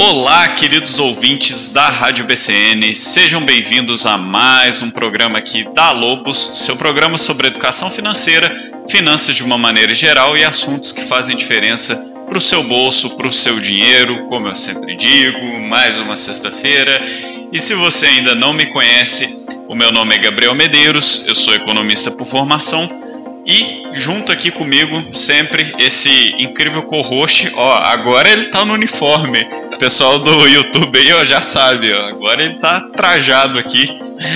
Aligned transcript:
Olá, 0.00 0.46
queridos 0.50 1.00
ouvintes 1.00 1.70
da 1.70 1.88
Rádio 1.88 2.24
BCN, 2.24 2.94
sejam 2.94 3.44
bem-vindos 3.44 4.06
a 4.06 4.16
mais 4.16 4.80
um 4.80 4.92
programa 4.92 5.38
aqui 5.38 5.68
da 5.74 5.90
Lobos, 5.90 6.52
seu 6.54 6.76
programa 6.76 7.18
sobre 7.18 7.48
educação 7.48 7.90
financeira, 7.90 8.48
finanças 8.88 9.34
de 9.34 9.42
uma 9.42 9.58
maneira 9.58 9.92
geral 9.92 10.36
e 10.36 10.44
assuntos 10.44 10.92
que 10.92 11.04
fazem 11.08 11.36
diferença 11.36 11.96
para 12.28 12.38
o 12.38 12.40
seu 12.40 12.62
bolso, 12.62 13.16
para 13.16 13.26
o 13.26 13.32
seu 13.32 13.58
dinheiro, 13.58 14.24
como 14.26 14.46
eu 14.46 14.54
sempre 14.54 14.94
digo, 14.94 15.58
mais 15.62 15.98
uma 15.98 16.14
sexta-feira. 16.14 17.04
E 17.52 17.58
se 17.58 17.74
você 17.74 18.06
ainda 18.06 18.36
não 18.36 18.52
me 18.52 18.66
conhece, 18.66 19.48
o 19.66 19.74
meu 19.74 19.90
nome 19.90 20.14
é 20.14 20.18
Gabriel 20.18 20.54
Medeiros, 20.54 21.26
eu 21.26 21.34
sou 21.34 21.52
economista 21.52 22.12
por 22.12 22.24
formação 22.24 23.07
e 23.48 23.82
junto 23.94 24.30
aqui 24.30 24.50
comigo 24.50 25.06
sempre 25.10 25.74
esse 25.78 26.34
incrível 26.38 26.82
co-host, 26.82 27.50
ó, 27.54 27.78
agora 27.78 28.28
ele 28.28 28.48
tá 28.48 28.62
no 28.62 28.74
uniforme. 28.74 29.42
O 29.72 29.78
pessoal 29.78 30.18
do 30.18 30.46
YouTube 30.46 30.98
aí, 30.98 31.12
ó, 31.14 31.24
já 31.24 31.40
sabe, 31.40 31.90
ó, 31.92 32.08
agora 32.08 32.42
ele 32.42 32.58
tá 32.58 32.80
trajado 32.90 33.58
aqui. 33.58 33.88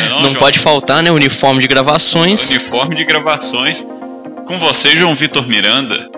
Não, 0.09 0.21
é 0.21 0.23
não 0.23 0.35
pode 0.35 0.59
faltar, 0.59 1.03
né, 1.03 1.11
uniforme 1.11 1.61
de 1.61 1.69
gravações. 1.69 2.53
Uniforme 2.53 2.95
de 2.95 3.05
gravações. 3.05 3.87
Com 4.47 4.59
você, 4.59 4.97
João 4.97 5.15
Vitor 5.15 5.47
Miranda. 5.47 6.12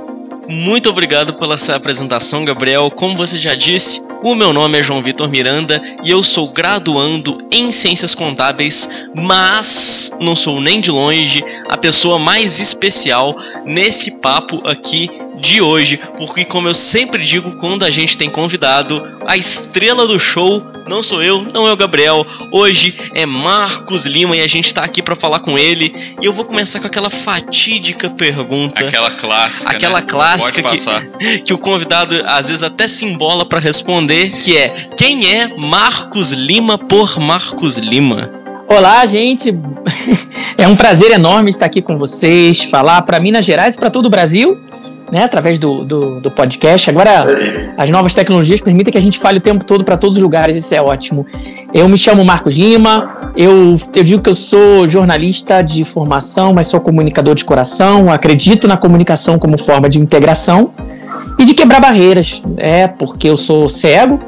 Muito 0.49 0.91
obrigado 0.91 1.35
pela 1.35 1.57
sua 1.57 1.77
apresentação, 1.77 2.45
Gabriel. 2.45 2.91
Como 2.91 3.17
você 3.17 3.37
já 3.37 3.55
disse, 3.55 4.01
o 4.23 4.35
meu 4.35 4.53
nome 4.53 4.79
é 4.79 4.83
João 4.83 5.03
Vitor 5.03 5.29
Miranda 5.29 5.83
e 6.05 6.11
eu 6.11 6.23
sou 6.23 6.49
graduando 6.49 7.47
em 7.51 7.73
Ciências 7.73 8.15
Contábeis, 8.15 9.09
mas 9.15 10.13
não 10.21 10.37
sou 10.37 10.61
nem 10.61 10.81
de 10.81 10.91
longe 10.91 11.43
a 11.69 11.77
pessoa 11.77 12.19
mais 12.19 12.61
especial 12.61 13.35
nesse 13.65 14.21
papo 14.21 14.61
aqui 14.65 15.09
de 15.37 15.61
hoje, 15.61 15.99
porque 16.17 16.45
como 16.45 16.69
eu 16.69 16.75
sempre 16.75 17.23
digo 17.23 17.59
quando 17.59 17.85
a 17.85 17.91
gente 17.91 18.17
tem 18.17 18.31
convidado, 18.31 19.03
a 19.27 19.37
estrela 19.37 20.07
do 20.07 20.19
show 20.19 20.63
não 20.87 21.03
sou 21.03 21.23
eu, 21.23 21.43
não 21.43 21.67
é 21.67 21.73
o 21.73 21.77
Gabriel. 21.77 22.27
Hoje 22.51 22.95
é 23.15 23.25
Marcos 23.27 24.07
Lima 24.07 24.37
e 24.37 24.41
a 24.41 24.47
gente 24.47 24.73
tá 24.73 24.83
aqui 24.83 25.03
para 25.03 25.15
falar 25.15 25.41
com 25.41 25.59
ele. 25.59 25.95
E 26.21 26.25
eu 26.25 26.33
vou 26.33 26.45
começar 26.45 26.81
com 26.81 26.87
aquela 26.87 27.11
fatídica 27.11 28.11
pergunta. 28.11 28.87
Aquela 28.87 29.11
clássica. 29.11 29.71
Aquela 29.71 30.01
né? 30.01 30.07
clássica 30.07 30.63
que, 30.63 31.39
que 31.45 31.55
o 31.55 31.59
convidado 31.59 32.23
às 32.27 32.49
vezes 32.49 32.63
até 32.63 32.87
se 32.87 33.05
embola 33.05 33.45
para 33.45 33.61
responder, 33.61 34.31
que 34.31 34.57
é: 34.57 34.89
quem 34.97 35.33
é 35.33 35.49
Marcos 35.57 36.33
Lima 36.33 36.77
por 36.77 37.19
Marcos 37.19 37.77
Lima? 37.79 38.31
Olá, 38.69 39.05
gente. 39.07 39.55
É 40.57 40.69
um 40.69 40.77
prazer 40.77 41.11
enorme 41.11 41.51
estar 41.51 41.67
aqui 41.67 41.83
com 41.83 41.99
vocês, 41.99 42.63
falar 42.63 43.03
para 43.03 43.19
Minas 43.19 43.45
Gerais 43.45 43.75
e 43.75 43.79
para 43.79 43.91
todo 43.91 44.07
o 44.07 44.09
Brasil 44.09 44.57
né, 45.15 45.23
através 45.23 45.61
do, 45.61 45.85
do, 45.85 46.21
do, 46.21 46.29
podcast. 46.29 46.91
Agora, 46.91 47.25
as 47.79 47.89
novas 47.89 48.13
tecnologias 48.13 48.61
permitem 48.61 48.91
que 48.91 48.99
a 48.99 49.01
gente 49.01 49.17
fale 49.17 49.39
o 49.39 49.41
tempo 49.41 49.65
todo 49.65 49.85
para 49.85 49.97
todos 49.97 50.17
os 50.17 50.23
lugares, 50.23 50.57
isso 50.57 50.75
é 50.75 50.83
ótimo. 50.83 51.25
Eu 51.73 51.89
me 51.89 51.97
chamo 51.97 52.25
Marcos 52.25 52.57
Lima, 52.57 53.05
eu, 53.37 53.81
eu 53.95 54.03
digo 54.03 54.21
que 54.21 54.29
eu 54.29 54.35
sou 54.35 54.89
jornalista 54.89 55.63
de 55.63 55.85
formação, 55.85 56.53
mas 56.53 56.67
sou 56.67 56.81
comunicador 56.81 57.37
de 57.37 57.45
coração, 57.45 58.11
acredito 58.11 58.67
na 58.67 58.77
comunicação 58.77 59.39
como 59.39 59.57
forma 59.57 59.89
de 59.89 60.01
integração 60.01 60.73
e 61.39 61.45
de 61.45 61.55
quebrar 61.55 61.81
barreiras, 61.81 62.43
é, 62.57 62.89
porque 62.89 63.29
eu 63.29 63.37
sou 63.37 63.69
cego, 63.69 64.19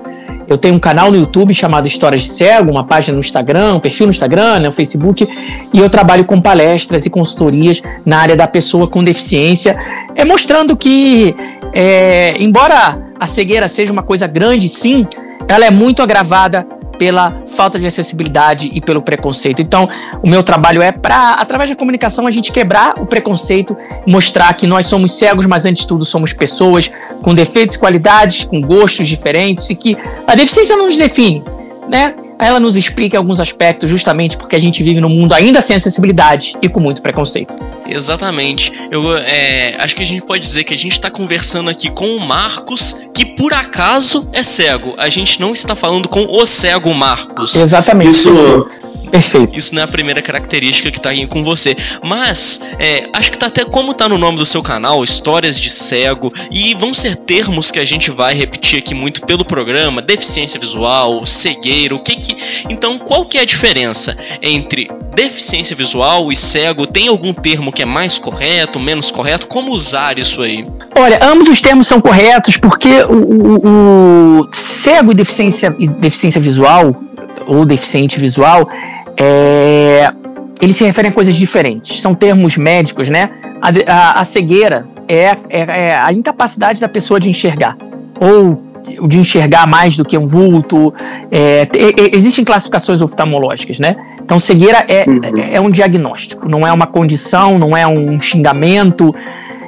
eu 0.48 0.56
tenho 0.56 0.74
um 0.74 0.78
canal 0.78 1.10
no 1.10 1.16
YouTube 1.16 1.52
chamado 1.52 1.86
Histórias 1.86 2.22
de 2.22 2.32
Cego, 2.32 2.70
uma 2.70 2.84
página 2.84 3.14
no 3.14 3.20
Instagram, 3.20 3.74
um 3.74 3.80
perfil 3.80 4.06
no 4.06 4.12
Instagram, 4.12 4.60
né, 4.60 4.66
no 4.66 4.72
Facebook, 4.72 5.28
e 5.72 5.78
eu 5.78 5.90
trabalho 5.90 6.24
com 6.24 6.40
palestras 6.40 7.06
e 7.06 7.10
consultorias 7.10 7.82
na 8.04 8.18
área 8.18 8.36
da 8.36 8.46
pessoa 8.46 8.86
com 8.88 9.02
deficiência, 9.02 9.76
é 10.14 10.24
mostrando 10.24 10.76
que, 10.76 11.34
é, 11.72 12.34
embora 12.38 12.98
a 13.18 13.26
cegueira 13.26 13.68
seja 13.68 13.92
uma 13.92 14.02
coisa 14.02 14.26
grande, 14.26 14.68
sim, 14.68 15.06
ela 15.48 15.64
é 15.64 15.70
muito 15.70 16.02
agravada 16.02 16.66
pela 16.98 17.42
falta 17.56 17.78
de 17.78 17.86
acessibilidade 17.86 18.70
e 18.72 18.80
pelo 18.80 19.00
preconceito. 19.00 19.62
Então, 19.62 19.88
o 20.22 20.28
meu 20.28 20.42
trabalho 20.42 20.82
é 20.82 20.92
para, 20.92 21.34
através 21.34 21.70
da 21.70 21.76
comunicação, 21.76 22.26
a 22.26 22.30
gente 22.30 22.52
quebrar 22.52 22.94
o 22.98 23.06
preconceito, 23.06 23.76
mostrar 24.06 24.52
que 24.54 24.66
nós 24.66 24.86
somos 24.86 25.12
cegos, 25.12 25.46
mas 25.46 25.64
antes 25.64 25.82
de 25.82 25.88
tudo 25.88 26.04
somos 26.04 26.32
pessoas 26.32 26.90
com 27.22 27.34
defeitos, 27.34 27.76
qualidades, 27.76 28.44
com 28.44 28.60
gostos 28.60 29.08
diferentes 29.08 29.70
e 29.70 29.74
que 29.74 29.96
a 30.26 30.34
deficiência 30.34 30.76
não 30.76 30.86
nos 30.86 30.96
define, 30.96 31.42
né? 31.88 32.14
Ela 32.38 32.60
nos 32.60 32.76
explica 32.76 33.16
alguns 33.16 33.40
aspectos, 33.40 33.88
justamente 33.88 34.36
porque 34.36 34.56
a 34.56 34.60
gente 34.60 34.82
vive 34.82 35.00
num 35.00 35.08
mundo 35.08 35.32
ainda 35.32 35.60
sem 35.60 35.76
acessibilidade 35.76 36.56
e 36.60 36.68
com 36.68 36.80
muito 36.80 37.02
preconceito. 37.02 37.54
Exatamente. 37.86 38.72
Eu 38.90 39.16
é, 39.16 39.76
acho 39.78 39.94
que 39.94 40.02
a 40.02 40.06
gente 40.06 40.22
pode 40.22 40.42
dizer 40.42 40.64
que 40.64 40.74
a 40.74 40.76
gente 40.76 40.92
está 40.92 41.10
conversando 41.10 41.70
aqui 41.70 41.90
com 41.90 42.16
o 42.16 42.20
Marcos, 42.20 43.10
que 43.14 43.24
por 43.24 43.52
acaso 43.52 44.28
é 44.32 44.42
cego. 44.42 44.94
A 44.98 45.08
gente 45.08 45.40
não 45.40 45.52
está 45.52 45.74
falando 45.74 46.08
com 46.08 46.24
o 46.24 46.46
cego 46.46 46.94
Marcos. 46.94 47.54
Exatamente. 47.54 48.10
Isso, 48.10 48.66
Perfeito. 49.10 49.56
Isso 49.56 49.74
não 49.74 49.82
é 49.82 49.84
a 49.84 49.88
primeira 49.88 50.20
característica 50.20 50.90
que 50.90 51.00
tá 51.00 51.10
aí 51.10 51.26
com 51.26 51.42
você. 51.42 51.76
Mas, 52.04 52.60
é, 52.78 53.08
acho 53.12 53.30
que 53.30 53.38
tá 53.38 53.46
até 53.46 53.64
como 53.64 53.94
tá 53.94 54.08
no 54.08 54.18
nome 54.18 54.38
do 54.38 54.46
seu 54.46 54.62
canal, 54.62 55.02
Histórias 55.02 55.58
de 55.58 55.70
Cego, 55.70 56.32
e 56.50 56.74
vão 56.74 56.92
ser 56.92 57.16
termos 57.16 57.70
que 57.70 57.78
a 57.78 57.84
gente 57.84 58.10
vai 58.10 58.34
repetir 58.34 58.78
aqui 58.78 58.94
muito 58.94 59.24
pelo 59.26 59.44
programa, 59.44 60.02
deficiência 60.02 60.58
visual, 60.58 61.24
cegueira, 61.26 61.94
o 61.94 61.98
que 61.98 62.16
que... 62.16 62.36
Então, 62.68 62.98
qual 62.98 63.24
que 63.24 63.38
é 63.38 63.42
a 63.42 63.44
diferença 63.44 64.16
entre 64.42 64.88
deficiência 65.14 65.74
visual 65.74 66.30
e 66.30 66.36
cego? 66.36 66.86
Tem 66.86 67.08
algum 67.08 67.32
termo 67.32 67.72
que 67.72 67.82
é 67.82 67.86
mais 67.86 68.18
correto, 68.18 68.78
menos 68.78 69.10
correto? 69.10 69.46
Como 69.46 69.72
usar 69.72 70.18
isso 70.18 70.42
aí? 70.42 70.66
Olha, 70.94 71.18
ambos 71.22 71.48
os 71.48 71.60
termos 71.60 71.86
são 71.86 72.00
corretos 72.00 72.56
porque 72.56 73.02
o, 73.04 73.14
o, 73.14 74.40
o 74.40 74.48
cego 74.52 75.12
e 75.12 75.14
deficiência, 75.14 75.74
e 75.78 75.88
deficiência 75.88 76.40
visual, 76.40 77.02
ou 77.46 77.64
deficiente 77.64 78.18
visual, 78.18 78.68
é, 79.16 80.12
eles 80.60 80.76
se 80.76 80.84
referem 80.84 81.10
a 81.10 81.12
coisas 81.12 81.34
diferentes. 81.34 82.00
São 82.00 82.14
termos 82.14 82.56
médicos, 82.56 83.08
né? 83.08 83.30
A, 83.60 83.92
a, 83.92 84.20
a 84.20 84.24
cegueira 84.24 84.86
é, 85.08 85.24
é, 85.24 85.36
é, 85.50 85.96
a 85.96 86.12
incapacidade 86.12 86.80
da 86.80 86.88
pessoa 86.88 87.20
de 87.20 87.28
enxergar. 87.28 87.76
Ou 88.20 88.62
de 89.08 89.18
enxergar 89.18 89.66
mais 89.66 89.96
do 89.96 90.04
que 90.04 90.16
um 90.16 90.26
vulto. 90.26 90.94
É, 91.30 91.64
existem 92.12 92.44
classificações 92.44 93.02
oftalmológicas, 93.02 93.78
né? 93.78 93.96
Então, 94.22 94.38
cegueira 94.38 94.84
é, 94.88 95.04
uhum. 95.06 95.20
é 95.52 95.60
um 95.60 95.70
diagnóstico, 95.70 96.48
não 96.48 96.66
é 96.66 96.72
uma 96.72 96.86
condição, 96.86 97.58
não 97.58 97.76
é 97.76 97.86
um 97.86 98.18
xingamento. 98.18 99.14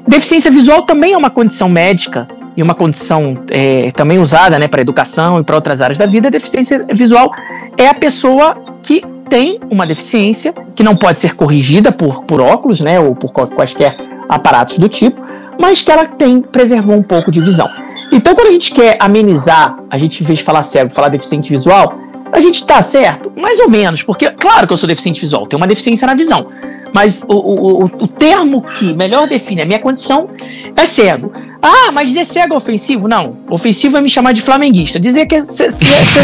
Deficiência 0.07 0.51
visual 0.51 0.83
também 0.83 1.13
é 1.13 1.17
uma 1.17 1.31
condição 1.31 1.69
médica 1.69 2.27
e 2.57 2.63
uma 2.63 2.75
condição 2.75 3.39
é, 3.51 3.91
também 3.93 4.19
usada 4.19 4.59
né, 4.59 4.67
para 4.67 4.81
educação 4.81 5.39
e 5.39 5.45
para 5.45 5.55
outras 5.55 5.81
áreas 5.81 5.99
da 5.99 6.07
vida. 6.07 6.29
A 6.29 6.31
deficiência 6.31 6.83
visual 6.93 7.33
é 7.79 7.87
a 7.87 7.95
pessoa 7.95 8.57
que 8.83 9.03
tem 9.29 9.61
uma 9.71 9.87
deficiência 9.87 10.53
que 10.75 10.83
não 10.83 10.97
pode 10.97 11.21
ser 11.21 11.35
corrigida 11.35 11.93
por, 11.93 12.27
por 12.27 12.41
óculos, 12.41 12.81
né, 12.81 12.99
ou 12.99 13.15
por 13.15 13.33
quaisquer 13.33 13.97
aparatos 14.29 14.79
do 14.79 14.89
tipo, 14.89 15.21
mas 15.59 15.83
que 15.83 15.91
ela 15.91 16.07
tem, 16.07 16.41
preservou 16.41 16.97
um 16.97 17.03
pouco 17.03 17.31
de 17.31 17.41
visão. 17.41 17.69
Então, 18.13 18.35
quando 18.35 18.49
a 18.49 18.51
gente 18.51 18.73
quer 18.73 18.97
amenizar, 19.01 19.79
a 19.91 19.99
gente, 19.99 20.23
em 20.23 20.27
vez 20.27 20.39
de 20.39 20.45
falar 20.45 20.63
cego, 20.63 20.91
falar 20.91 21.09
deficiente 21.09 21.51
visual, 21.51 21.99
a 22.33 22.41
gente 22.41 22.65
tá 22.67 22.81
certo? 22.81 23.33
Mais 23.37 23.59
ou 23.61 23.69
menos, 23.69 24.03
porque, 24.03 24.31
claro 24.31 24.67
que 24.67 24.73
eu 24.73 24.77
sou 24.77 24.89
deficiente 24.89 25.21
visual, 25.21 25.47
tenho 25.47 25.61
uma 25.61 25.67
deficiência 25.67 26.07
na 26.07 26.15
visão. 26.15 26.47
Mas 26.95 27.23
o, 27.27 27.35
o, 27.35 27.85
o, 27.85 28.09
termo 28.09 28.63
que 28.63 28.95
melhor 28.95 29.27
define 29.27 29.63
a 29.63 29.67
minha 29.67 29.79
condição 29.79 30.31
é 30.75 30.87
cego. 30.87 31.31
Ah, 31.63 31.91
mas 31.93 32.09
dizer 32.09 32.25
cego 32.25 32.55
é 32.55 32.57
ofensivo? 32.57 33.09
Não. 33.09 33.37
Ofensivo 33.51 33.97
é 33.97 34.01
me 34.01 34.09
chamar 34.09 34.33
de 34.33 34.43
flamenguista. 34.43 34.99
Dizer 34.99 35.27
que 35.27 35.45
se, 35.45 35.71
se, 35.71 35.85
se, 35.85 36.21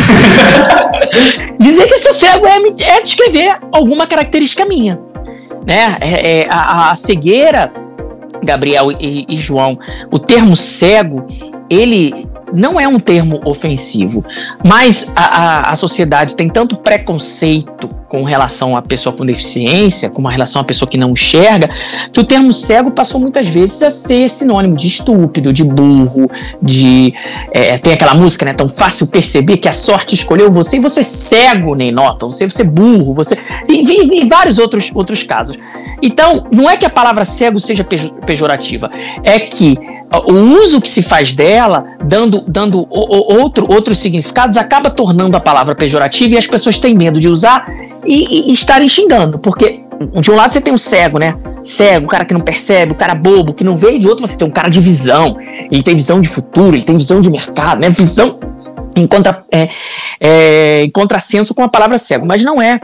dizer 1.58 1.86
que 1.86 1.98
ser 1.98 2.14
cego 2.14 2.46
é, 2.46 2.58
é 2.82 3.02
descrever 3.02 3.58
alguma 3.72 4.06
característica 4.06 4.64
minha. 4.64 4.98
Né? 5.66 5.96
É, 6.00 6.40
é 6.40 6.48
a, 6.48 6.90
a, 6.90 6.96
cegueira, 6.96 7.72
Gabriel 8.42 8.92
e, 8.92 9.24
e 9.28 9.36
João, 9.36 9.78
o 10.10 10.18
termo 10.18 10.54
cego, 10.54 11.26
ele 11.68 12.26
não 12.53 12.79
é 12.79 12.87
um 12.87 12.99
termo 12.99 13.41
ofensivo, 13.44 14.25
mas 14.62 15.12
a, 15.17 15.23
a, 15.23 15.73
a, 15.73 15.76
sociedade 15.76 16.37
tem 16.37 16.49
tanto 16.49 16.76
preconceito 16.76 17.88
com 18.08 18.23
relação 18.23 18.76
à 18.76 18.82
pessoa 18.82 19.14
com 19.14 19.25
deficiência, 19.25 20.08
com 20.11 20.23
relação 20.23 20.62
à 20.62 20.64
pessoa 20.64 20.88
que 20.88 20.96
não 20.96 21.11
enxerga, 21.11 21.69
que 22.12 22.20
o 22.20 22.25
termo 22.25 22.52
cego 22.52 22.91
passou 22.91 23.20
muitas 23.20 23.49
vezes 23.49 23.82
a 23.82 23.91
ser 23.91 24.29
sinônimo 24.29 24.76
de 24.76 24.87
estúpido, 24.87 25.52
de 25.52 25.64
burro, 25.64 26.31
de. 26.62 27.14
É, 27.52 27.79
tem 27.79 27.93
aquela 27.93 28.14
música, 28.14 28.44
né? 28.44 28.52
Tão 28.52 28.69
fácil 28.69 29.06
perceber 29.06 29.56
que 29.56 29.69
a 29.69 29.73
sorte 29.73 30.14
escolheu 30.14 30.50
você 30.50 30.76
e 30.76 30.81
você 30.81 31.00
é 31.00 31.05
cego, 31.05 31.75
nem 31.75 31.90
nota, 31.90 32.26
você, 32.26 32.49
você 32.49 32.62
é 32.62 32.67
burro, 32.67 33.14
você. 33.14 33.37
E, 33.69 33.82
e, 33.82 34.23
e 34.23 34.29
vários 34.29 34.58
outros, 34.58 34.90
outros 34.94 35.23
casos. 35.23 35.56
Então, 36.02 36.47
não 36.52 36.69
é 36.69 36.76
que 36.76 36.85
a 36.85 36.90
palavra 36.90 37.25
cego 37.25 37.58
seja 37.58 37.85
pejorativa, 38.26 38.90
é 39.23 39.38
que 39.38 39.79
o 40.19 40.62
uso 40.62 40.81
que 40.81 40.88
se 40.88 41.02
faz 41.02 41.34
dela, 41.34 41.82
dando, 42.05 42.44
dando 42.46 42.87
outro, 42.90 43.66
outros 43.70 43.99
significados, 43.99 44.56
acaba 44.56 44.90
tornando 44.90 45.37
a 45.37 45.40
palavra 45.40 45.75
pejorativa 45.75 46.34
e 46.34 46.38
as 46.38 46.46
pessoas 46.46 46.78
têm 46.78 46.94
medo 46.94 47.20
de 47.20 47.28
usar 47.28 47.66
e, 48.06 48.50
e, 48.50 48.52
estarem 48.52 48.88
xingando. 48.88 49.38
Porque 49.38 49.81
de 50.20 50.31
um 50.31 50.34
lado 50.34 50.52
você 50.52 50.61
tem 50.61 50.75
o 50.75 50.78
cego, 50.78 51.19
né? 51.19 51.37
Cego, 51.62 52.06
o 52.06 52.08
cara 52.08 52.25
que 52.25 52.34
não 52.34 52.40
percebe, 52.40 52.93
o 52.93 52.94
cara 52.94 53.14
bobo, 53.14 53.55
que 53.55 53.64
não 53.64 53.76
vê, 53.76 53.99
de 53.99 54.08
outro 54.08 54.26
você 54.26 54.37
tem 54.37 54.46
um 54.46 54.50
cara 54.50 54.69
de 54.69 54.81
visão. 54.81 55.38
Ele 55.70 55.82
tem 55.82 55.94
visão 55.94 56.20
de 56.20 56.28
futuro, 56.28 56.76
ele 56.76 56.84
tem 56.84 56.96
visão 56.96 57.20
de 57.20 57.31
mercado, 57.31 57.81
né? 57.81 57.90
Visão 57.90 58.38
em, 58.96 59.06
contra, 59.06 59.44
é, 59.50 59.69
é, 60.20 60.82
em 60.82 60.90
contrassenso 60.90 61.55
com 61.55 61.62
a 61.62 61.69
palavra 61.69 61.99
cego, 61.99 62.26
mas 62.26 62.43
não 62.43 62.61
é 62.61 62.81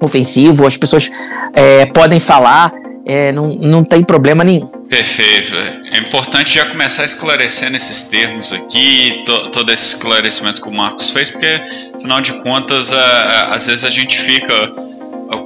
ofensivo, 0.00 0.66
as 0.66 0.76
pessoas 0.76 1.10
é, 1.54 1.86
podem 1.86 2.18
falar, 2.18 2.72
é, 3.04 3.32
não, 3.32 3.48
não 3.54 3.84
tem 3.84 4.02
problema 4.04 4.44
nenhum. 4.44 4.66
Perfeito. 4.66 5.52
É 5.92 5.98
importante 5.98 6.54
já 6.54 6.66
começar 6.66 7.04
esclarecendo 7.04 7.76
esses 7.76 8.04
termos 8.04 8.52
aqui, 8.52 9.22
to, 9.24 9.50
todo 9.50 9.72
esse 9.72 9.94
esclarecimento 9.94 10.60
que 10.60 10.68
o 10.68 10.72
Marcos 10.72 11.10
fez, 11.10 11.30
porque, 11.30 11.60
afinal 11.94 12.20
de 12.20 12.32
contas, 12.42 12.92
a, 12.92 12.98
a, 12.98 13.54
às 13.54 13.66
vezes 13.66 13.84
a 13.84 13.90
gente 13.90 14.18
fica 14.18 14.72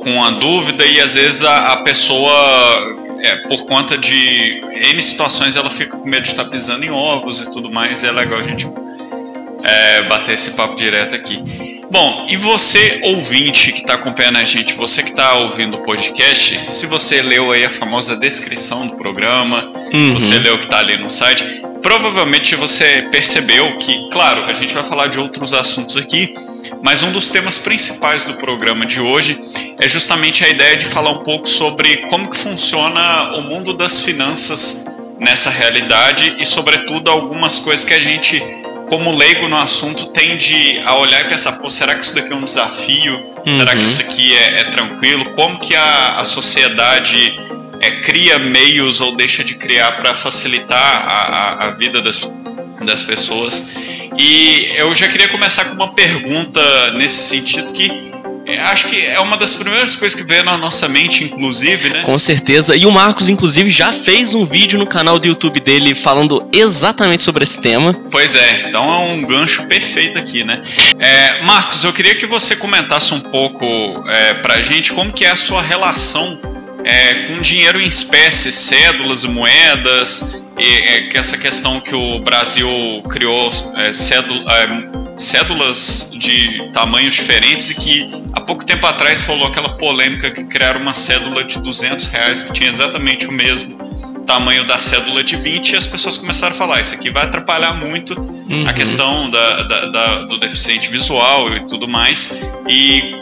com 0.07 0.25
a 0.25 0.31
dúvida 0.31 0.85
e 0.87 1.01
às 1.01 1.15
vezes 1.15 1.45
a, 1.45 1.73
a 1.73 1.77
pessoa, 1.79 2.31
é, 3.21 3.37
por 3.49 3.65
conta 3.67 3.97
de 3.99 4.61
N 4.93 5.03
situações, 5.03 5.57
ela 5.57 5.71
fica 5.71 5.97
com 5.97 6.09
medo 6.09 6.23
de 6.23 6.31
estar 6.31 6.45
pisando 6.45 6.85
em 6.85 6.91
ovos 6.91 7.43
e 7.43 7.51
tudo 7.51 7.71
mais, 7.71 8.03
e 8.03 8.07
é 8.07 8.13
legal 8.13 8.39
a 8.39 8.43
gente 8.43 8.67
é, 9.67 10.03
bater 10.03 10.35
esse 10.35 10.53
papo 10.53 10.77
direto 10.77 11.15
aqui. 11.15 11.43
Bom, 11.91 12.27
e 12.29 12.37
você, 12.37 13.01
ouvinte 13.05 13.73
que 13.73 13.81
está 13.81 13.95
acompanhando 13.95 14.39
a 14.39 14.45
gente, 14.45 14.75
você 14.75 15.03
que 15.03 15.11
está 15.11 15.35
ouvindo 15.35 15.77
o 15.77 15.83
podcast, 15.83 16.61
se 16.61 16.87
você 16.87 17.23
leu 17.23 17.53
aí 17.53 17.65
a 17.65 17.71
famosa 17.71 18.17
descrição 18.17 18.87
do 18.89 18.97
programa, 18.97 19.71
uhum. 19.93 20.09
se 20.09 20.15
você 20.15 20.39
leu 20.39 20.57
o 20.57 20.59
que 20.59 20.65
está 20.65 20.79
ali 20.81 20.97
no 20.97 21.09
site, 21.09 21.45
provavelmente 21.83 22.57
você 22.57 23.09
percebeu 23.13 23.77
que, 23.79 24.09
claro, 24.11 24.45
a 24.45 24.53
gente 24.53 24.75
vai 24.75 24.83
falar 24.83 25.07
de 25.07 25.21
outros 25.21 25.55
assuntos 25.55 25.97
aqui, 25.97 26.35
mas 26.83 27.03
um 27.05 27.13
dos 27.13 27.31
temas 27.31 27.57
principais 27.57 28.25
do 28.25 28.35
programa 28.35 28.85
de 28.85 29.01
hoje 29.01 29.39
é 29.79 29.89
justamente 29.89 30.45
a 30.45 30.49
ideia 30.49 30.77
de 30.77 30.87
falar 30.87 31.11
um 31.11 31.23
pouco 31.23 31.49
sobre 31.49 31.99
como 32.09 32.29
que 32.29 32.37
funciona 32.37 33.37
o 33.37 33.43
mundo 33.43 33.73
das 33.73 34.01
finanças 34.01 34.97
nessa 35.21 35.51
realidade 35.51 36.37
e, 36.39 36.45
sobretudo, 36.45 37.11
algumas 37.11 37.59
coisas 37.59 37.85
que 37.85 37.95
a 37.95 37.99
gente 38.01 38.43
como 38.89 39.17
leigo 39.17 39.49
no 39.49 39.57
assunto, 39.57 40.07
tende 40.07 40.81
a 40.85 40.97
olhar 40.97 41.21
e 41.21 41.29
pensar, 41.29 41.53
pô, 41.53 41.71
será 41.71 41.95
que 41.95 42.05
isso 42.05 42.15
daqui 42.15 42.33
é 42.33 42.37
um 42.37 42.45
desafio? 42.45 43.25
Uhum. 43.47 43.55
Será 43.55 43.73
que 43.73 43.79
uhum. 43.79 43.85
isso 43.85 44.01
aqui 44.03 44.37
é, 44.37 44.61
é, 44.61 44.65
tranquilo? 44.65 45.25
Como 45.33 45.59
que 45.59 45.75
a, 45.75 46.21
a 46.21 46.25
sociedade 46.25 47.37
é, 47.81 47.91
cria 48.03 48.39
meios 48.39 49.01
ou 49.01 49.17
deixa 49.17 49.43
de 49.43 49.55
criar 49.55 49.93
para 49.93 50.15
facilitar 50.15 50.79
a, 50.79 51.65
a, 51.65 51.67
a, 51.67 51.71
vida 51.71 52.01
das, 52.01 52.21
das 52.85 53.03
pessoas? 53.03 53.75
E 54.17 54.73
eu 54.77 54.95
já 54.95 55.09
queria 55.09 55.29
começar 55.29 55.65
com 55.67 55.75
uma 55.75 55.93
pergunta 55.93 56.93
nesse 56.93 57.25
sentido 57.25 57.73
que 57.73 58.16
é, 58.47 58.61
acho 58.61 58.89
que 58.89 59.05
é 59.05 59.19
uma 59.21 59.37
das 59.37 59.55
primeiras 59.55 59.97
coisas 59.97 60.19
que 60.19 60.27
veio 60.27 60.45
na 60.45 60.57
nossa 60.57 60.89
mente, 60.89 61.25
inclusive, 61.25 61.89
né? 61.89 62.03
Com 62.03 62.19
certeza. 62.19 62.77
E 62.77 62.87
o 62.87 62.93
Marcos, 62.93 63.29
inclusive, 63.29 63.69
já 63.71 63.93
fez 63.93 64.35
um 64.35 64.45
vídeo 64.45 64.79
no 64.79 64.87
canal 64.87 65.19
do 65.19 65.27
YouTube 65.27 65.59
dele 65.59 65.95
falando 65.95 66.49
exatamente 66.53 67.25
sobre 67.25 67.43
esse 67.43 67.61
tema. 67.61 67.93
Pois 68.11 68.37
é, 68.37 68.69
então 68.69 68.89
é 68.89 68.99
um 68.99 69.23
gancho 69.23 69.67
perfeito 69.67 70.17
aqui, 70.17 70.45
né? 70.45 70.63
É, 70.99 71.43
Marcos, 71.43 71.83
eu 71.83 71.93
queria 71.93 72.15
que 72.15 72.27
você 72.27 72.55
comentasse 72.55 73.13
um 73.13 73.21
pouco 73.21 73.67
é, 74.09 74.35
pra 74.35 74.63
gente 74.63 74.93
como 74.93 75.13
que 75.13 75.25
é 75.25 75.31
a 75.31 75.37
sua 75.37 75.61
relação 75.61 76.41
é, 76.85 77.15
com 77.27 77.41
dinheiro 77.41 77.81
em 77.81 77.89
espécie, 77.89 78.53
cédulas 78.53 79.25
e 79.25 79.29
moedas, 79.29 80.47
e, 80.57 80.65
é, 80.65 81.09
essa 81.17 81.37
questão 81.37 81.81
que 81.81 81.95
o 81.97 82.21
Brasil 82.21 82.69
criou 83.11 83.51
é, 83.75 83.93
cédula, 83.93 84.45
cédulas 85.19 86.13
de 86.15 86.71
tamanhos 86.73 87.15
diferentes 87.15 87.71
e 87.71 87.75
que 87.75 88.25
há 88.33 88.41
pouco 88.41 88.65
tempo 88.65 88.87
atrás 88.87 89.23
rolou 89.23 89.49
aquela 89.49 89.77
polêmica 89.77 90.31
que 90.31 90.45
criaram 90.45 90.81
uma 90.81 90.95
cédula 90.95 91.45
de 91.45 91.59
200 91.59 92.07
reais 92.07 92.43
que 92.43 92.53
tinha 92.53 92.69
exatamente 92.69 93.27
o 93.27 93.33
mesmo 93.33 93.77
tamanho 94.27 94.67
da 94.67 94.79
cédula 94.79 95.23
de 95.23 95.37
20 95.37 95.71
e 95.71 95.77
as 95.77 95.87
pessoas 95.87 96.19
começaram 96.19 96.55
a 96.55 96.59
falar 96.59 96.81
isso 96.81 96.95
aqui 96.95 97.11
vai 97.11 97.25
atrapalhar 97.25 97.75
muito 97.75 98.19
uhum. 98.21 98.65
a 98.67 98.73
questão 98.73 99.31
da, 99.31 99.63
da, 99.63 99.87
da, 99.87 100.23
do 100.23 100.39
deficiente 100.39 100.91
visual 100.91 101.55
e 101.57 101.61
tudo 101.61 101.87
mais 101.87 102.51
e 102.69 103.17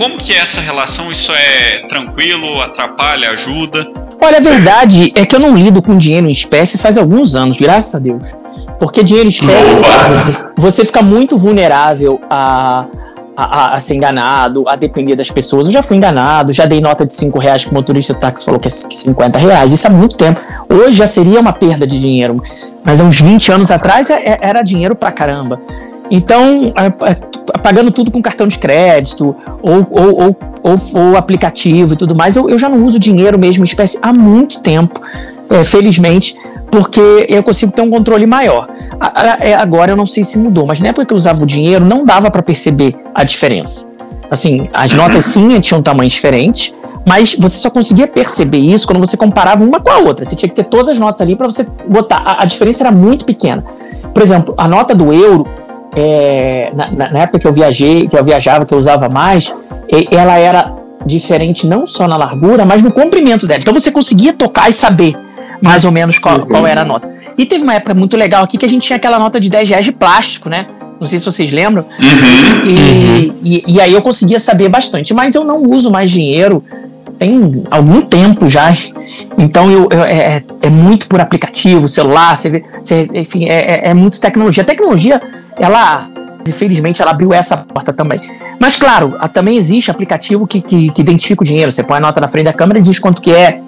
como 0.00 0.16
que 0.16 0.32
é 0.32 0.38
essa 0.38 0.62
relação? 0.62 1.12
Isso 1.12 1.30
é 1.30 1.80
tranquilo, 1.86 2.58
atrapalha, 2.62 3.32
ajuda? 3.32 3.86
Olha, 4.18 4.38
a 4.38 4.40
verdade 4.40 5.12
é 5.14 5.26
que 5.26 5.34
eu 5.34 5.40
não 5.40 5.54
lido 5.54 5.82
com 5.82 5.98
dinheiro 5.98 6.26
em 6.26 6.32
espécie 6.32 6.78
faz 6.78 6.96
alguns 6.96 7.34
anos, 7.34 7.58
graças 7.58 7.94
a 7.94 7.98
Deus. 7.98 8.28
Porque 8.80 9.04
dinheiro 9.04 9.28
espécie, 9.28 9.70
você 10.56 10.86
fica 10.86 11.02
muito 11.02 11.36
vulnerável 11.36 12.18
a, 12.30 12.86
a, 13.36 13.76
a, 13.76 13.80
ser 13.80 13.94
enganado, 13.94 14.66
a 14.66 14.74
depender 14.74 15.14
das 15.14 15.30
pessoas. 15.30 15.66
Eu 15.66 15.72
já 15.74 15.82
fui 15.82 15.98
enganado, 15.98 16.50
já 16.50 16.64
dei 16.64 16.80
nota 16.80 17.04
de 17.04 17.14
5 17.14 17.38
reais 17.38 17.62
que 17.62 17.70
o 17.70 17.74
motorista 17.74 18.14
do 18.14 18.20
táxi 18.20 18.46
falou 18.46 18.58
que 18.58 18.68
é 18.68 18.70
50 18.70 19.38
reais. 19.38 19.70
Isso 19.70 19.86
há 19.86 19.90
muito 19.90 20.16
tempo. 20.16 20.40
Hoje 20.66 20.96
já 20.96 21.06
seria 21.06 21.38
uma 21.38 21.52
perda 21.52 21.86
de 21.86 22.00
dinheiro. 22.00 22.42
Mas 22.86 22.98
há 22.98 23.04
uns 23.04 23.20
20 23.20 23.52
anos 23.52 23.70
atrás 23.70 24.08
é, 24.08 24.38
era 24.40 24.62
dinheiro 24.62 24.94
pra 24.94 25.12
caramba. 25.12 25.60
Então, 26.10 26.72
pagando 27.62 27.90
tudo 27.90 28.10
com 28.10 28.20
cartão 28.22 28.48
de 28.48 28.58
crédito 28.58 29.36
ou, 29.62 29.86
ou, 29.90 30.22
ou, 30.22 30.36
ou, 30.62 30.80
ou 30.94 31.16
aplicativo 31.16 31.92
e 31.92 31.96
tudo 31.96 32.14
mais, 32.14 32.34
eu, 32.34 32.48
eu 32.48 32.58
já 32.58 32.68
não 32.68 32.82
uso 32.84 32.98
dinheiro 32.98 33.38
mesmo 33.38 33.62
espécie 33.62 33.98
há 34.02 34.12
muito 34.12 34.60
tempo 34.60 35.00
é, 35.50 35.64
felizmente, 35.64 36.36
porque 36.70 37.26
eu 37.28 37.42
consigo 37.42 37.72
ter 37.72 37.82
um 37.82 37.90
controle 37.90 38.24
maior. 38.24 38.68
É, 39.40 39.54
agora 39.54 39.92
eu 39.92 39.96
não 39.96 40.06
sei 40.06 40.22
se 40.22 40.38
mudou, 40.38 40.64
mas 40.64 40.80
na 40.80 40.88
época 40.88 41.04
que 41.04 41.12
eu 41.12 41.16
usava 41.16 41.42
o 41.42 41.46
dinheiro, 41.46 41.84
não 41.84 42.04
dava 42.04 42.30
para 42.30 42.42
perceber 42.42 42.94
a 43.14 43.24
diferença. 43.24 43.90
Assim, 44.30 44.68
as 44.72 44.92
notas 44.92 45.24
sim 45.24 45.58
tinham 45.60 45.82
tamanhos 45.82 46.12
diferentes, 46.12 46.72
mas 47.04 47.34
você 47.34 47.58
só 47.58 47.68
conseguia 47.68 48.06
perceber 48.06 48.58
isso 48.58 48.86
quando 48.86 49.00
você 49.00 49.16
comparava 49.16 49.64
uma 49.64 49.80
com 49.80 49.90
a 49.90 49.98
outra. 49.98 50.24
Você 50.24 50.36
tinha 50.36 50.48
que 50.48 50.54
ter 50.54 50.66
todas 50.66 50.88
as 50.88 50.98
notas 50.98 51.20
ali 51.20 51.34
para 51.34 51.48
você 51.48 51.66
botar. 51.88 52.18
A, 52.18 52.42
a, 52.42 52.44
diferença 52.44 52.84
era 52.84 52.92
muito 52.92 53.24
pequena. 53.24 53.64
Por 54.14 54.22
exemplo, 54.22 54.54
a 54.56 54.68
nota 54.68 54.94
do 54.94 55.12
euro, 55.12 55.48
é, 55.96 56.70
na, 56.74 57.10
na, 57.10 57.18
época 57.20 57.40
que 57.40 57.46
eu 57.48 57.52
viajei, 57.52 58.06
que 58.06 58.16
eu 58.16 58.22
viajava, 58.22 58.64
que 58.64 58.72
eu 58.72 58.78
usava 58.78 59.08
mais, 59.08 59.52
ela 60.12 60.38
era 60.38 60.74
diferente 61.04 61.66
não 61.66 61.84
só 61.86 62.06
na 62.06 62.16
largura, 62.16 62.64
mas 62.64 62.82
no 62.82 62.92
comprimento 62.92 63.46
dela. 63.46 63.58
Então 63.60 63.74
você 63.74 63.90
conseguia 63.90 64.32
tocar 64.32 64.68
e 64.68 64.72
saber 64.72 65.16
mais 65.60 65.84
ou 65.84 65.90
menos 65.90 66.18
qual, 66.18 66.46
qual 66.46 66.66
era 66.66 66.82
a 66.82 66.84
nota. 66.84 67.12
E 67.36 67.46
teve 67.46 67.62
uma 67.62 67.74
época 67.74 67.94
muito 67.94 68.16
legal 68.16 68.44
aqui 68.44 68.58
que 68.58 68.64
a 68.64 68.68
gente 68.68 68.86
tinha 68.86 68.96
aquela 68.96 69.18
nota 69.18 69.40
de 69.40 69.48
10 69.50 69.68
reais 69.68 69.84
de 69.84 69.92
plástico, 69.92 70.48
né? 70.48 70.66
Não 71.00 71.06
sei 71.06 71.18
se 71.18 71.24
vocês 71.24 71.50
lembram. 71.50 71.82
Uhum, 71.82 72.66
e, 72.66 73.28
uhum. 73.28 73.34
E, 73.42 73.64
e, 73.66 73.80
aí 73.80 73.92
eu 73.92 74.02
conseguia 74.02 74.38
saber 74.38 74.68
bastante. 74.68 75.14
Mas 75.14 75.34
eu 75.34 75.44
não 75.44 75.62
uso 75.62 75.90
mais 75.90 76.10
dinheiro 76.10 76.62
tem 77.20 77.64
algum 77.70 78.00
tempo 78.00 78.48
já. 78.48 78.72
Então 79.36 79.70
eu, 79.70 79.88
eu 79.90 80.02
é, 80.02 80.42
é, 80.62 80.70
muito 80.70 81.06
por 81.06 81.20
aplicativo, 81.20 81.86
celular, 81.86 82.34
você, 82.34 82.62
você, 82.82 83.06
enfim, 83.12 83.44
é, 83.44 83.58
é, 83.58 83.90
é 83.90 83.94
muito 83.94 84.18
tecnologia. 84.18 84.62
A 84.62 84.66
tecnologia, 84.66 85.20
ela 85.58 86.08
infelizmente 86.48 87.02
ela 87.02 87.10
abriu 87.10 87.34
essa 87.34 87.58
porta 87.58 87.92
também. 87.92 88.18
Mas 88.58 88.76
claro, 88.76 89.14
também 89.34 89.58
existe 89.58 89.90
aplicativo 89.90 90.46
que, 90.46 90.62
que, 90.62 90.90
que, 90.90 91.02
identifica 91.02 91.42
o 91.42 91.44
dinheiro. 91.44 91.70
Você 91.70 91.82
põe 91.82 91.98
a 91.98 92.00
nota 92.00 92.22
na 92.22 92.26
frente 92.26 92.46
da 92.46 92.54
câmera 92.54 92.78
e 92.78 92.82
diz 92.82 92.98
quanto 92.98 93.20
que 93.20 93.30
é, 93.30 93.60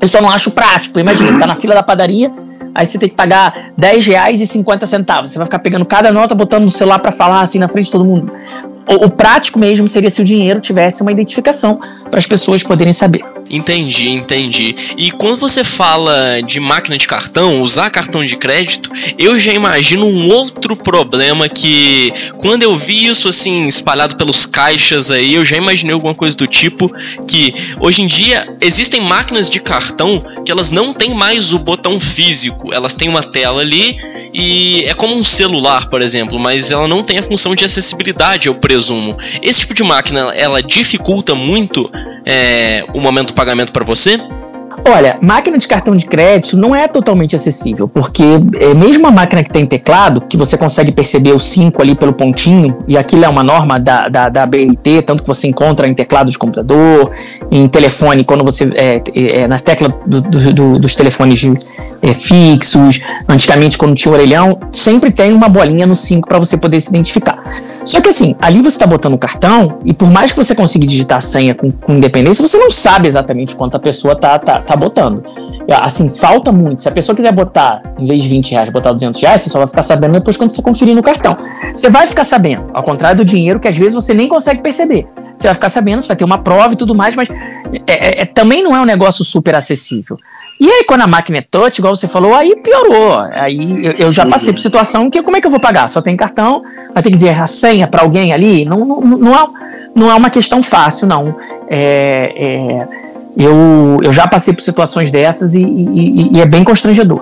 eu 0.00 0.08
só 0.08 0.20
não 0.20 0.30
acho 0.30 0.50
prático. 0.50 0.98
Imagina, 0.98 1.30
você 1.30 1.38
tá 1.38 1.46
na 1.46 1.56
fila 1.56 1.74
da 1.74 1.82
padaria, 1.82 2.32
aí 2.74 2.86
você 2.86 2.98
tem 2.98 3.08
que 3.08 3.14
pagar 3.14 3.72
10 3.76 4.06
reais 4.06 4.40
e 4.40 4.46
50 4.46 4.86
centavos. 4.86 5.30
Você 5.30 5.38
vai 5.38 5.46
ficar 5.46 5.58
pegando 5.58 5.84
cada 5.84 6.10
nota, 6.10 6.34
botando 6.34 6.64
no 6.64 6.70
celular 6.70 6.98
para 6.98 7.12
falar 7.12 7.42
assim 7.42 7.58
na 7.58 7.68
frente 7.68 7.86
de 7.86 7.92
todo 7.92 8.04
mundo. 8.04 8.32
O, 8.88 9.06
o, 9.06 9.10
prático 9.10 9.58
mesmo 9.58 9.86
seria 9.86 10.10
se 10.10 10.20
o 10.20 10.24
dinheiro 10.24 10.58
tivesse 10.58 11.02
uma 11.02 11.12
identificação 11.12 11.78
para 12.10 12.18
as 12.18 12.26
pessoas 12.26 12.62
poderem 12.62 12.92
saber. 12.92 13.22
Entendi, 13.50 14.08
entendi. 14.08 14.76
E 14.96 15.10
quando 15.10 15.36
você 15.36 15.64
fala 15.64 16.40
de 16.40 16.60
máquina 16.60 16.96
de 16.96 17.08
cartão, 17.08 17.60
usar 17.62 17.90
cartão 17.90 18.24
de 18.24 18.36
crédito, 18.36 18.90
eu 19.18 19.36
já 19.36 19.52
imagino 19.52 20.06
um 20.06 20.28
outro 20.28 20.76
problema 20.76 21.48
que 21.48 22.12
quando 22.36 22.62
eu 22.62 22.76
vi 22.76 23.08
isso 23.08 23.28
assim 23.28 23.64
espalhado 23.64 24.16
pelos 24.16 24.46
caixas 24.46 25.10
aí, 25.10 25.34
eu 25.34 25.44
já 25.44 25.56
imaginei 25.56 25.92
alguma 25.92 26.14
coisa 26.14 26.36
do 26.36 26.46
tipo 26.46 26.92
que 27.26 27.52
hoje 27.80 28.02
em 28.02 28.06
dia 28.06 28.56
existem 28.60 29.00
máquinas 29.00 29.50
de 29.50 29.58
cartão 29.58 30.24
que 30.44 30.52
elas 30.52 30.70
não 30.70 30.94
têm 30.94 31.12
mais 31.12 31.52
o 31.52 31.58
botão 31.58 31.98
físico, 31.98 32.72
elas 32.72 32.94
têm 32.94 33.08
uma 33.08 33.22
tela 33.22 33.62
ali 33.62 33.96
e 34.32 34.84
é 34.84 34.94
como 34.94 35.16
um 35.16 35.24
celular, 35.24 35.88
por 35.88 36.00
exemplo, 36.00 36.38
mas 36.38 36.70
ela 36.70 36.86
não 36.86 37.02
tem 37.02 37.18
a 37.18 37.22
função 37.22 37.56
de 37.56 37.64
acessibilidade, 37.64 38.46
eu 38.46 38.54
presumo. 38.54 39.16
Esse 39.42 39.60
tipo 39.60 39.74
de 39.74 39.82
máquina, 39.82 40.32
ela 40.36 40.62
dificulta 40.62 41.34
muito 41.34 41.90
é, 42.30 42.84
o 42.94 43.00
momento 43.00 43.28
do 43.28 43.34
pagamento 43.34 43.72
para 43.72 43.84
você? 43.84 44.20
Olha, 44.88 45.18
máquina 45.20 45.58
de 45.58 45.68
cartão 45.68 45.94
de 45.94 46.06
crédito 46.06 46.56
não 46.56 46.74
é 46.74 46.88
totalmente 46.88 47.36
acessível, 47.36 47.86
porque 47.86 48.22
é 48.58 48.72
mesmo 48.72 49.06
a 49.06 49.10
máquina 49.10 49.42
que 49.42 49.50
tem 49.50 49.66
teclado, 49.66 50.20
que 50.22 50.36
você 50.36 50.56
consegue 50.56 50.90
perceber 50.90 51.32
o 51.32 51.38
5 51.38 51.82
ali 51.82 51.94
pelo 51.94 52.12
pontinho, 52.12 52.78
e 52.88 52.96
aquilo 52.96 53.24
é 53.24 53.28
uma 53.28 53.42
norma 53.42 53.78
da, 53.78 54.08
da, 54.08 54.28
da 54.28 54.46
BNT, 54.46 55.02
tanto 55.02 55.22
que 55.22 55.28
você 55.28 55.48
encontra 55.48 55.86
em 55.86 55.92
teclado 55.92 56.30
de 56.30 56.38
computador, 56.38 57.12
em 57.50 57.68
telefone, 57.68 58.24
quando 58.24 58.42
você. 58.44 58.70
É, 58.74 59.02
é, 59.14 59.48
nas 59.48 59.60
teclas 59.60 59.92
do, 60.06 60.20
do, 60.20 60.52
do, 60.52 60.72
dos 60.72 60.94
telefones 60.94 61.44
é, 62.00 62.14
fixos, 62.14 63.00
antigamente 63.28 63.76
quando 63.76 63.94
tinha 63.94 64.12
orelhão, 64.12 64.58
sempre 64.72 65.10
tem 65.10 65.32
uma 65.32 65.48
bolinha 65.48 65.86
no 65.86 65.96
5 65.96 66.26
para 66.28 66.38
você 66.38 66.56
poder 66.56 66.80
se 66.80 66.88
identificar. 66.88 67.36
Só 67.84 68.00
que 68.00 68.08
assim, 68.08 68.34
ali 68.40 68.60
você 68.60 68.76
está 68.76 68.86
botando 68.86 69.14
o 69.14 69.18
cartão 69.18 69.78
e 69.84 69.92
por 69.92 70.10
mais 70.10 70.32
que 70.32 70.36
você 70.36 70.54
consiga 70.54 70.86
digitar 70.86 71.18
a 71.18 71.20
senha 71.20 71.54
com, 71.54 71.70
com, 71.70 71.94
independência, 71.94 72.46
você 72.46 72.58
não 72.58 72.70
sabe 72.70 73.08
exatamente 73.08 73.56
quanto 73.56 73.76
a 73.76 73.80
pessoa 73.80 74.14
tá, 74.14 74.38
tá, 74.38 74.60
tá 74.60 74.76
botando. 74.76 75.22
Assim, 75.80 76.08
falta 76.08 76.50
muito. 76.50 76.82
Se 76.82 76.88
a 76.88 76.92
pessoa 76.92 77.14
quiser 77.14 77.32
botar, 77.32 77.82
em 77.98 78.04
vez 78.04 78.22
de 78.22 78.28
20 78.28 78.50
reais, 78.52 78.70
botar 78.70 78.92
200 78.92 79.20
reais, 79.20 79.40
você 79.40 79.50
só 79.50 79.58
vai 79.58 79.68
ficar 79.68 79.82
sabendo 79.82 80.14
depois 80.14 80.36
quando 80.36 80.50
você 80.50 80.62
conferir 80.62 80.94
no 80.94 81.02
cartão. 81.02 81.36
Você 81.74 81.88
vai 81.88 82.06
ficar 82.06 82.24
sabendo, 82.24 82.70
ao 82.74 82.82
contrário 82.82 83.18
do 83.18 83.24
dinheiro 83.24 83.60
que 83.60 83.68
às 83.68 83.76
vezes 83.76 83.94
você 83.94 84.12
nem 84.12 84.28
consegue 84.28 84.62
perceber. 84.62 85.06
Você 85.34 85.46
vai 85.46 85.54
ficar 85.54 85.68
sabendo, 85.68 86.02
você 86.02 86.08
vai 86.08 86.16
ter 86.16 86.24
uma 86.24 86.38
prova 86.38 86.74
e 86.74 86.76
tudo 86.76 86.94
mais, 86.94 87.14
mas 87.14 87.28
é, 87.86 88.22
é, 88.22 88.24
também 88.26 88.62
não 88.62 88.76
é 88.76 88.80
um 88.80 88.84
negócio 88.84 89.24
super 89.24 89.54
acessível. 89.54 90.16
E 90.60 90.68
aí, 90.68 90.84
quando 90.84 91.00
a 91.00 91.06
máquina 91.06 91.38
é 91.38 91.40
touch, 91.40 91.78
igual 91.78 91.96
você 91.96 92.06
falou, 92.06 92.34
aí 92.34 92.54
piorou. 92.56 93.18
Aí 93.32 93.86
eu, 93.86 93.92
eu 93.92 94.12
já 94.12 94.26
passei 94.26 94.52
por 94.52 94.60
situação 94.60 95.08
que 95.08 95.22
como 95.22 95.38
é 95.38 95.40
que 95.40 95.46
eu 95.46 95.50
vou 95.50 95.58
pagar? 95.58 95.88
Só 95.88 96.02
tem 96.02 96.14
cartão, 96.14 96.62
vai 96.92 97.02
ter 97.02 97.10
que 97.10 97.16
dizer 97.16 97.30
a 97.30 97.46
senha 97.46 97.86
para 97.86 98.02
alguém 98.02 98.30
ali? 98.30 98.66
Não, 98.66 98.84
não, 98.84 99.00
não, 99.00 99.34
é, 99.34 99.46
não 99.94 100.10
é 100.10 100.14
uma 100.14 100.28
questão 100.28 100.62
fácil, 100.62 101.08
não. 101.08 101.34
É, 101.66 102.34
é, 102.36 102.88
eu, 103.38 104.00
eu 104.02 104.12
já 104.12 104.28
passei 104.28 104.52
por 104.52 104.60
situações 104.60 105.10
dessas 105.10 105.54
e, 105.54 105.62
e, 105.62 106.36
e 106.36 106.40
é 106.42 106.44
bem 106.44 106.62
constrangedor. 106.62 107.20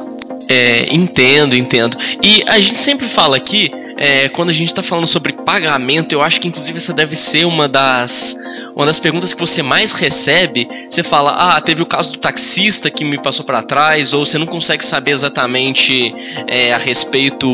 É, 0.49 0.93
entendo, 0.93 1.55
entendo. 1.55 1.97
E 2.21 2.43
a 2.49 2.59
gente 2.59 2.81
sempre 2.81 3.07
fala 3.07 3.37
aqui 3.37 3.71
é, 3.99 4.29
quando 4.29 4.51
a 4.51 4.53
gente 4.53 4.69
está 4.69 4.81
falando 4.81 5.09
sobre 5.09 5.33
pagamento, 5.33 6.13
eu 6.13 6.23
acho 6.23 6.41
que 6.41 6.47
inclusive 6.47 6.79
essa 6.79 6.95
deve 6.95 7.17
ser 7.17 7.45
uma 7.45 7.67
das, 7.69 8.37
uma 8.77 8.87
das 8.87 8.99
perguntas 8.99 9.35
que 9.35 9.41
você 9.41 9.61
mais 9.61 9.91
recebe. 9.91 10.69
Você 10.89 11.03
fala, 11.03 11.33
ah, 11.33 11.61
teve 11.61 11.83
o 11.83 11.87
caso 11.87 12.13
do 12.13 12.19
taxista 12.19 12.89
que 12.89 13.05
me 13.05 13.19
passou 13.19 13.45
para 13.45 13.61
trás, 13.61 14.15
ou 14.15 14.25
você 14.25 14.39
não 14.39 14.47
consegue 14.47 14.85
saber 14.85 15.11
exatamente 15.11 16.15
é, 16.47 16.73
a 16.73 16.79
respeito 16.79 17.49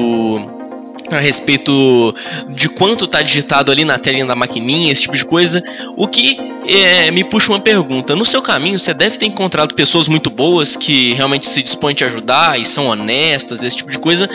a 1.11 1.19
respeito 1.19 2.15
de 2.49 2.69
quanto 2.69 3.05
está 3.05 3.21
digitado 3.23 3.71
ali 3.71 3.85
na 3.85 3.99
telinha 3.99 4.27
da 4.27 4.35
maquininha, 4.35 4.91
esse 4.91 5.03
tipo 5.03 5.17
de 5.17 5.25
coisa. 5.25 5.63
O 5.97 6.09
que 6.09 6.37
é, 6.67 7.11
me 7.11 7.23
puxa 7.25 7.53
uma 7.53 7.61
pergunta. 7.61 8.17
No 8.17 8.25
seu 8.25 8.41
caminho, 8.41 8.79
você 8.79 8.95
deve 8.95 9.19
ter 9.19 9.27
encontrado 9.27 9.75
pessoas 9.75 10.09
muito 10.09 10.31
boas 10.31 10.77
que 10.77 11.13
realmente 11.15 11.47
se 11.47 11.63
dispõem 11.63 11.93
a 11.93 11.97
te 11.97 12.05
ajudar 12.05 12.61
e 12.61 12.65
são 12.65 12.87
honestas, 12.87 13.63
esse 13.63 13.77
tipo 13.77 13.91
de 13.91 13.99
coisa. 13.99 14.29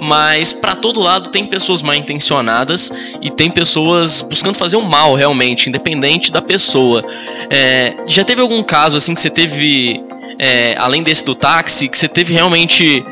Mas 0.00 0.52
para 0.52 0.76
todo 0.76 1.00
lado 1.00 1.30
tem 1.30 1.44
pessoas 1.46 1.82
mal 1.82 1.94
intencionadas 1.94 2.92
e 3.20 3.30
tem 3.30 3.50
pessoas 3.50 4.22
buscando 4.22 4.56
fazer 4.56 4.76
o 4.76 4.82
mal 4.82 5.14
realmente, 5.14 5.68
independente 5.68 6.30
da 6.30 6.40
pessoa. 6.40 7.04
É, 7.50 7.94
já 8.06 8.24
teve 8.24 8.40
algum 8.40 8.62
caso 8.62 8.96
assim 8.96 9.14
que 9.14 9.20
você 9.20 9.30
teve, 9.30 10.00
é, 10.38 10.74
além 10.78 11.02
desse 11.02 11.24
do 11.24 11.34
táxi, 11.34 11.88
que 11.88 11.98
você 11.98 12.08
teve 12.08 12.32
realmente 12.32 13.04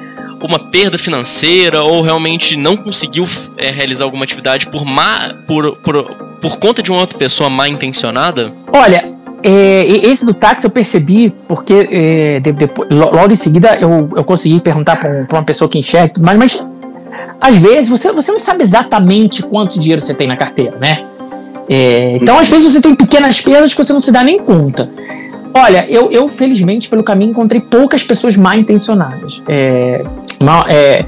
uma 0.46 0.58
perda 0.58 0.96
financeira 0.96 1.82
ou 1.82 2.02
realmente 2.02 2.56
não 2.56 2.76
conseguiu 2.76 3.26
é, 3.56 3.70
realizar 3.70 4.04
alguma 4.04 4.24
atividade 4.24 4.66
por, 4.66 4.84
má, 4.84 5.34
por, 5.46 5.76
por, 5.76 6.04
por 6.40 6.58
conta 6.58 6.82
de 6.82 6.90
uma 6.90 7.00
outra 7.00 7.18
pessoa 7.18 7.50
mal 7.50 7.66
intencionada? 7.66 8.52
Olha, 8.72 9.04
é, 9.42 9.86
esse 9.86 10.24
do 10.24 10.34
táxi 10.34 10.66
eu 10.66 10.70
percebi 10.70 11.32
porque 11.48 11.88
é, 11.90 12.40
de, 12.40 12.52
de, 12.52 12.68
logo 12.90 13.32
em 13.32 13.36
seguida 13.36 13.78
eu, 13.80 14.10
eu 14.16 14.24
consegui 14.24 14.60
perguntar 14.60 14.96
para 14.96 15.26
uma 15.32 15.44
pessoa 15.44 15.68
que 15.68 15.78
enxerga, 15.78 16.14
mas, 16.20 16.36
mas 16.36 16.64
às 17.40 17.56
vezes 17.56 17.88
você, 17.88 18.12
você 18.12 18.30
não 18.32 18.40
sabe 18.40 18.62
exatamente 18.62 19.42
quanto 19.42 19.78
dinheiro 19.80 20.00
você 20.00 20.14
tem 20.14 20.26
na 20.26 20.36
carteira, 20.36 20.76
né? 20.78 21.04
É, 21.68 22.18
então 22.20 22.38
às 22.38 22.48
vezes 22.48 22.72
você 22.72 22.80
tem 22.80 22.94
pequenas 22.94 23.40
perdas 23.40 23.72
que 23.72 23.82
você 23.82 23.92
não 23.92 24.00
se 24.00 24.10
dá 24.12 24.22
nem 24.22 24.38
conta. 24.38 24.90
Olha, 25.54 25.86
eu, 25.88 26.10
eu 26.10 26.28
felizmente 26.28 26.88
pelo 26.88 27.02
caminho 27.02 27.30
encontrei 27.30 27.60
poucas 27.60 28.04
pessoas 28.04 28.36
mal 28.36 28.56
intencionadas. 28.56 29.42
Mal, 30.42 30.64
é, 30.68 31.04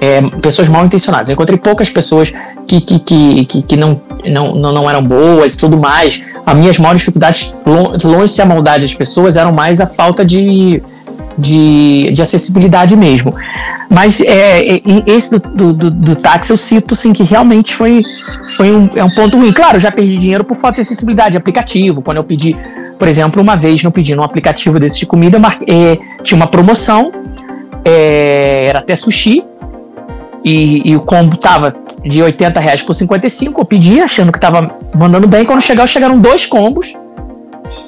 é, 0.00 0.22
pessoas 0.40 0.68
mal 0.68 0.84
intencionadas. 0.84 1.28
Eu 1.28 1.34
encontrei 1.34 1.58
poucas 1.58 1.90
pessoas 1.90 2.32
que, 2.66 2.80
que, 2.80 2.98
que, 3.00 3.44
que, 3.44 3.62
que 3.62 3.76
não, 3.76 4.00
não, 4.24 4.54
não 4.54 4.88
eram 4.88 5.02
boas 5.02 5.54
e 5.54 5.58
tudo 5.58 5.76
mais. 5.76 6.32
As 6.44 6.56
minhas 6.56 6.78
maiores 6.78 7.00
dificuldades, 7.00 7.54
longe 8.04 8.26
de 8.26 8.30
ser 8.30 8.42
a 8.42 8.46
maldade 8.46 8.82
das 8.82 8.94
pessoas, 8.94 9.36
eram 9.36 9.52
mais 9.52 9.80
a 9.80 9.86
falta 9.86 10.24
de, 10.24 10.82
de, 11.36 12.10
de 12.12 12.22
acessibilidade 12.22 12.94
mesmo. 12.96 13.34
Mas 13.90 14.20
é, 14.20 14.76
é 14.76 14.82
esse 15.06 15.38
do, 15.38 15.72
do, 15.72 15.90
do, 15.90 16.14
táxi 16.16 16.52
eu 16.52 16.58
cito 16.58 16.92
assim, 16.92 17.12
que 17.12 17.22
realmente 17.22 17.74
foi, 17.74 18.02
foi 18.54 18.70
um, 18.70 18.88
é 18.94 19.02
um 19.02 19.10
ponto 19.14 19.38
ruim. 19.38 19.50
Claro, 19.50 19.78
já 19.78 19.90
perdi 19.90 20.18
dinheiro 20.18 20.44
por 20.44 20.56
falta 20.56 20.76
de 20.76 20.82
acessibilidade, 20.82 21.30
de 21.30 21.36
aplicativo. 21.38 22.02
Quando 22.02 22.18
eu 22.18 22.24
pedi, 22.24 22.54
por 22.98 23.08
exemplo, 23.08 23.40
uma 23.40 23.56
vez 23.56 23.82
não 23.82 23.90
pedi 23.90 24.14
num 24.14 24.22
aplicativo 24.22 24.78
desse 24.78 24.98
de 24.98 25.06
comida, 25.06 25.40
é, 25.66 25.98
tinha 26.22 26.36
uma 26.36 26.46
promoção, 26.46 27.10
é, 27.88 28.66
era 28.66 28.78
até 28.80 28.94
sushi, 28.94 29.44
e, 30.44 30.90
e, 30.90 30.96
o 30.96 31.00
combo 31.00 31.36
tava 31.36 31.74
de 32.04 32.22
80 32.22 32.60
reais 32.60 32.82
por 32.82 32.94
55. 32.94 33.60
Eu 33.60 33.64
pedi 33.64 34.00
achando 34.00 34.30
que 34.32 34.38
tava 34.38 34.68
mandando 34.94 35.26
bem. 35.26 35.44
Quando 35.44 35.60
chegaram, 35.60 35.86
chegaram 35.86 36.18
dois 36.18 36.46
combos, 36.46 36.94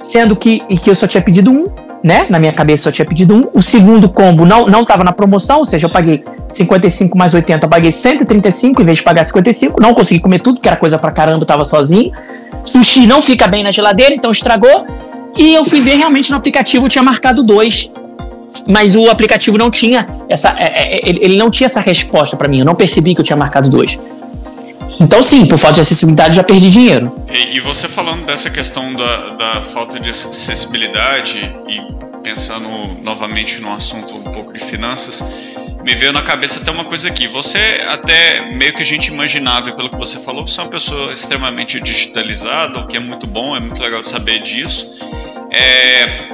sendo 0.03 0.35
que, 0.35 0.63
e 0.69 0.77
que 0.77 0.91
eu 0.91 0.95
só 0.95 1.07
tinha 1.07 1.23
pedido 1.23 1.51
um 1.51 1.69
né? 2.03 2.27
Na 2.31 2.39
minha 2.39 2.53
cabeça 2.53 2.85
só 2.85 2.91
tinha 2.91 3.05
pedido 3.05 3.35
um. 3.35 3.49
O 3.53 3.61
segundo 3.61 4.09
combo 4.09 4.45
não, 4.45 4.67
não 4.67 4.85
tava 4.85 5.05
na 5.05 5.13
promoção, 5.13 5.59
ou 5.59 5.65
seja, 5.65 5.87
eu 5.87 5.91
paguei 5.91 6.25
55 6.49 7.17
mais 7.17 7.35
80, 7.35 7.67
eu 7.67 7.71
paguei 7.71 7.93
135 7.93 8.83
em 8.83 8.85
vez 8.85 8.99
de 8.99 9.05
pagar 9.05 9.25
55. 9.25 9.81
Não 9.81 9.95
consegui 9.95 10.21
comer 10.21 10.41
tudo, 10.41 10.61
que 10.61 10.69
era 10.69 10.77
coisa 10.77 10.99
pra 10.99 11.11
caramba, 11.11 11.43
eu 11.43 11.47
tava 11.47 11.65
sozinho. 11.65 12.13
Sushi 12.65 13.07
não 13.07 13.21
fica 13.21 13.47
bem 13.47 13.63
na 13.63 13.71
geladeira, 13.71 14.15
então 14.15 14.31
estragou. 14.31 14.87
E 15.37 15.55
eu 15.55 15.65
fui 15.65 15.81
ver 15.81 15.97
realmente 15.97 16.31
no 16.31 16.37
aplicativo, 16.37 16.89
tinha 16.89 17.03
marcado 17.03 17.43
dois. 17.43 17.93
Mas 18.67 18.95
o 18.97 19.09
aplicativo 19.09 19.57
não 19.57 19.71
tinha 19.71 20.07
essa. 20.29 20.55
É, 20.59 20.99
é, 20.99 21.09
ele 21.09 21.37
não 21.37 21.51
tinha 21.51 21.67
essa 21.67 21.81
resposta 21.81 22.37
para 22.37 22.49
mim. 22.49 22.61
Eu 22.61 22.65
não 22.65 22.75
percebi 22.75 23.15
que 23.15 23.21
eu 23.21 23.25
tinha 23.25 23.37
marcado 23.37 23.71
dois. 23.71 23.99
Então, 25.01 25.23
sim, 25.23 25.47
por 25.47 25.57
falta 25.57 25.77
de 25.77 25.81
acessibilidade, 25.81 26.37
já 26.37 26.45
perdi 26.45 26.71
dinheiro. 26.71 27.11
E, 27.33 27.57
e 27.57 27.61
você 27.61 27.89
falando 27.89 28.27
dessa 28.27 28.51
questão 28.51 28.93
da, 28.93 29.31
da 29.31 29.63
falta 29.63 29.99
de 29.99 30.11
acessibilidade 30.11 31.55
e 31.67 31.81
pensando 32.23 32.69
novamente 33.03 33.61
no 33.61 33.73
assunto 33.73 34.15
um 34.15 34.23
pouco 34.23 34.53
de 34.53 34.61
finanças, 34.61 35.25
me 35.83 35.95
veio 35.95 36.13
na 36.13 36.21
cabeça 36.21 36.61
até 36.61 36.71
uma 36.71 36.85
coisa 36.85 37.09
aqui. 37.09 37.27
Você 37.29 37.59
até 37.89 38.51
meio 38.53 38.75
que 38.75 38.83
a 38.83 38.85
gente 38.85 39.09
imaginava, 39.09 39.73
pelo 39.73 39.89
que 39.89 39.97
você 39.97 40.19
falou, 40.19 40.47
você 40.47 40.61
é 40.61 40.65
uma 40.65 40.71
pessoa 40.71 41.13
extremamente 41.13 41.81
digitalizada, 41.81 42.81
o 42.81 42.87
que 42.87 42.99
é 42.99 43.01
muito 43.01 43.27
bom, 43.27 43.57
é 43.57 43.61
muito 43.61 43.83
legal 43.83 44.03
de 44.03 44.09
saber 44.09 44.43
disso. 44.43 44.99
É, 45.51 46.29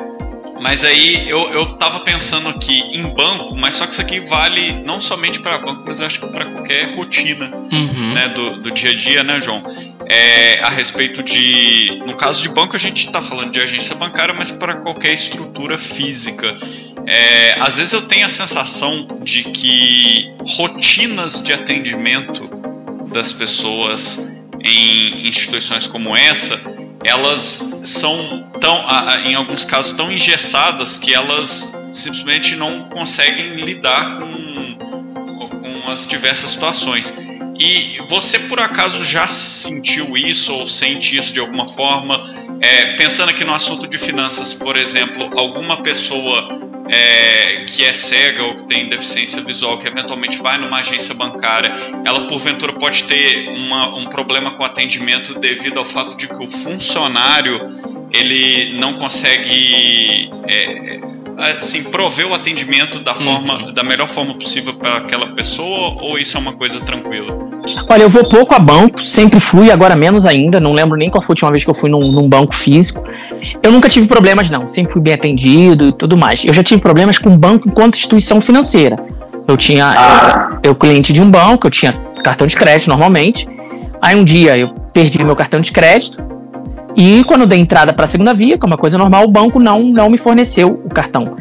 mas 0.60 0.84
aí 0.84 1.28
eu, 1.28 1.50
eu 1.50 1.66
tava 1.72 2.00
pensando 2.00 2.48
aqui 2.48 2.78
em 2.96 3.02
banco, 3.14 3.54
mas 3.56 3.75
só 3.75 3.86
que 3.86 3.92
isso 3.92 4.00
aqui 4.00 4.20
vale 4.20 4.72
não 4.84 5.00
somente 5.00 5.40
para 5.40 5.58
banco, 5.58 5.84
mas 5.86 6.00
acho 6.00 6.20
que 6.20 6.28
para 6.28 6.44
qualquer 6.46 6.94
rotina 6.94 7.50
uhum. 7.72 8.12
né, 8.12 8.28
do, 8.28 8.60
do 8.60 8.70
dia 8.70 8.90
a 8.90 8.94
dia, 8.94 9.22
né, 9.22 9.38
João? 9.40 9.62
É, 10.08 10.60
a 10.60 10.70
respeito 10.70 11.22
de. 11.22 12.02
No 12.06 12.14
caso 12.14 12.42
de 12.42 12.48
banco, 12.48 12.76
a 12.76 12.78
gente 12.78 13.06
está 13.06 13.20
falando 13.20 13.50
de 13.50 13.58
agência 13.58 13.94
bancária, 13.96 14.32
mas 14.32 14.50
para 14.50 14.76
qualquer 14.76 15.12
estrutura 15.12 15.76
física. 15.76 16.56
É, 17.08 17.56
às 17.60 17.76
vezes 17.76 17.92
eu 17.92 18.02
tenho 18.02 18.26
a 18.26 18.28
sensação 18.28 19.06
de 19.22 19.44
que 19.44 20.32
rotinas 20.56 21.42
de 21.42 21.52
atendimento 21.52 22.50
das 23.12 23.32
pessoas 23.32 24.42
em 24.60 25.28
instituições 25.28 25.86
como 25.86 26.16
essa 26.16 26.86
elas 27.06 27.82
são 27.84 28.50
tão, 28.60 28.84
em 29.25 29.34
alguns 29.34 29.64
casos, 29.64 29.92
tão 29.92 30.10
engessadas 30.10 30.98
que 30.98 31.14
elas 31.14 31.72
simplesmente 31.92 32.56
não 32.56 32.88
conseguem 32.88 33.54
lidar 33.56 34.18
com, 34.18 34.75
com 35.48 35.90
as 35.90 36.06
diversas 36.06 36.50
situações. 36.50 37.16
E 37.58 37.98
você 38.08 38.40
por 38.40 38.60
acaso 38.60 39.04
já 39.04 39.26
sentiu 39.28 40.16
isso 40.16 40.52
ou 40.52 40.66
sente 40.66 41.16
isso 41.16 41.32
de 41.32 41.40
alguma 41.40 41.68
forma? 41.68 42.22
É, 42.60 42.96
pensando 42.96 43.30
aqui 43.30 43.44
no 43.44 43.54
assunto 43.54 43.86
de 43.86 43.98
finanças, 43.98 44.52
por 44.52 44.76
exemplo, 44.76 45.30
alguma 45.38 45.82
pessoa 45.82 46.65
é, 46.88 47.64
que 47.66 47.85
é 47.85 47.93
cega 47.93 48.43
ou 48.45 48.55
que 48.55 48.66
tem 48.66 48.88
deficiência 48.88 49.43
visual, 49.43 49.78
que 49.78 49.87
eventualmente 49.87 50.38
vai 50.38 50.59
numa 50.59 50.78
agência 50.78 51.14
bancária, 51.14 51.73
ela 52.05 52.26
porventura 52.26 52.73
pode 52.73 53.05
ter 53.05 53.49
uma, 53.49 53.97
um 53.97 54.07
problema 54.07 54.50
com 54.52 54.64
atendimento 54.64 55.38
devido 55.38 55.78
ao 55.78 55.85
fato 55.85 56.16
de 56.16 56.28
que 56.28 56.35
o 56.35 56.49
funcionário 56.49 57.61
ele 58.12 58.78
não 58.78 58.95
consegue 58.95 60.31
é, 60.49 61.00
assim 61.59 61.85
prover 61.90 62.26
o 62.26 62.35
atendimento 62.35 62.99
da 63.00 63.14
forma 63.14 63.66
uhum. 63.66 63.73
da 63.73 63.83
melhor 63.83 64.09
forma 64.09 64.35
possível 64.35 64.75
para 64.75 64.99
aquela 64.99 65.26
pessoa 65.28 66.02
ou 66.02 66.19
isso 66.19 66.37
é 66.37 66.40
uma 66.40 66.52
coisa 66.55 66.81
tranquila? 66.81 67.45
Olha, 67.88 68.02
eu 68.02 68.08
vou 68.08 68.28
pouco 68.28 68.54
a 68.54 68.58
banco, 68.58 69.02
sempre 69.02 69.40
fui, 69.40 69.70
agora 69.70 69.96
menos 69.96 70.26
ainda. 70.26 70.61
Não 70.61 70.73
lembro 70.73 70.96
nem 70.96 71.11
qual 71.11 71.23
foi 71.23 71.32
a 71.32 71.35
última 71.35 71.50
vez 71.50 71.64
que 71.64 71.70
eu 71.70 71.75
fui 71.75 71.90
num, 71.90 72.11
num 72.12 72.28
banco 72.28 72.54
físico. 72.54 73.02
Eu 73.62 73.73
nunca 73.73 73.88
tive 73.88 74.06
problemas, 74.06 74.50
não. 74.50 74.68
Sempre 74.68 74.92
fui 74.92 75.02
bem 75.02 75.14
atendido 75.14 75.88
e 75.88 75.92
tudo 75.92 76.16
mais. 76.16 76.44
Eu 76.44 76.52
já 76.52 76.62
tive 76.62 76.80
problemas 76.80 77.18
com 77.18 77.37
banco 77.37 77.68
enquanto 77.68 77.94
instituição 77.94 78.40
financeira. 78.40 78.99
Eu 79.46 79.56
tinha. 79.56 79.87
Ah. 79.87 80.58
Eu, 80.62 80.70
eu 80.70 80.75
cliente 80.75 81.12
de 81.12 81.20
um 81.20 81.30
banco, 81.30 81.66
eu 81.66 81.70
tinha 81.70 81.92
cartão 82.23 82.46
de 82.46 82.56
crédito 82.56 82.88
normalmente. 82.88 83.49
Aí 84.00 84.14
um 84.14 84.25
dia 84.25 84.56
eu 84.58 84.68
perdi 84.92 85.23
meu 85.25 85.37
cartão 85.37 85.61
de 85.61 85.73
crédito. 85.73 86.23
E 86.96 87.23
quando 87.25 87.42
eu 87.42 87.46
dei 87.46 87.58
entrada 87.58 87.92
para 87.92 88.04
a 88.04 88.08
segunda 88.08 88.32
via, 88.32 88.56
que 88.56 88.64
é 88.64 88.66
uma 88.66 88.78
coisa 88.78 88.96
normal, 88.96 89.25
o 89.25 89.28
banco 89.28 89.61
não, 89.61 89.82
não 89.82 90.08
me 90.08 90.16
forneceu 90.16 90.80
o 90.85 90.88
cartão. 90.88 91.37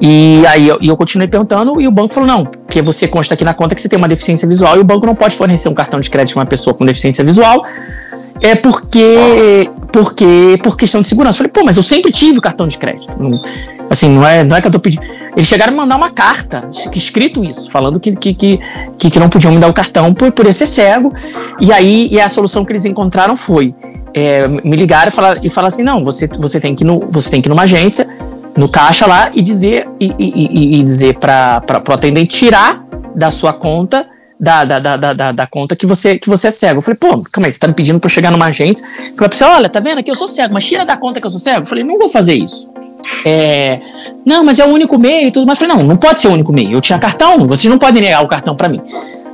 E 0.00 0.44
aí 0.46 0.68
eu, 0.68 0.78
eu 0.80 0.96
continuei 0.96 1.26
perguntando 1.26 1.80
e 1.80 1.88
o 1.88 1.90
banco 1.90 2.12
falou: 2.12 2.28
não, 2.28 2.44
porque 2.44 2.82
você 2.82 3.08
consta 3.08 3.34
aqui 3.34 3.44
na 3.44 3.54
conta 3.54 3.74
que 3.74 3.80
você 3.80 3.88
tem 3.88 3.96
uma 3.96 4.08
deficiência 4.08 4.46
visual 4.46 4.76
e 4.76 4.80
o 4.80 4.84
banco 4.84 5.06
não 5.06 5.14
pode 5.14 5.34
fornecer 5.36 5.68
um 5.68 5.74
cartão 5.74 6.00
de 6.00 6.10
crédito 6.10 6.36
a 6.36 6.40
uma 6.40 6.46
pessoa 6.46 6.74
com 6.74 6.84
deficiência 6.84 7.24
visual. 7.24 7.64
É 8.42 8.54
porque, 8.54 9.70
porque 9.90 10.58
por 10.62 10.76
questão 10.76 11.00
de 11.00 11.08
segurança. 11.08 11.36
Eu 11.36 11.38
falei, 11.38 11.52
pô, 11.52 11.64
mas 11.64 11.78
eu 11.78 11.82
sempre 11.82 12.12
tive 12.12 12.38
o 12.38 12.42
cartão 12.42 12.66
de 12.66 12.76
crédito. 12.76 13.16
Não, 13.18 13.40
assim, 13.88 14.10
não 14.10 14.26
é, 14.26 14.44
não 14.44 14.56
é 14.56 14.60
que 14.60 14.66
eu 14.66 14.70
tô 14.70 14.78
pedindo. 14.78 15.02
Eles 15.34 15.46
chegaram 15.46 15.72
a 15.72 15.76
mandar 15.76 15.96
uma 15.96 16.10
carta, 16.10 16.68
escrito 16.94 17.42
isso, 17.42 17.70
falando 17.70 17.98
que, 17.98 18.14
que, 18.14 18.34
que, 18.34 18.58
que 18.98 19.18
não 19.18 19.30
podiam 19.30 19.52
me 19.52 19.58
dar 19.58 19.68
o 19.68 19.72
cartão 19.72 20.12
por, 20.12 20.30
por 20.32 20.44
eu 20.44 20.52
ser 20.52 20.66
cego. 20.66 21.14
E 21.60 21.72
aí 21.72 22.08
e 22.10 22.20
a 22.20 22.28
solução 22.28 22.62
que 22.62 22.72
eles 22.72 22.84
encontraram 22.84 23.36
foi: 23.36 23.74
é, 24.12 24.46
me 24.46 24.76
ligaram 24.76 25.08
e 25.08 25.12
falaram, 25.12 25.40
e 25.42 25.48
falaram 25.48 25.68
assim: 25.68 25.82
não, 25.82 26.04
você, 26.04 26.28
você, 26.38 26.60
tem 26.60 26.74
que 26.74 26.84
ir 26.84 26.86
no, 26.86 27.06
você 27.10 27.30
tem 27.30 27.40
que 27.40 27.48
ir 27.48 27.50
numa 27.50 27.62
agência 27.62 28.06
no 28.56 28.68
caixa 28.68 29.06
lá 29.06 29.30
e 29.34 29.42
dizer 29.42 29.88
e, 30.00 30.12
e, 30.18 30.80
e 30.80 30.82
dizer 30.82 31.18
para 31.18 31.62
o 31.88 31.92
atendente 31.92 32.36
tirar 32.36 32.84
da 33.14 33.30
sua 33.30 33.52
conta 33.52 34.06
da, 34.38 34.64
da, 34.64 34.78
da, 34.78 35.12
da, 35.12 35.32
da, 35.32 35.46
conta 35.46 35.74
que 35.74 35.86
você, 35.86 36.18
que 36.18 36.28
você 36.28 36.48
é 36.48 36.50
cego. 36.50 36.78
Eu 36.78 36.82
falei, 36.82 36.98
pô, 36.98 37.08
calma 37.32 37.46
aí, 37.46 37.52
você 37.52 37.58
tá 37.58 37.66
me 37.66 37.74
pedindo 37.74 37.98
pra 37.98 38.08
eu 38.08 38.12
chegar 38.12 38.30
numa 38.30 38.46
agência 38.46 38.86
que 39.10 39.18
vai 39.18 39.28
pensar, 39.28 39.56
olha, 39.56 39.68
tá 39.68 39.80
vendo 39.80 39.98
aqui, 39.98 40.10
eu 40.10 40.14
sou 40.14 40.28
cego, 40.28 40.52
mas 40.52 40.64
tira 40.64 40.84
da 40.84 40.96
conta 40.96 41.20
que 41.20 41.26
eu 41.26 41.30
sou 41.30 41.40
cego. 41.40 41.62
Eu 41.62 41.66
falei, 41.66 41.82
não 41.82 41.98
vou 41.98 42.08
fazer 42.08 42.34
isso. 42.34 42.70
É, 43.24 43.80
não, 44.26 44.44
mas 44.44 44.58
é 44.58 44.66
o 44.66 44.68
único 44.68 44.98
meio 44.98 45.28
e 45.28 45.30
tudo 45.30 45.46
mais. 45.46 45.60
Eu 45.60 45.66
falei, 45.66 45.82
não, 45.82 45.88
não 45.88 45.96
pode 45.96 46.20
ser 46.20 46.28
o 46.28 46.32
único 46.32 46.52
meio. 46.52 46.72
Eu 46.72 46.80
tinha 46.80 46.98
cartão, 46.98 47.48
vocês 47.48 47.70
não 47.70 47.78
podem 47.78 48.02
negar 48.02 48.22
o 48.22 48.28
cartão 48.28 48.54
para 48.54 48.68
mim. 48.68 48.80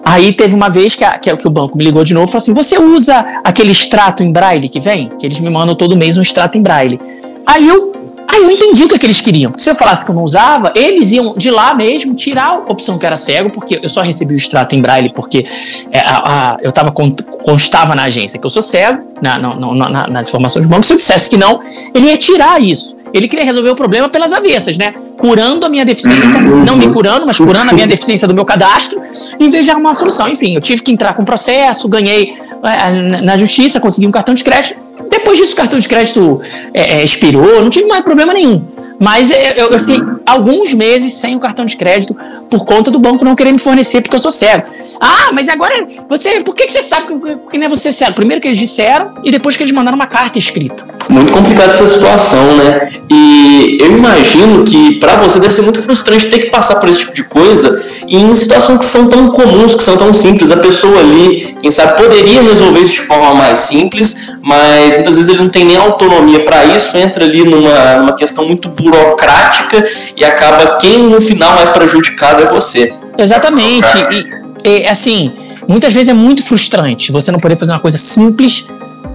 Aí 0.05 0.33
teve 0.33 0.55
uma 0.55 0.69
vez 0.69 0.95
que, 0.95 1.05
a, 1.05 1.19
que, 1.19 1.37
que, 1.37 1.47
o 1.47 1.51
banco 1.51 1.77
me 1.77 1.85
ligou 1.85 2.05
de 2.05 2.13
novo 2.13 2.27
e 2.27 2.31
falou 2.31 2.43
assim: 2.43 2.53
você 2.53 2.79
usa 2.79 3.41
aquele 3.45 3.71
extrato 3.71 4.23
em 4.23 4.33
braille 4.33 4.69
que 4.69 4.81
vem? 4.81 5.09
Que 5.19 5.27
eles 5.27 5.39
me 5.39 5.49
mandam 5.49 5.75
todo 5.75 5.97
mês 5.97 6.17
um 6.17 6.23
extrato 6.23 6.59
em 6.59 6.63
braille. 6.63 7.01
Aí 7.47 7.69
eu 7.69 7.93
Aí 8.33 8.41
eu 8.41 8.51
entendi 8.51 8.83
o 8.83 8.89
que, 8.89 8.95
é 8.95 8.99
que 8.99 9.05
eles 9.05 9.21
queriam. 9.21 9.53
Se 9.59 9.69
eu 9.69 9.75
falasse 9.75 10.03
que 10.03 10.11
eu 10.11 10.15
não 10.15 10.23
usava, 10.23 10.73
eles 10.75 11.13
iam 11.13 11.35
de 11.35 11.51
lá 11.51 11.75
mesmo 11.75 12.15
tirar 12.15 12.47
a 12.47 12.55
opção 12.73 12.97
que 12.99 13.05
era 13.05 13.15
cego, 13.15 13.51
porque 13.51 13.79
eu 13.83 13.89
só 13.91 14.01
recebi 14.01 14.33
o 14.33 14.37
extrato 14.37 14.75
em 14.75 14.81
braille 14.81 15.13
porque 15.15 15.47
é, 15.91 16.01
a, 16.01 16.55
a, 16.55 16.57
eu 16.63 16.73
tava, 16.73 16.91
constava 16.93 17.95
na 17.95 18.05
agência 18.05 18.41
que 18.41 18.47
eu 18.47 18.51
sou 18.51 18.63
cego, 18.63 19.03
na, 19.21 19.37
na, 19.37 19.55
na, 19.55 20.07
nas 20.09 20.29
informações 20.29 20.65
do 20.65 20.71
banco. 20.71 20.87
Se 20.87 20.95
eu 20.95 20.97
dissesse 20.97 21.29
que 21.29 21.37
não, 21.37 21.61
ele 21.95 22.07
ia 22.07 22.17
tirar 22.17 22.59
isso. 22.59 22.97
Ele 23.13 23.29
queria 23.29 23.45
resolver 23.45 23.69
o 23.69 23.77
problema 23.77 24.09
pelas 24.09 24.33
avessas, 24.33 24.79
né? 24.79 24.95
Curando 25.19 25.67
a 25.67 25.69
minha 25.69 25.85
deficiência, 25.85 26.41
não 26.41 26.77
me 26.77 26.91
curando, 26.91 27.27
mas 27.27 27.37
curando 27.37 27.71
a 27.71 27.75
minha 27.75 27.87
deficiência 27.87 28.27
do 28.27 28.33
meu 28.33 28.47
cadastro, 28.47 28.99
em 29.39 29.51
vez 29.51 29.67
de 29.67 29.71
arrumar 29.71 29.91
uma 29.91 29.95
solução. 29.95 30.27
Enfim, 30.27 30.55
eu 30.55 30.61
tive 30.63 30.83
que 30.83 30.91
entrar 30.91 31.13
com 31.13 31.23
processo, 31.23 31.87
ganhei 31.87 32.35
é, 32.65 33.21
na 33.21 33.37
justiça, 33.37 33.79
consegui 33.79 34.07
um 34.07 34.11
cartão 34.11 34.33
de 34.33 34.43
crédito 34.43 34.81
depois 35.23 35.39
disso, 35.39 35.55
o 35.55 35.57
cartão 35.57 35.79
de 35.79 35.89
crédito 35.89 36.43
é, 36.75 36.99
é, 36.99 37.05
expirou, 37.05 37.63
não 37.63 37.71
tive 37.71 37.87
mais 37.87 38.03
problema 38.03 38.35
nenhum. 38.35 38.63
Mas 38.99 39.31
é, 39.31 39.61
eu, 39.61 39.69
eu, 39.69 39.79
fiquei 39.79 40.01
alguns 40.27 40.75
meses 40.75 41.15
sem 41.15 41.37
o 41.37 41.41
cartão 41.41 41.65
de 41.65 41.77
crédito 41.77 42.15
por 42.51 42.65
conta 42.65 42.91
do 42.91 42.99
banco 42.99 43.25
não 43.25 43.35
querer 43.35 43.53
me 43.53 43.59
fornecer 43.59 44.01
porque 44.01 44.17
eu 44.17 44.21
sou 44.21 44.31
cego. 44.33 44.65
Ah, 45.05 45.33
mas 45.33 45.49
agora 45.49 45.75
você. 46.09 46.43
Por 46.43 46.55
que, 46.55 46.65
que 46.65 46.73
você 46.73 46.81
sabe 46.81 47.09
que, 47.09 47.37
que 47.51 47.59
não 47.59 47.67
é 47.67 47.69
você? 47.69 47.91
Primeiro 48.13 48.41
que 48.41 48.47
eles 48.47 48.59
disseram 48.59 49.13
e 49.25 49.33
depois 49.33 49.57
que 49.57 49.65
eles 49.65 49.73
mandaram 49.73 49.97
uma 49.97 50.07
carta 50.07 50.39
escrita. 50.39 50.87
Muito 51.09 51.33
complicada 51.33 51.71
essa 51.71 51.89
situação, 51.89 52.57
né? 52.57 52.93
E 53.11 53.79
eu 53.81 53.99
imagino 53.99 54.63
que 54.63 55.01
para 55.01 55.17
você 55.17 55.41
deve 55.41 55.53
ser 55.53 55.63
muito 55.63 55.83
frustrante 55.83 56.29
ter 56.29 56.39
que 56.39 56.51
passar 56.51 56.77
por 56.77 56.89
esse 56.89 57.01
tipo 57.01 57.15
de 57.15 57.25
coisa 57.25 57.85
em 58.09 58.33
situações 58.33 58.79
que 58.79 58.85
são 58.85 59.09
tão 59.09 59.29
comuns, 59.31 59.75
que 59.75 59.83
são 59.83 59.97
tão 59.97 60.15
simples. 60.15 60.53
A 60.53 60.59
pessoa 60.59 61.01
ali, 61.01 61.57
quem 61.61 61.71
sabe, 61.73 62.01
poderia 62.01 62.41
resolver 62.41 62.79
isso 62.79 62.93
de 62.93 63.01
forma 63.01 63.35
mais 63.35 63.59
simples, 63.59 64.31
mas 64.41 64.95
muitas 64.95 65.17
vezes 65.17 65.29
ele 65.29 65.43
não 65.43 65.49
tem 65.49 65.65
nem 65.65 65.77
autonomia 65.77 66.45
para 66.45 66.65
isso, 66.67 66.97
entra 66.97 67.25
ali 67.25 67.45
numa, 67.45 67.97
numa 67.97 68.15
questão 68.15 68.47
muito 68.47 68.69
burocrática 68.69 69.85
e 70.17 70.25
acaba 70.25 70.77
quem 70.77 70.99
no 70.99 71.21
final 71.21 71.59
é 71.59 71.67
prejudicado 71.67 72.43
é 72.43 72.47
você. 72.47 72.95
Exatamente. 73.19 73.89
E, 74.13 74.42
e 74.65 74.87
assim, 74.87 75.33
muitas 75.69 75.93
vezes 75.93 76.09
é 76.09 76.15
muito 76.15 76.43
frustrante 76.43 77.13
você 77.13 77.31
não 77.31 77.39
poder 77.39 77.57
fazer 77.57 77.73
uma 77.73 77.81
coisa 77.81 77.99
simples 77.99 78.65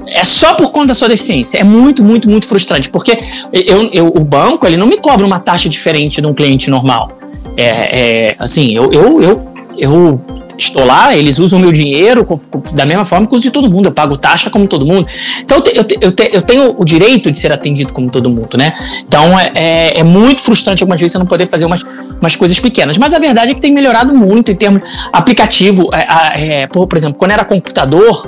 é 0.10 0.24
só 0.24 0.54
por 0.54 0.72
conta 0.72 0.88
da 0.88 0.94
sua 0.94 1.10
deficiência. 1.10 1.58
É 1.58 1.64
muito, 1.64 2.04
muito, 2.04 2.30
muito 2.30 2.48
frustrante. 2.48 2.90
Porque 2.90 3.20
eu, 3.52 3.90
eu, 3.92 4.08
o 4.08 4.24
banco 4.24 4.66
ele 4.66 4.78
não 4.78 4.88
me 4.88 4.98
cobra 4.98 5.26
uma 5.26 5.40
taxa 5.40 5.68
diferente 5.68 6.22
de 6.22 6.28
um 6.28 6.34
cliente 6.34 6.70
normal. 6.70 7.12
É, 7.58 8.30
é 8.30 8.36
assim, 8.40 8.74
eu, 8.74 8.92
eu, 8.92 9.22
eu, 9.22 9.54
eu 9.78 10.22
estou 10.58 10.84
lá, 10.86 11.16
eles 11.16 11.40
usam 11.40 11.60
o 11.60 11.62
meu 11.62 11.72
dinheiro 11.72 12.28
da 12.74 12.86
mesma 12.86 13.06
forma 13.06 13.28
que 13.28 13.36
uso 13.36 13.44
de 13.44 13.52
todo 13.52 13.70
mundo, 13.70 13.88
eu 13.88 13.92
pago 13.92 14.18
taxa 14.18 14.50
como 14.50 14.68
todo 14.68 14.86
mundo. 14.86 15.08
Então 15.42 15.58
eu, 15.74 15.84
te, 15.84 15.98
eu, 16.02 16.12
te, 16.12 16.30
eu 16.34 16.42
tenho 16.42 16.76
o 16.78 16.84
direito 16.84 17.30
de 17.30 17.38
ser 17.38 17.52
atendido 17.52 17.94
como 17.94 18.10
todo 18.10 18.30
mundo, 18.30 18.58
né? 18.58 18.74
Então 19.08 19.40
é, 19.40 19.52
é, 19.56 20.00
é, 20.00 20.04
muito 20.04 20.42
frustrante 20.42 20.82
algumas 20.82 21.00
vezes 21.00 21.14
você 21.14 21.20
não 21.20 21.26
poder 21.26 21.48
fazer 21.48 21.66
umas, 21.66 21.84
umas 22.20 22.36
coisas 22.36 22.60
pequenas. 22.60 22.98
Mas 22.98 23.14
a 23.14 23.20
verdade 23.20 23.52
é 23.52 23.56
que 23.56 23.62
tem 23.62 23.72
melhorado 23.72 24.14
muito 24.14 24.52
em 24.52 24.56
termos 24.56 24.82
aplicativo. 25.12 25.90
É, 25.94 26.62
é 26.62 26.68
por, 26.68 26.88
por, 26.88 26.98
exemplo, 26.98 27.18
quando 27.18 27.32
era 27.32 27.46
computador, 27.46 28.28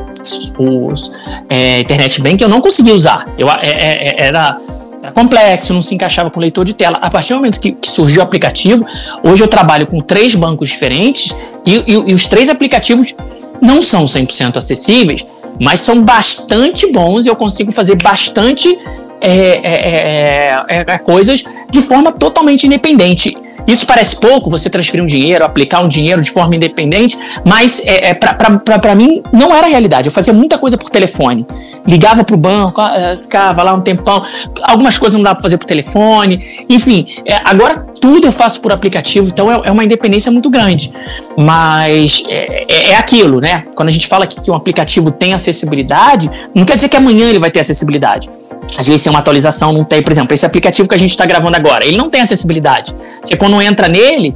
os 0.57 1.11
é, 1.49 1.79
internet 1.79 2.21
bank 2.21 2.41
eu 2.41 2.49
não 2.49 2.61
conseguia 2.61 2.93
usar. 2.93 3.27
Eu, 3.37 3.47
é, 3.49 4.15
era 4.17 4.57
era 5.01 5.11
complexo, 5.11 5.73
não 5.73 5.81
se 5.81 5.95
encaixava 5.95 6.29
com 6.29 6.39
leitor 6.39 6.65
de 6.65 6.73
tela. 6.73 6.97
A 7.01 7.09
partir 7.09 7.33
do 7.33 7.37
momento 7.37 7.59
que, 7.59 7.71
que 7.71 7.89
surgiu 7.89 8.19
o 8.19 8.23
aplicativo, 8.23 8.85
hoje 9.23 9.43
eu 9.43 9.47
trabalho 9.47 9.87
com 9.87 10.01
três 10.01 10.35
bancos 10.35 10.67
diferentes 10.69 11.33
e, 11.65 11.75
e, 11.87 11.93
e 12.07 12.13
os 12.13 12.27
três 12.27 12.49
aplicativos 12.49 13.15
não 13.61 13.81
são 13.81 14.03
100% 14.05 14.57
acessíveis, 14.57 15.25
mas 15.59 15.79
são 15.79 16.03
bastante 16.03 16.91
bons 16.91 17.25
e 17.25 17.29
eu 17.29 17.35
consigo 17.35 17.71
fazer 17.71 17.95
bastante 17.95 18.77
é, 19.21 19.31
é, 19.31 20.65
é, 20.67 20.85
é 20.87 20.97
coisas 20.97 21.43
de 21.69 21.81
forma 21.81 22.11
totalmente 22.11 22.65
independente. 22.65 23.35
Isso 23.69 23.85
parece 23.85 24.15
pouco, 24.15 24.49
você 24.49 24.67
transferir 24.67 25.03
um 25.03 25.07
dinheiro, 25.07 25.45
aplicar 25.45 25.81
um 25.81 25.87
dinheiro 25.87 26.21
de 26.21 26.31
forma 26.31 26.55
independente, 26.55 27.17
mas 27.45 27.81
é, 27.85 28.09
é, 28.09 28.13
para 28.15 28.95
mim 28.95 29.21
não 29.31 29.53
era 29.53 29.67
realidade. 29.67 30.07
Eu 30.07 30.11
fazia 30.11 30.33
muita 30.33 30.57
coisa 30.57 30.75
por 30.75 30.89
telefone. 30.89 31.45
Ligava 31.87 32.23
para 32.23 32.33
o 32.33 32.37
banco, 32.37 32.81
ah, 32.81 33.15
ficava 33.15 33.61
lá 33.61 33.73
um 33.73 33.81
tempão. 33.81 34.23
Algumas 34.63 34.97
coisas 34.97 35.15
não 35.15 35.23
dava 35.23 35.35
para 35.35 35.43
fazer 35.43 35.57
por 35.57 35.67
telefone. 35.67 36.65
Enfim, 36.67 37.05
é, 37.25 37.41
agora 37.45 37.75
tudo 38.01 38.27
eu 38.27 38.31
faço 38.31 38.59
por 38.59 38.71
aplicativo, 38.71 39.27
então 39.27 39.51
é, 39.51 39.61
é 39.65 39.71
uma 39.71 39.83
independência 39.83 40.31
muito 40.31 40.49
grande. 40.49 40.91
Mas 41.37 42.23
é, 42.27 42.65
é, 42.67 42.89
é, 42.91 42.95
aquilo, 42.95 43.39
né? 43.39 43.65
Quando 43.75 43.89
a 43.89 43.91
gente 43.91 44.07
fala 44.07 44.25
que, 44.25 44.41
que 44.41 44.49
um 44.49 44.55
aplicativo 44.55 45.11
tem 45.11 45.33
acessibilidade, 45.33 46.29
não 46.55 46.65
quer 46.65 46.75
dizer 46.75 46.89
que 46.89 46.97
amanhã 46.97 47.29
ele 47.29 47.39
vai 47.39 47.51
ter 47.51 47.59
acessibilidade. 47.59 48.29
Às 48.77 48.87
vezes 48.87 49.03
tem 49.03 49.09
uma 49.09 49.19
atualização, 49.19 49.73
não 49.73 49.83
tem. 49.83 50.01
Por 50.01 50.11
exemplo, 50.11 50.33
esse 50.33 50.45
aplicativo 50.45 50.87
que 50.87 50.95
a 50.95 50.97
gente 50.97 51.11
está 51.11 51.25
gravando 51.25 51.57
agora, 51.57 51.85
ele 51.85 51.97
não 51.97 52.09
tem 52.09 52.21
acessibilidade. 52.21 52.95
Você 53.23 53.35
quando 53.35 53.61
entra 53.61 53.87
nele, 53.87 54.35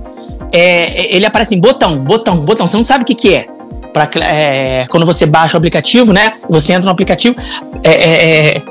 é, 0.51 1.15
ele 1.15 1.25
aparece 1.25 1.55
em 1.55 1.59
botão, 1.59 1.99
botão, 1.99 2.37
botão. 2.37 2.67
Você 2.67 2.77
não 2.77 2.83
sabe 2.83 3.03
o 3.03 3.05
que, 3.05 3.15
que 3.15 3.33
é. 3.33 3.47
Pra, 3.93 4.09
é, 4.21 4.85
quando 4.89 5.05
você 5.05 5.25
baixa 5.25 5.55
o 5.55 5.57
aplicativo, 5.57 6.11
né? 6.11 6.33
Você 6.49 6.73
entra 6.73 6.85
no 6.85 6.91
aplicativo, 6.91 7.35
é, 7.83 7.91
é, 7.91 8.57
é 8.57 8.61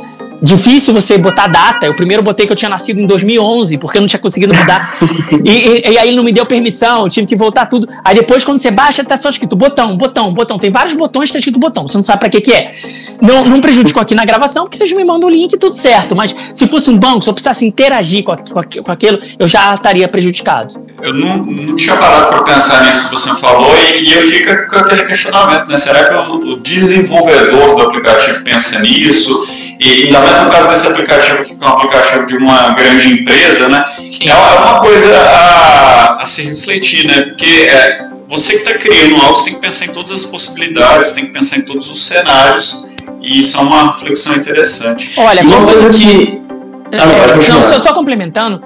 difícil 0.42 0.92
você 0.92 1.16
botar 1.16 1.46
data. 1.46 1.87
Eu 1.87 1.94
primeiro 1.94 2.22
botei 2.22 2.44
que 2.44 2.52
eu 2.52 2.57
tinha 2.57 2.68
nascido 2.68 3.00
em 3.00 3.07
2011, 3.07 3.78
porque 3.78 3.98
eu 3.98 4.00
não 4.00 4.09
tinha 4.09 4.18
conseguido 4.18 4.52
mudar. 4.52 4.98
e, 5.44 5.50
e, 5.50 5.92
e, 5.92 5.98
aí 5.98 6.09
ele 6.09 6.16
não 6.16 6.24
me 6.24 6.33
deu 6.33 6.44
permissão, 6.44 7.05
eu 7.05 7.09
tive 7.09 7.26
que 7.26 7.37
voltar 7.37 7.66
tudo. 7.66 7.88
Aí 8.05 8.14
depois, 8.14 8.44
quando 8.44 8.59
você 8.59 8.70
baixa, 8.70 9.05
tá 9.05 9.16
só 9.16 9.31
escrito 9.31 9.55
botão, 9.55 9.96
botão, 9.96 10.33
botão. 10.35 10.59
Tem 10.59 10.70
vários 10.70 10.94
botões 10.94 11.28
que 11.28 11.35
tá 11.35 11.38
escrito 11.38 11.59
botão, 11.59 11.87
você 11.87 11.96
não 11.96 12.05
sabe 12.05 12.20
para 12.20 12.28
que 12.28 12.40
que 12.40 12.52
é. 12.52 12.72
Não, 13.20 13.44
não 13.44 13.61
prejudicou 13.61 14.02
aqui 14.02 14.14
na 14.14 14.24
gravação, 14.24 14.64
porque 14.64 14.76
vocês 14.76 14.92
me 14.92 15.05
mandam 15.05 15.28
o 15.28 15.33
link 15.33 15.52
e 15.52 15.59
tudo 15.59 15.76
certo. 15.76 16.16
Mas 16.16 16.35
se 16.52 16.66
fosse 16.66 16.90
um 16.90 16.98
banco, 16.98 17.22
se 17.22 17.31
eu 17.31 17.35
precisasse 17.35 17.64
interagir 17.64 18.24
com, 18.24 18.33
a, 18.33 18.37
com, 18.37 18.59
a, 18.59 18.64
com 18.64 18.92
aquilo, 18.92 19.20
eu 19.38 19.46
já 19.46 19.74
estaria 19.74 20.09
prejudicado. 20.09 20.74
Eu 21.00 21.14
não, 21.14 21.38
não 21.38 21.76
tinha 21.76 21.96
parado 21.96 22.28
para 22.28 22.42
pensar 22.42 22.85
nisso 22.85 23.05
que 23.05 23.11
você 23.11 23.31
falou 23.37 23.72
e, 23.76 24.05
e 24.05 24.12
eu 24.12 24.22
fico 24.22 24.66
com 24.68 24.76
aquele 24.76 25.05
questionamento, 25.05 25.68
né? 25.68 25.76
Será 25.76 26.05
que 26.05 26.14
o, 26.14 26.52
o 26.52 26.61
desenvolvedor 26.61 27.76
do 27.76 27.83
aplicativo 27.83 28.42
pensa 28.42 28.81
nisso? 28.81 29.62
E 29.83 30.05
ainda 30.05 30.21
mais 30.21 30.45
no 30.45 30.49
caso 30.49 30.68
desse 30.68 30.87
aplicativo, 30.87 31.45
que 31.45 31.57
é 31.61 31.66
um 31.66 31.68
aplicativo 31.68 32.27
de 32.27 32.37
uma 32.37 32.68
grande 32.71 33.14
empresa, 33.14 33.68
né? 33.68 33.85
É, 33.99 34.29
é 34.29 34.35
uma 34.35 34.79
coisa 34.79 35.09
a, 35.12 36.23
a 36.23 36.27
se 36.27 36.42
refletir, 36.42 37.05
né? 37.05 37.23
Porque 37.23 37.47
é, 37.47 38.07
você 38.29 38.53
que 38.53 38.59
está 38.61 38.75
criando 38.79 39.16
algo, 39.16 39.35
você 39.35 39.47
tem 39.47 39.55
que 39.55 39.61
pensar 39.61 39.87
em 39.87 39.92
todas 39.92 40.12
as 40.12 40.25
possibilidades, 40.27 41.11
tem 41.11 41.27
que 41.27 41.33
pensar 41.33 41.57
em 41.57 41.62
todos 41.62 41.90
os 41.90 42.07
cenários. 42.07 42.87
E 43.21 43.40
isso 43.40 43.59
é 43.59 43.61
uma 43.61 43.90
reflexão 43.90 44.37
interessante. 44.37 45.12
Olha, 45.16 45.42
uma 45.42 45.64
coisa 45.64 45.90
que. 45.90 46.40
Ah, 46.92 47.07
não, 47.07 47.61
não, 47.61 47.68
só, 47.68 47.79
só, 47.81 47.92
complementando, 47.92 48.62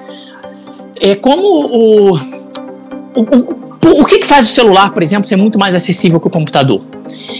é 1.01 1.15
como 1.15 1.43
o, 1.43 2.13
o, 2.15 3.23
o, 3.23 4.01
o 4.01 4.05
que, 4.05 4.19
que 4.19 4.27
faz 4.27 4.51
o 4.51 4.53
celular, 4.53 4.93
por 4.93 5.03
exemplo, 5.03 5.27
ser 5.27 5.37
muito 5.37 5.59
mais 5.59 5.75
acessível 5.75 6.21
que 6.21 6.27
o 6.27 6.31
computador? 6.31 6.83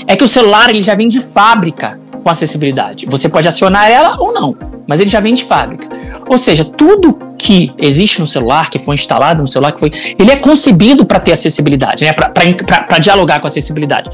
É 0.07 0.17
que 0.17 0.25
o 0.25 0.27
celular 0.27 0.71
ele 0.71 0.83
já 0.83 0.95
vem 0.95 1.09
de 1.09 1.21
fábrica 1.21 2.06
com 2.27 2.31
acessibilidade. 2.31 3.07
Você 3.07 3.29
pode 3.29 3.47
acionar 3.47 3.89
ela 3.89 4.17
ou 4.19 4.33
não, 4.35 4.57
mas 4.85 4.99
ele 4.99 5.09
já 5.09 5.21
vem 5.21 5.33
de 5.33 5.45
fábrica. 5.45 5.89
Ou 6.29 6.37
seja, 6.37 6.65
tudo 6.65 7.17
que 7.39 7.73
existe 7.79 8.21
no 8.21 8.27
celular, 8.27 8.69
que 8.69 8.81
foi 8.81 8.97
instalado 8.97 9.41
no 9.41 9.47
celular, 9.47 9.71
que 9.71 9.79
foi, 9.79 9.93
ele 10.19 10.33
é 10.33 10.35
concebido 10.35 11.07
para 11.07 11.21
ter 11.21 11.31
acessibilidade, 11.31 12.05
né? 12.05 12.13
para 12.13 12.99
dialogar 12.99 13.39
com 13.39 13.47
acessibilidade. 13.47 14.11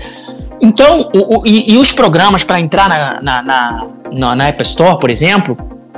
Então, 0.60 1.08
o, 1.14 1.38
o, 1.38 1.46
e, 1.46 1.72
e, 1.72 1.78
os 1.78 1.90
programas 1.90 2.44
para 2.44 2.60
entrar 2.60 2.86
na, 2.86 3.22
na, 3.22 3.42
na, 4.12 4.36
na, 4.36 4.46
App 4.46 4.62
Store, 4.62 4.98
por 4.98 5.08
exemplo, 5.08 5.56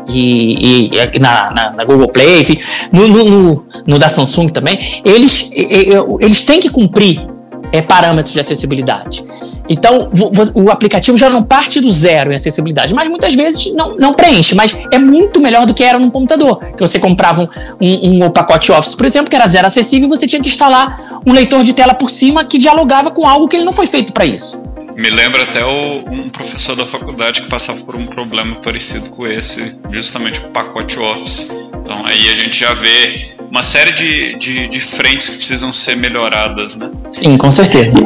e, 0.09 0.91
e 0.95 1.19
na, 1.19 1.51
na, 1.51 1.71
na, 1.73 1.85
Google 1.85 2.09
Play, 2.09 2.43
enfim, 2.43 2.59
no, 2.93 3.09
no, 3.09 3.25
no, 3.25 3.67
no, 3.89 3.99
da 3.99 4.09
Samsung 4.09 4.47
também, 4.51 5.03
eles, 5.05 5.51
eles 5.53 6.43
têm 6.43 6.61
que 6.61 6.71
cumprir 6.71 7.34
é, 7.75 7.83
parâmetros 7.83 8.33
de 8.33 8.39
acessibilidade. 8.39 9.25
Então, 9.69 10.09
o 10.55 10.71
aplicativo 10.71 11.17
já 11.17 11.29
não 11.29 11.43
parte 11.43 11.81
do 11.81 11.91
zero 11.91 12.31
em 12.31 12.37
acessibilidade, 12.37 12.95
mas 12.95 13.09
muitas 13.09 13.35
vezes 13.35 13.73
não, 13.73 13.97
não 13.97 14.15
preenche. 14.15 14.55
Mas 14.55 14.77
é 14.93 14.99
muito 14.99 15.41
melhor 15.41 15.67
do 15.67 15.75
que 15.75 15.83
era 15.83 15.99
no 15.99 16.09
computador. 16.09 16.61
Que 16.77 16.81
você 16.81 17.01
comprava 17.01 17.43
um, 17.43 17.49
um, 17.81 18.25
um, 18.27 18.31
pacote 18.31 18.71
Office, 18.71 18.95
por 18.95 19.05
exemplo, 19.05 19.29
que 19.29 19.35
era 19.35 19.47
zero 19.49 19.67
acessível, 19.67 20.07
e 20.07 20.09
você 20.09 20.25
tinha 20.25 20.41
que 20.41 20.49
instalar 20.49 21.21
um 21.27 21.33
leitor 21.33 21.65
de 21.65 21.73
tela 21.73 21.95
por 21.95 22.11
cima 22.11 22.45
que 22.45 22.59
dialogava 22.59 23.11
com 23.11 23.27
algo 23.27 23.49
que 23.49 23.57
ele 23.57 23.65
não 23.65 23.73
foi 23.73 23.89
feito 23.89 24.13
para 24.13 24.25
isso. 24.25 24.63
Me 24.97 25.11
lembra 25.11 25.43
até 25.43 25.65
o, 25.65 26.05
um 26.09 26.29
professor 26.29 26.77
da 26.77 26.87
faculdade 26.87 27.43
que 27.43 27.49
passava 27.49 27.81
por 27.81 27.97
um 27.97 28.07
problema 28.07 28.55
parecido 28.57 29.11
com 29.11 29.27
esse, 29.27 29.81
justamente 29.91 30.39
o 30.39 30.51
pacote 30.51 31.01
Office. 31.01 31.51
Então 31.83 32.07
aí 32.07 32.31
a 32.31 32.37
gente 32.37 32.57
já 32.57 32.73
vê 32.75 33.34
uma 33.55 33.63
série 33.63 33.93
de, 33.93 34.35
de, 34.35 34.69
de 34.69 34.81
frentes 34.81 35.31
que 35.31 35.37
precisam 35.37 35.73
ser 35.73 35.97
melhoradas, 35.97 36.75
né? 36.75 36.91
Sim, 37.13 37.39
com 37.39 37.53
certeza. 37.53 37.97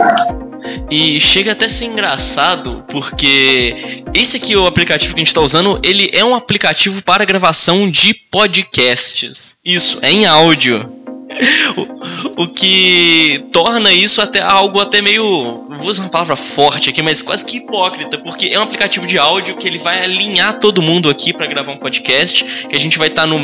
E 0.91 1.19
chega 1.19 1.53
até 1.53 1.65
a 1.65 1.69
ser 1.71 1.87
engraçado, 1.87 2.85
porque 2.91 4.05
esse 4.13 4.37
aqui, 4.37 4.55
o 4.55 4.67
aplicativo 4.67 5.15
que 5.15 5.21
a 5.21 5.23
gente 5.23 5.29
está 5.29 5.41
usando, 5.41 5.81
ele 5.83 6.11
é 6.13 6.23
um 6.23 6.35
aplicativo 6.35 7.03
para 7.03 7.25
gravação 7.25 7.91
de 7.91 8.13
podcasts. 8.31 9.57
Isso, 9.65 9.99
é 10.03 10.11
em 10.11 10.27
áudio 10.27 10.98
o, 12.37 12.43
o, 12.43 12.47
que 12.49 13.45
torna 13.53 13.93
isso 13.93 14.21
até 14.21 14.41
algo 14.41 14.81
até 14.81 15.03
meio. 15.03 15.67
Vou 15.79 15.89
usar 15.89 16.03
uma 16.03 16.11
palavra 16.11 16.37
forte 16.37 16.91
aqui, 16.91 17.03
mas 17.03 17.23
quase 17.23 17.45
que 17.45 17.59
hipócrita, 17.59 18.19
porque 18.19 18.47
é 18.47 18.59
um 18.59 18.63
aplicativo 18.63 19.07
de 19.07 19.19
áudio 19.19 19.57
que 19.57 19.67
ele 19.67 19.79
vai 19.79 20.03
alinhar 20.03 20.59
todo 20.59 20.83
mundo 20.83 21.09
aqui 21.09 21.33
para 21.33 21.47
gravar 21.47 21.73
um 21.73 21.77
podcast, 21.77 22.67
que 22.69 22.75
a 22.75 22.81
gente 22.81 22.99
vai 22.99 23.09
estar 23.09 23.27
tá 23.27 23.35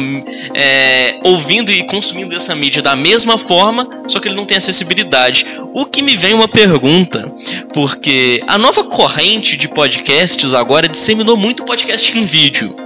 é, 0.55 1.21
ouvindo 1.25 1.71
e 1.71 1.87
consumindo 1.87 2.35
essa 2.35 2.55
mídia 2.55 2.83
da 2.83 2.97
mesma 2.97 3.37
forma, 3.37 3.87
só 4.09 4.19
que 4.19 4.29
ele 4.29 4.37
não 4.37 4.47
tem 4.47 4.57
acessibilidade. 4.57 5.47
O 5.73 5.85
que 5.85 6.03
me 6.03 6.17
vem 6.17 6.35
uma 6.35 6.49
pergunta, 6.49 7.33
porque 7.73 8.43
a 8.47 8.59
nova 8.59 8.85
corrente 8.85 9.57
de 9.57 9.69
podcasts 9.69 10.55
agora 10.55 10.89
disseminou 10.89 11.37
muito 11.37 11.65
podcast 11.65 12.17
em 12.17 12.25
vídeo. 12.25 12.84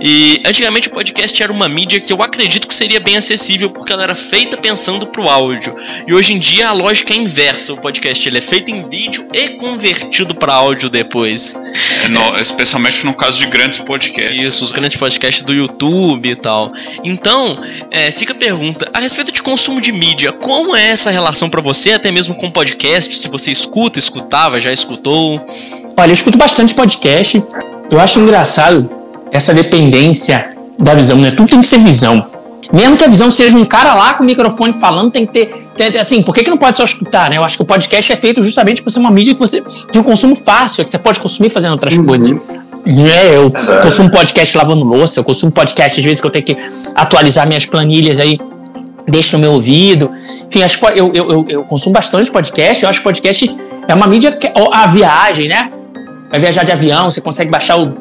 E 0.00 0.42
antigamente 0.44 0.88
o 0.88 0.90
podcast 0.90 1.40
era 1.42 1.52
uma 1.52 1.68
mídia 1.68 2.00
que 2.00 2.12
eu 2.12 2.22
acredito 2.22 2.66
que 2.66 2.74
seria 2.74 3.00
bem 3.00 3.16
acessível 3.16 3.70
porque 3.70 3.92
ela 3.92 4.02
era 4.02 4.14
feita 4.14 4.56
pensando 4.56 5.06
para 5.06 5.20
o 5.20 5.28
áudio. 5.28 5.74
E 6.06 6.12
hoje 6.12 6.32
em 6.32 6.38
dia 6.38 6.68
a 6.68 6.72
lógica 6.72 7.12
é 7.12 7.16
inversa. 7.16 7.72
O 7.72 7.80
podcast 7.80 8.28
ele 8.28 8.38
é 8.38 8.40
feito 8.40 8.70
em 8.70 8.88
vídeo 8.88 9.28
e 9.32 9.50
convertido 9.50 10.34
para 10.34 10.54
áudio 10.54 10.88
depois. 10.88 11.54
É 12.04 12.08
no, 12.08 12.36
especialmente 12.38 13.04
no 13.04 13.14
caso 13.14 13.38
de 13.38 13.46
grandes 13.46 13.78
podcasts. 13.80 14.42
Isso, 14.42 14.64
os 14.64 14.72
grandes 14.72 14.96
podcasts 14.96 15.42
do 15.42 15.52
YouTube 15.52 16.28
e 16.28 16.36
tal. 16.36 16.72
Então, 17.04 17.60
é, 17.90 18.10
fica 18.10 18.32
a 18.32 18.36
pergunta: 18.36 18.90
a 18.92 19.00
respeito 19.00 19.32
de 19.32 19.42
consumo 19.42 19.80
de 19.80 19.92
mídia, 19.92 20.32
como 20.32 20.74
é 20.74 20.88
essa 20.88 21.10
relação 21.10 21.48
para 21.48 21.60
você, 21.60 21.92
até 21.92 22.10
mesmo 22.10 22.34
com 22.34 22.50
podcast? 22.50 23.14
Se 23.14 23.28
você 23.28 23.50
escuta, 23.50 23.98
escutava, 23.98 24.58
já 24.58 24.72
escutou? 24.72 25.44
Olha, 25.96 26.10
eu 26.10 26.14
escuto 26.14 26.38
bastante 26.38 26.74
podcast. 26.74 27.42
Eu 27.90 28.00
acho 28.00 28.18
engraçado 28.18 29.01
essa 29.32 29.54
dependência 29.54 30.50
da 30.78 30.94
visão, 30.94 31.16
né? 31.16 31.30
Tudo 31.30 31.48
tem 31.48 31.60
que 31.60 31.66
ser 31.66 31.78
visão. 31.78 32.26
Mesmo 32.72 32.96
que 32.96 33.04
a 33.04 33.08
visão 33.08 33.30
seja 33.30 33.56
um 33.56 33.64
cara 33.64 33.94
lá 33.94 34.14
com 34.14 34.22
o 34.22 34.26
microfone 34.26 34.72
falando, 34.72 35.10
tem 35.10 35.26
que 35.26 35.32
ter. 35.76 35.98
assim, 35.98 36.22
por 36.22 36.34
que, 36.34 36.42
que 36.42 36.50
não 36.50 36.56
pode 36.56 36.76
só 36.76 36.84
escutar, 36.84 37.30
né? 37.30 37.36
Eu 37.36 37.44
acho 37.44 37.56
que 37.56 37.62
o 37.62 37.66
podcast 37.66 38.12
é 38.12 38.16
feito 38.16 38.42
justamente 38.42 38.82
por 38.82 38.90
ser 38.90 38.98
uma 38.98 39.10
mídia 39.10 39.34
que 39.34 39.40
você 39.40 39.62
tem 39.90 40.00
um 40.00 40.04
consumo 40.04 40.36
fácil, 40.36 40.84
que 40.84 40.90
você 40.90 40.98
pode 40.98 41.18
consumir 41.18 41.50
fazendo 41.50 41.72
outras 41.72 41.96
uhum. 41.96 42.06
coisas. 42.06 42.30
É, 42.84 43.36
eu 43.36 43.52
é 43.76 43.82
consumo 43.82 44.10
podcast 44.10 44.56
lavando 44.56 44.84
louça, 44.84 45.20
eu 45.20 45.24
consumo 45.24 45.52
podcast 45.52 46.00
às 46.00 46.04
vezes 46.04 46.20
que 46.20 46.26
eu 46.26 46.30
tenho 46.30 46.44
que 46.44 46.56
atualizar 46.94 47.46
minhas 47.46 47.64
planilhas 47.64 48.18
aí, 48.18 48.40
deixo 49.06 49.36
no 49.36 49.42
meu 49.42 49.52
ouvido. 49.52 50.10
Enfim, 50.48 50.62
acho, 50.62 50.84
eu, 50.96 51.12
eu, 51.14 51.30
eu, 51.30 51.46
eu 51.48 51.64
consumo 51.64 51.92
bastante 51.92 52.30
podcast, 52.30 52.82
eu 52.82 52.88
acho 52.88 53.00
que 53.00 53.04
podcast 53.04 53.56
é 53.86 53.94
uma 53.94 54.06
mídia 54.06 54.32
que. 54.32 54.50
A 54.72 54.86
viagem, 54.86 55.46
né? 55.46 55.70
Vai 56.30 56.40
viajar 56.40 56.64
de 56.64 56.72
avião, 56.72 57.10
você 57.10 57.20
consegue 57.20 57.50
baixar 57.50 57.76
o 57.76 57.94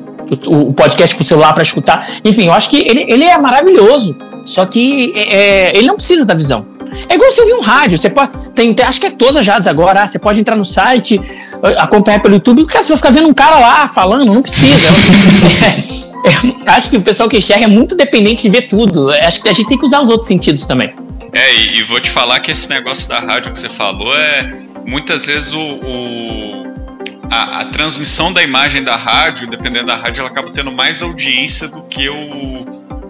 o, 0.47 0.69
o 0.69 0.73
podcast 0.73 1.15
pro 1.15 1.25
celular 1.25 1.53
para 1.53 1.63
escutar. 1.63 2.19
Enfim, 2.23 2.47
eu 2.47 2.53
acho 2.53 2.69
que 2.69 2.77
ele, 2.77 3.05
ele 3.07 3.23
é 3.23 3.38
maravilhoso. 3.38 4.17
Só 4.45 4.65
que 4.65 5.13
é, 5.15 5.69
é, 5.69 5.77
ele 5.77 5.88
não 5.88 5.95
precisa 5.95 6.25
da 6.25 6.34
visão. 6.34 6.65
É 7.07 7.15
igual 7.15 7.31
você 7.31 7.41
ouvir 7.41 7.53
um 7.53 7.62
rádio. 7.62 7.97
Você 7.97 8.10
pode. 8.10 8.31
Tem, 8.53 8.75
acho 8.84 8.99
que 8.99 9.07
é 9.07 9.12
todas 9.12 9.38
as 9.38 9.47
rádios 9.47 9.67
agora. 9.67 10.05
Você 10.05 10.19
pode 10.19 10.39
entrar 10.39 10.57
no 10.57 10.65
site, 10.65 11.19
acompanhar 11.77 12.21
pelo 12.21 12.36
YouTube. 12.36 12.65
Cara, 12.65 12.84
você 12.84 12.89
vai 12.89 12.97
ficar 12.97 13.12
vendo 13.12 13.29
um 13.29 13.34
cara 13.34 13.60
lá 13.60 13.88
falando, 13.88 14.25
não 14.25 14.41
precisa. 14.41 14.73
é, 16.25 16.69
é, 16.69 16.71
acho 16.71 16.89
que 16.89 16.97
o 16.97 17.01
pessoal 17.01 17.29
que 17.29 17.38
enxerga 17.38 17.65
é 17.65 17.67
muito 17.67 17.95
dependente 17.95 18.43
de 18.43 18.49
ver 18.49 18.63
tudo. 18.63 19.10
Acho 19.12 19.41
que 19.41 19.49
a 19.49 19.53
gente 19.53 19.67
tem 19.67 19.77
que 19.77 19.86
usar 19.86 20.01
os 20.01 20.10
outros 20.10 20.27
sentidos 20.27 20.65
também. 20.65 20.93
É, 21.34 21.53
e, 21.53 21.79
e 21.79 21.84
vou 21.84 21.99
te 21.99 22.10
falar 22.10 22.39
que 22.39 22.51
esse 22.51 22.69
negócio 22.69 23.07
da 23.07 23.19
rádio 23.19 23.51
que 23.51 23.60
você 23.60 23.69
falou 23.69 24.13
é 24.13 24.62
muitas 24.86 25.27
vezes 25.27 25.53
o, 25.53 25.60
o 25.60 26.51
a, 27.32 27.62
a, 27.62 27.65
transmissão 27.65 28.34
da 28.34 28.44
imagem 28.44 28.84
da 28.84 28.98
rádio, 28.98 29.48
dependendo 29.48 29.88
da 29.88 29.96
rádio, 29.96 30.20
ela 30.20 30.30
acaba 30.30 30.52
tendo 30.52 30.70
mais 30.70 31.02
audiência 31.02 31.70
do 31.70 31.84
que 31.84 32.10
o, 32.10 32.65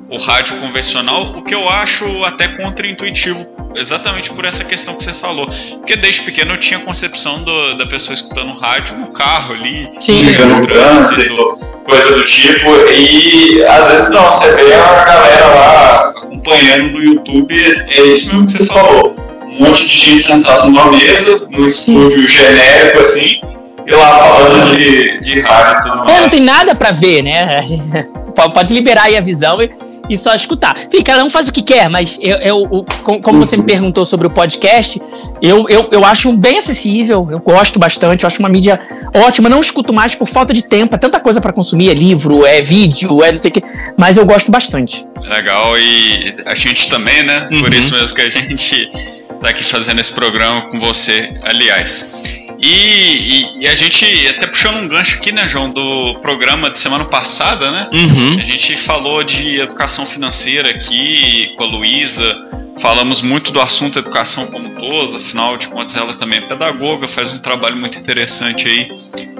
o 0.09 0.17
rádio 0.17 0.57
convencional, 0.57 1.31
o 1.35 1.41
que 1.41 1.55
eu 1.55 1.67
acho 1.67 2.05
até 2.23 2.47
contra-intuitivo, 2.47 3.47
exatamente 3.75 4.29
por 4.29 4.45
essa 4.45 4.63
questão 4.63 4.93
que 4.93 5.03
você 5.03 5.11
falou. 5.11 5.47
Porque 5.77 5.95
desde 5.95 6.21
pequeno 6.21 6.53
eu 6.53 6.59
tinha 6.59 6.79
a 6.79 6.83
concepção 6.83 7.41
do, 7.43 7.73
da 7.75 7.87
pessoa 7.87 8.13
escutando 8.13 8.53
rádio 8.59 8.95
no 8.95 9.07
carro 9.07 9.55
ali, 9.55 9.89
Sim. 9.97 10.23
no 10.23 10.61
trânsito, 10.67 11.57
coisa 11.83 12.11
do 12.11 12.23
tipo, 12.23 12.69
e 12.91 13.63
às 13.63 13.87
vezes 13.87 14.09
não, 14.11 14.29
você 14.29 14.51
vê 14.51 14.71
a 14.71 15.03
galera 15.03 15.47
lá 15.47 16.09
acompanhando 16.09 16.91
no 16.91 17.03
YouTube, 17.03 17.55
é 17.89 18.03
isso 18.03 18.27
mesmo 18.27 18.45
que 18.45 18.53
você 18.53 18.65
falou. 18.67 19.15
Um 19.43 19.65
monte 19.65 19.85
de 19.85 19.95
gente 19.95 20.23
sentada 20.23 20.65
numa 20.65 20.91
mesa, 20.91 21.47
num 21.49 21.65
estúdio 21.65 22.25
genérico 22.25 22.99
assim, 22.99 23.41
e 23.85 23.91
lá 23.91 24.23
falando 24.23 24.75
de, 24.75 25.19
de 25.21 25.41
rádio 25.41 25.77
e 25.77 25.81
tudo 25.81 25.97
mais. 25.97 26.11
É, 26.11 26.21
não 26.21 26.29
tem 26.29 26.41
nada 26.41 26.75
pra 26.75 26.91
ver, 26.91 27.21
né? 27.21 27.61
Pode 28.53 28.73
liberar 28.73 29.03
aí 29.03 29.17
a 29.17 29.21
visão 29.21 29.61
e, 29.61 29.71
e 30.09 30.17
só 30.17 30.33
escutar. 30.33 30.75
Enfim, 30.87 31.03
cada 31.03 31.23
um 31.23 31.29
faz 31.29 31.47
o 31.47 31.53
que 31.53 31.61
quer, 31.61 31.89
mas 31.89 32.17
eu, 32.21 32.37
eu, 32.37 32.85
como 33.21 33.39
você 33.39 33.57
me 33.57 33.63
perguntou 33.63 34.05
sobre 34.05 34.27
o 34.27 34.29
podcast, 34.29 35.01
eu, 35.41 35.67
eu, 35.69 35.89
eu 35.91 36.05
acho 36.05 36.31
bem 36.33 36.57
acessível, 36.57 37.27
eu 37.31 37.39
gosto 37.39 37.79
bastante, 37.79 38.23
eu 38.23 38.27
acho 38.27 38.39
uma 38.39 38.49
mídia 38.49 38.79
ótima. 39.13 39.49
Não 39.49 39.61
escuto 39.61 39.93
mais 39.93 40.15
por 40.15 40.27
falta 40.27 40.53
de 40.53 40.61
tempo, 40.61 40.95
é 40.95 40.97
tanta 40.97 41.19
coisa 41.19 41.41
para 41.41 41.53
consumir, 41.53 41.89
é 41.89 41.93
livro, 41.93 42.45
é 42.45 42.61
vídeo, 42.61 43.23
é 43.23 43.31
não 43.31 43.39
sei 43.39 43.49
o 43.49 43.53
que, 43.53 43.63
mas 43.97 44.17
eu 44.17 44.25
gosto 44.25 44.51
bastante. 44.51 45.05
Legal, 45.25 45.77
e 45.77 46.35
a 46.45 46.55
gente 46.55 46.89
também, 46.89 47.23
né? 47.23 47.47
Uhum. 47.51 47.61
Por 47.61 47.73
isso 47.73 47.93
mesmo 47.93 48.15
que 48.15 48.21
a 48.21 48.29
gente 48.29 48.91
tá 49.41 49.49
aqui 49.49 49.63
fazendo 49.63 49.99
esse 49.99 50.13
programa 50.13 50.61
com 50.69 50.79
você, 50.79 51.33
aliás. 51.43 52.40
E, 52.61 52.67
e, 52.67 53.61
e, 53.61 53.67
a 53.67 53.73
gente, 53.73 54.05
até 54.27 54.45
puxando 54.45 54.77
um 54.77 54.87
gancho 54.87 55.17
aqui, 55.17 55.31
né, 55.31 55.47
João, 55.47 55.71
do 55.71 56.19
programa 56.19 56.69
de 56.69 56.77
semana 56.77 57.05
passada, 57.05 57.71
né? 57.71 57.89
Uhum. 57.91 58.39
A 58.39 58.43
gente 58.43 58.77
falou 58.77 59.23
de 59.23 59.59
educação 59.59 60.05
financeira 60.05 60.69
aqui 60.69 61.53
com 61.57 61.63
a 61.63 61.67
Luísa, 61.67 62.49
falamos 62.79 63.23
muito 63.23 63.51
do 63.51 63.59
assunto 63.59 63.97
educação 63.97 64.45
como 64.51 64.67
um 64.67 64.75
todo, 64.75 65.17
afinal 65.17 65.57
de 65.57 65.67
contas 65.69 65.95
ela 65.95 66.13
também 66.13 66.37
é 66.37 66.41
pedagoga, 66.41 67.07
faz 67.07 67.33
um 67.33 67.39
trabalho 67.39 67.77
muito 67.77 67.97
interessante 67.97 68.67
aí 68.67 68.89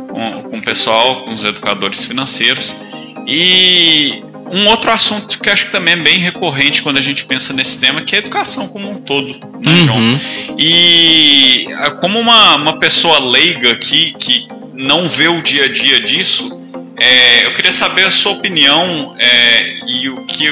com, 0.09 0.49
com 0.49 0.57
o 0.57 0.61
pessoal, 0.61 1.17
com 1.17 1.31
os 1.31 1.45
educadores 1.45 2.05
financeiros. 2.05 2.83
E 3.27 4.23
um 4.51 4.67
outro 4.67 4.91
assunto 4.91 5.39
que 5.39 5.49
acho 5.49 5.67
que 5.67 5.71
também 5.71 5.93
é 5.93 5.97
bem 5.97 6.17
recorrente 6.17 6.81
quando 6.81 6.97
a 6.97 7.01
gente 7.01 7.25
pensa 7.25 7.53
nesse 7.53 7.79
tema, 7.79 8.01
que 8.01 8.15
é 8.15 8.19
a 8.19 8.21
educação 8.21 8.67
como 8.67 8.89
um 8.89 8.95
todo, 8.95 9.39
né, 9.61 9.71
uhum. 9.71 9.85
João? 9.85 10.21
E 10.57 11.67
ah, 11.77 11.91
como 11.91 12.19
uma, 12.19 12.55
uma 12.55 12.79
pessoa 12.79 13.19
leiga 13.19 13.71
aqui, 13.71 14.13
que 14.19 14.47
não 14.73 15.07
vê 15.07 15.27
o 15.27 15.41
dia 15.41 15.65
a 15.65 15.67
dia 15.67 16.01
disso, 16.01 16.61
é, 16.99 17.45
eu 17.45 17.53
queria 17.53 17.71
saber 17.71 18.05
a 18.05 18.11
sua 18.11 18.33
opinião 18.33 19.15
é, 19.17 19.77
e 19.87 20.09
o 20.09 20.25
que, 20.25 20.49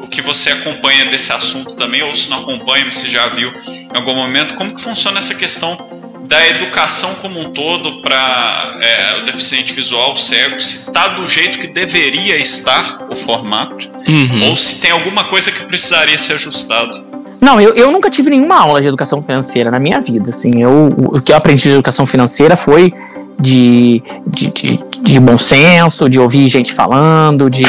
o 0.00 0.06
que 0.08 0.22
você 0.22 0.50
acompanha 0.50 1.04
desse 1.04 1.32
assunto 1.32 1.76
também, 1.76 2.02
ou 2.02 2.14
se 2.14 2.30
não 2.30 2.38
acompanha, 2.40 2.90
se 2.90 3.08
já 3.08 3.28
viu 3.28 3.52
em 3.68 3.96
algum 3.96 4.14
momento, 4.14 4.54
como 4.54 4.74
que 4.74 4.80
funciona 4.80 5.18
essa 5.18 5.34
questão 5.34 5.91
da 6.32 6.48
educação 6.48 7.10
como 7.20 7.38
um 7.38 7.50
todo 7.50 8.00
para 8.00 8.78
é, 8.80 9.20
o 9.20 9.26
deficiente 9.26 9.74
visual, 9.74 10.12
o 10.12 10.16
cego, 10.16 10.58
se 10.58 10.88
está 10.88 11.08
do 11.08 11.28
jeito 11.28 11.58
que 11.58 11.66
deveria 11.66 12.38
estar 12.38 13.06
o 13.10 13.14
formato, 13.14 13.90
uhum. 14.08 14.48
ou 14.48 14.56
se 14.56 14.80
tem 14.80 14.90
alguma 14.92 15.24
coisa 15.24 15.52
que 15.52 15.62
precisaria 15.66 16.16
ser 16.16 16.32
ajustado. 16.32 17.04
Não, 17.38 17.60
eu, 17.60 17.74
eu 17.74 17.90
nunca 17.92 18.08
tive 18.08 18.30
nenhuma 18.30 18.56
aula 18.56 18.80
de 18.80 18.86
educação 18.86 19.22
financeira 19.22 19.70
na 19.70 19.78
minha 19.78 20.00
vida. 20.00 20.30
Assim, 20.30 20.62
eu, 20.62 20.94
o 20.96 21.20
que 21.20 21.32
eu 21.32 21.36
aprendi 21.36 21.64
de 21.64 21.70
educação 21.70 22.06
financeira 22.06 22.56
foi 22.56 22.94
de, 23.38 24.02
de, 24.26 24.48
de, 24.48 24.80
de 25.02 25.20
bom 25.20 25.36
senso, 25.36 26.08
de 26.08 26.18
ouvir 26.18 26.48
gente 26.48 26.72
falando, 26.72 27.50
de. 27.50 27.64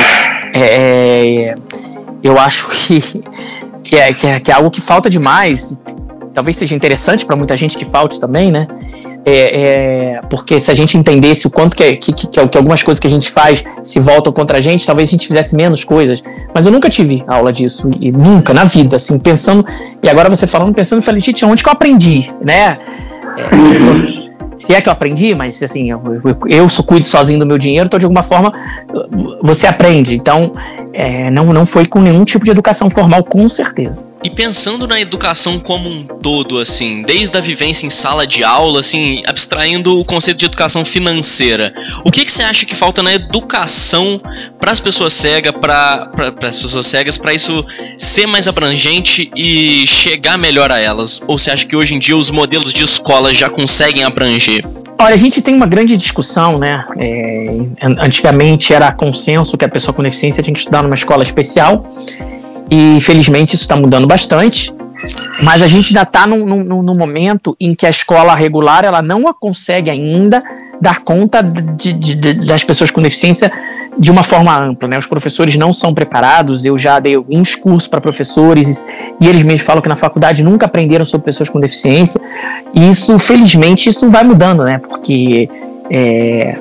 É, 0.54 1.52
eu 2.24 2.40
acho 2.40 2.70
que, 2.70 3.04
que, 3.84 3.98
é, 3.98 4.14
que, 4.14 4.26
é, 4.26 4.40
que 4.40 4.52
é 4.52 4.54
algo 4.54 4.72
que 4.72 4.80
falta 4.80 5.10
demais 5.10 5.84
talvez 6.34 6.58
seja 6.58 6.76
interessante 6.76 7.26
para 7.26 7.36
muita 7.36 7.56
gente 7.56 7.78
que 7.78 7.86
falte 7.86 8.20
também, 8.20 8.52
né? 8.52 8.68
é, 9.26 9.62
é, 9.62 10.22
porque 10.30 10.60
se 10.60 10.70
a 10.70 10.74
gente 10.74 10.98
entendesse 10.98 11.48
o 11.48 11.50
quanto 11.50 11.76
que, 11.76 11.96
que, 11.96 12.14
que, 12.14 12.28
que, 12.28 12.58
algumas 12.58 12.84
coisas 12.84 13.00
que 13.00 13.08
a 13.08 13.10
gente 13.10 13.32
faz 13.32 13.64
se 13.82 14.00
voltam 14.00 14.34
contra 14.34 14.58
a 14.58 14.62
gente, 14.62 14.86
talvez 14.86 15.08
a 15.10 15.12
gente 15.12 15.28
fizesse 15.28 15.56
menos 15.56 15.84
coisas. 15.84 16.22
Mas 16.54 16.66
eu 16.66 16.72
nunca 16.72 16.90
tive 16.90 17.24
aula 17.26 17.52
disso, 17.52 17.90
e 18.00 18.12
nunca, 18.12 18.54
na 18.54 18.66
vida, 18.66 18.98
assim, 18.98 19.18
pensando. 19.18 19.66
E 20.02 20.10
agora 20.10 20.30
você 20.30 20.46
falando, 20.46 20.76
pensando, 20.76 21.00
eu 21.00 21.04
falei, 21.04 21.22
gente, 21.22 21.44
onde 21.46 21.64
que 21.64 21.70
eu 21.70 21.74
aprendi, 21.74 22.30
né? 22.42 22.78
É, 23.38 24.23
se 24.58 24.74
é 24.74 24.82
que 24.82 24.90
eu 24.90 24.94
aprendi, 24.94 25.34
mas 25.36 25.62
assim, 25.62 25.92
eu, 25.92 26.02
eu, 26.24 26.38
eu 26.50 26.68
cuido 26.86 27.06
sozinho 27.06 27.40
do 27.40 27.46
meu 27.46 27.58
dinheiro, 27.58 27.88
então 27.88 28.00
de 28.00 28.06
alguma 28.06 28.24
forma 28.24 28.54
você 29.42 29.68
aprende. 29.68 30.16
Então, 30.16 30.54
é, 30.94 31.32
não, 31.32 31.52
não 31.52 31.66
foi 31.66 31.86
com 31.86 32.00
nenhum 32.00 32.24
tipo 32.24 32.46
de 32.46 32.52
educação 32.52 32.90
formal, 32.90 33.24
com 33.24 33.50
certeza. 33.50 34.08
E 34.24 34.30
pensando 34.30 34.88
na 34.88 35.02
educação 35.02 35.60
como 35.60 35.90
um 35.90 36.04
todo, 36.06 36.60
assim, 36.60 37.02
desde 37.02 37.36
a 37.38 37.42
vivência 37.42 37.86
em 37.86 37.90
sala 37.90 38.26
de 38.26 38.42
aula, 38.44 38.80
assim, 38.80 39.22
abstraindo 39.28 40.00
o 40.00 40.06
conceito 40.06 40.38
de 40.38 40.46
educação 40.46 40.86
financeira, 40.86 41.74
o 42.06 42.12
que, 42.12 42.24
que 42.24 42.32
você 42.32 42.44
acha 42.44 42.66
que 42.66 42.74
falta 42.74 43.04
na 43.04 43.14
educação 43.14 44.22
para 44.60 44.72
as 44.72 44.80
pessoas 44.80 45.14
cegas, 45.14 45.52
para 45.60 46.10
as 46.48 46.62
pessoas 46.62 46.88
cegas, 46.88 47.18
para 47.18 47.34
isso 47.34 47.66
ser 47.98 48.26
mais 48.28 48.48
abrangente 48.48 49.30
e 49.36 49.86
chegar 49.88 50.38
melhor 50.38 50.72
a 50.72 50.80
elas? 50.80 51.20
Ou 51.28 51.38
você 51.38 51.52
acha 51.52 51.66
que 51.66 51.76
hoje 51.76 51.96
em 51.96 52.00
dia 52.00 52.16
os 52.16 52.32
modelos 52.32 52.72
de 52.72 52.84
escola 52.84 53.34
já 53.34 53.50
conseguem 53.50 54.04
abranger? 54.04 54.43
Olha, 55.00 55.16
a 55.16 55.18
gente 55.18 55.42
tem 55.42 55.54
uma 55.54 55.66
grande 55.66 55.98
discussão, 55.98 56.58
né? 56.58 56.86
É, 56.98 57.58
antigamente 58.00 58.74
era 58.74 58.92
consenso 58.92 59.58
que 59.58 59.66
a 59.66 59.70
pessoa 59.70 59.94
com 59.94 60.04
deficiência 60.04 60.42
tinha 60.42 60.54
que 60.54 60.60
estudar 60.60 60.82
numa 60.82 60.96
escola 60.96 61.24
especial 61.24 61.86
e 62.70 63.00
felizmente 63.02 63.56
isso 63.56 63.64
está 63.64 63.76
mudando 63.76 64.08
bastante. 64.08 64.74
Mas 65.42 65.62
a 65.62 65.68
gente 65.68 65.90
ainda 65.90 66.04
está 66.04 66.26
num, 66.28 66.46
num, 66.46 66.82
num, 66.82 66.96
momento 66.96 67.56
em 67.60 67.76
que 67.76 67.86
a 67.86 67.90
escola 67.90 68.36
regular 68.36 68.86
ela 68.86 69.02
não 69.02 69.24
consegue 69.40 69.90
ainda 69.90 70.40
dar 70.82 71.00
conta 71.02 71.42
de, 71.42 71.94
de, 71.94 72.16
de, 72.16 72.48
das 72.48 72.64
pessoas 72.64 72.92
com 72.92 73.02
deficiência 73.02 73.52
de 74.00 74.10
uma 74.10 74.24
forma 74.24 74.56
ampla. 74.56 74.88
Né? 74.88 74.98
Os 74.98 75.08
professores 75.08 75.56
não 75.56 75.74
são 75.74 75.94
preparados. 75.94 76.64
Eu 76.64 76.78
já 76.78 77.00
dei 77.00 77.16
alguns 77.16 77.56
cursos 77.56 77.88
para 77.88 78.00
professores 78.00 78.86
e 79.20 79.28
eles 79.28 79.44
mesmos 79.44 79.62
falam 79.66 79.82
que 79.82 79.90
na 79.90 79.96
faculdade 79.96 80.44
nunca 80.44 80.68
aprenderam 80.68 81.04
sobre 81.04 81.26
pessoas 81.26 81.50
com 81.50 81.60
deficiência. 81.60 82.22
E 82.74 82.90
isso, 82.90 83.18
felizmente, 83.20 83.90
isso 83.90 84.10
vai 84.10 84.24
mudando, 84.24 84.64
né? 84.64 84.78
Porque 84.78 85.50
é, 85.90 86.58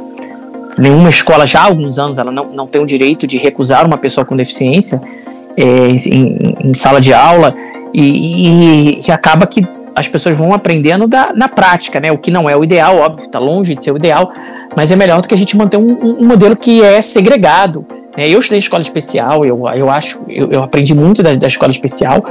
nenhuma 0.77 1.11
escola 1.11 1.47
já 1.47 1.61
há 1.61 1.65
alguns 1.65 1.99
anos 1.99 2.19
ela 2.19 2.33
não, 2.33 2.47
não 2.47 2.67
tem 2.67 2.83
o 2.83 2.87
direito 2.87 3.27
de 3.27 3.37
recusar 3.37 3.87
uma 3.87 3.99
pessoa 3.99 4.25
com 4.25 4.37
deficiência 4.37 5.01
é, 5.57 5.63
em, 5.65 6.57
em, 6.69 6.75
sala 6.75 7.01
de 7.01 7.13
aula 7.13 7.55
e, 7.93 8.03
e, 8.03 9.01
e, 9.07 9.13
acaba 9.13 9.47
que 9.47 9.63
as 9.95 10.09
pessoas 10.09 10.37
vão 10.37 10.53
aprendendo 10.55 11.07
da, 11.07 11.33
na 11.35 11.49
prática, 11.49 12.01
né? 12.01 12.11
O 12.11 12.19
que 12.19 12.31
não 12.31 12.49
é 12.49 12.57
o 12.57 12.65
ideal, 12.65 12.97
óbvio, 12.97 13.27
está 13.27 13.39
longe 13.39 13.75
de 13.75 13.83
ser 13.83 13.93
o 13.93 13.97
ideal, 13.97 14.33
mas 14.75 14.91
é 14.91 14.97
melhor 14.97 15.21
do 15.21 15.29
que 15.29 15.35
a 15.35 15.37
gente 15.37 15.57
manter 15.57 15.77
um, 15.77 16.21
um 16.21 16.27
modelo 16.27 16.57
que 16.57 16.83
é 16.83 17.01
segregado. 17.01 17.85
Né? 18.17 18.29
Eu 18.29 18.41
estudei 18.41 18.59
escola 18.59 18.83
especial, 18.83 19.45
eu, 19.45 19.63
eu 19.75 19.91
acho, 19.91 20.23
eu, 20.29 20.51
eu 20.51 20.63
aprendi 20.63 20.95
muito 20.95 21.23
da, 21.23 21.35
da 21.35 21.47
escola 21.47 21.71
especial, 21.71 22.25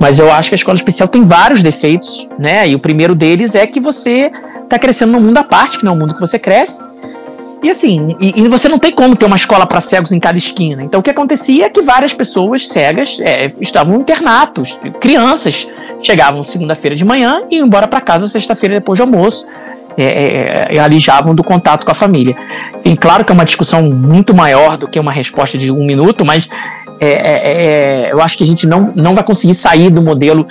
mas 0.00 0.18
eu 0.18 0.30
acho 0.30 0.48
que 0.48 0.54
a 0.54 0.56
escola 0.56 0.76
especial 0.76 1.08
tem 1.08 1.24
vários 1.24 1.62
defeitos, 1.62 2.28
né? 2.38 2.68
E 2.68 2.74
o 2.74 2.78
primeiro 2.78 3.14
deles 3.14 3.54
é 3.54 3.66
que 3.66 3.80
você 3.80 4.30
está 4.62 4.78
crescendo 4.78 5.12
num 5.12 5.20
mundo 5.20 5.38
à 5.38 5.44
parte, 5.44 5.78
que 5.78 5.84
não 5.84 5.92
é 5.92 5.96
o 5.96 5.98
mundo 5.98 6.14
que 6.14 6.20
você 6.20 6.38
cresce. 6.38 6.84
E 7.62 7.70
assim, 7.70 8.16
e, 8.20 8.42
e 8.42 8.48
você 8.48 8.68
não 8.68 8.78
tem 8.78 8.90
como 8.90 9.14
ter 9.14 9.24
uma 9.24 9.36
escola 9.36 9.66
para 9.66 9.80
cegos 9.80 10.10
em 10.12 10.18
cada 10.18 10.36
esquina. 10.36 10.82
Então 10.82 11.00
o 11.00 11.02
que 11.02 11.10
acontecia 11.10 11.66
é 11.66 11.70
que 11.70 11.80
várias 11.80 12.12
pessoas 12.12 12.66
cegas 12.66 13.18
é, 13.20 13.46
estavam 13.60 14.00
internatos, 14.00 14.78
crianças 14.98 15.68
chegavam 16.02 16.44
segunda-feira 16.44 16.96
de 16.96 17.04
manhã 17.04 17.42
e 17.48 17.56
iam 17.56 17.66
embora 17.66 17.86
para 17.86 18.00
casa 18.00 18.26
sexta-feira 18.26 18.74
depois 18.74 18.96
de 18.96 19.02
almoço 19.02 19.46
é, 19.96 20.04
é, 20.04 20.76
é, 20.76 20.78
alijavam 20.78 21.34
do 21.34 21.44
contato 21.44 21.84
com 21.84 21.92
a 21.92 21.94
família. 21.94 22.34
E 22.84 22.96
claro 22.96 23.24
que 23.24 23.30
é 23.30 23.34
uma 23.34 23.44
discussão 23.44 23.82
muito 23.82 24.34
maior 24.34 24.76
do 24.76 24.88
que 24.88 24.98
uma 24.98 25.12
resposta 25.12 25.58
de 25.58 25.70
um 25.70 25.84
minuto, 25.84 26.24
mas 26.24 26.48
é, 27.00 27.08
é, 27.08 28.06
é 28.06 28.12
eu 28.12 28.20
acho 28.20 28.36
que 28.36 28.42
a 28.42 28.46
gente 28.46 28.66
não, 28.66 28.92
não 28.94 29.14
vai 29.14 29.22
conseguir 29.22 29.54
sair 29.54 29.90
do 29.90 30.02
modelo 30.02 30.46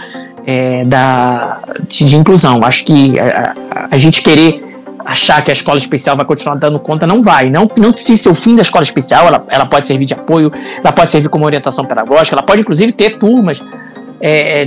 da, 0.88 1.58
de, 1.88 2.06
de, 2.06 2.16
inclusão. 2.16 2.64
Acho 2.64 2.84
que 2.86 3.20
a, 3.20 3.54
a, 3.92 3.98
gente 3.98 4.22
querer 4.22 4.71
achar 5.06 5.44
que 5.44 5.52
a 5.52 5.54
escola 5.54 5.78
especial 5.78 6.16
vai 6.16 6.26
continuar 6.26 6.56
dando 6.56 6.80
conta, 6.80 7.06
não 7.08 7.22
vai. 7.22 7.50
Não, 7.50 7.68
não 7.78 7.92
precisa 7.92 8.22
ser 8.22 8.30
o 8.30 8.36
fim 8.36 8.56
da 8.56 8.62
escola 8.62 8.84
especial, 8.84 9.28
ela, 9.28 9.44
ela 9.48 9.66
pode 9.66 9.88
servir 9.88 10.06
de 10.06 10.14
apoio, 10.14 10.52
ela 10.84 10.92
pode 10.92 11.10
servir 11.10 11.30
como 11.30 11.46
orientação 11.46 11.86
pedagógica, 11.86 12.36
ela 12.36 12.44
pode 12.44 12.62
inclusive 12.62 12.92
ter 12.92 13.18
turmas 13.18 13.64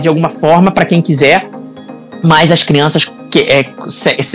de 0.01 0.09
alguma 0.09 0.31
forma 0.31 0.71
para 0.71 0.85
quem 0.85 1.01
quiser, 1.01 1.47
mas 2.25 2.51
as 2.51 2.63
crianças 2.63 3.11
que, 3.31 3.41
é, 3.41 3.65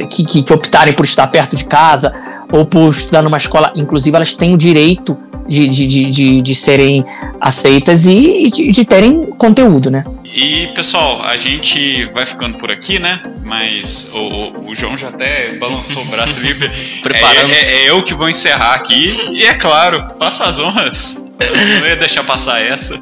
que, 0.09 0.23
que, 0.23 0.43
que 0.43 0.53
optarem 0.53 0.93
por 0.93 1.05
estar 1.05 1.27
perto 1.27 1.55
de 1.55 1.65
casa 1.65 2.13
ou 2.51 2.65
por 2.65 2.89
estudar 2.89 3.21
numa 3.21 3.37
escola, 3.37 3.71
inclusive 3.75 4.15
elas 4.15 4.33
têm 4.33 4.53
o 4.53 4.57
direito 4.57 5.17
de, 5.47 5.67
de, 5.67 5.87
de, 5.87 6.09
de, 6.09 6.41
de 6.41 6.55
serem 6.55 7.05
aceitas 7.39 8.05
e 8.05 8.49
de, 8.49 8.71
de 8.71 8.85
terem 8.85 9.25
conteúdo, 9.37 9.89
né? 9.89 10.03
E 10.31 10.67
pessoal, 10.75 11.23
a 11.23 11.35
gente 11.35 12.05
vai 12.05 12.23
ficando 12.25 12.57
por 12.59 12.71
aqui, 12.71 12.99
né? 12.99 13.21
Mas 13.43 14.11
o, 14.13 14.69
o 14.69 14.75
João 14.75 14.95
já 14.95 15.07
até 15.07 15.53
balançou 15.53 16.03
o 16.03 16.05
braço 16.05 16.37
ali. 16.37 16.53
Preparando. 17.01 17.51
É, 17.51 17.61
é, 17.61 17.85
é, 17.85 17.89
eu 17.89 18.03
que 18.03 18.13
vou 18.13 18.29
encerrar 18.29 18.75
aqui. 18.75 19.17
E 19.33 19.43
é 19.43 19.55
claro, 19.55 20.13
faça 20.19 20.45
as 20.45 20.59
honras. 20.59 21.29
Eu 21.39 21.55
não 21.55 21.87
ia 21.87 21.95
deixar 21.95 22.23
passar 22.23 22.61
essa. 22.61 23.01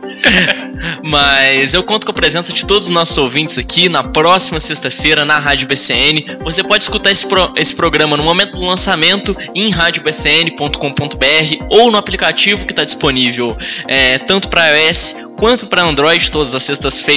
Mas 1.03 1.73
eu 1.73 1.83
conto 1.83 2.05
com 2.05 2.11
a 2.11 2.15
presença 2.15 2.53
de 2.53 2.65
todos 2.65 2.85
os 2.85 2.91
nossos 2.91 3.17
ouvintes 3.17 3.57
aqui 3.57 3.89
na 3.89 4.03
próxima 4.03 4.59
sexta-feira 4.59 5.25
na 5.25 5.39
Rádio 5.39 5.67
BCN. 5.67 6.37
Você 6.43 6.63
pode 6.63 6.83
escutar 6.83 7.11
esse, 7.11 7.27
pro, 7.27 7.51
esse 7.57 7.75
programa 7.75 8.15
no 8.15 8.23
momento 8.23 8.53
do 8.53 8.61
lançamento 8.61 9.35
em 9.55 9.69
radiobcn.com.br 9.69 11.65
ou 11.71 11.91
no 11.91 11.97
aplicativo 11.97 12.65
que 12.65 12.71
está 12.71 12.85
disponível 12.85 13.57
é, 13.87 14.19
tanto 14.19 14.49
para 14.49 14.67
iOS 14.69 15.27
quanto 15.37 15.67
para 15.67 15.83
Android 15.83 16.31
todas 16.31 16.53
as 16.53 16.63
sextas-feiras, 16.63 17.16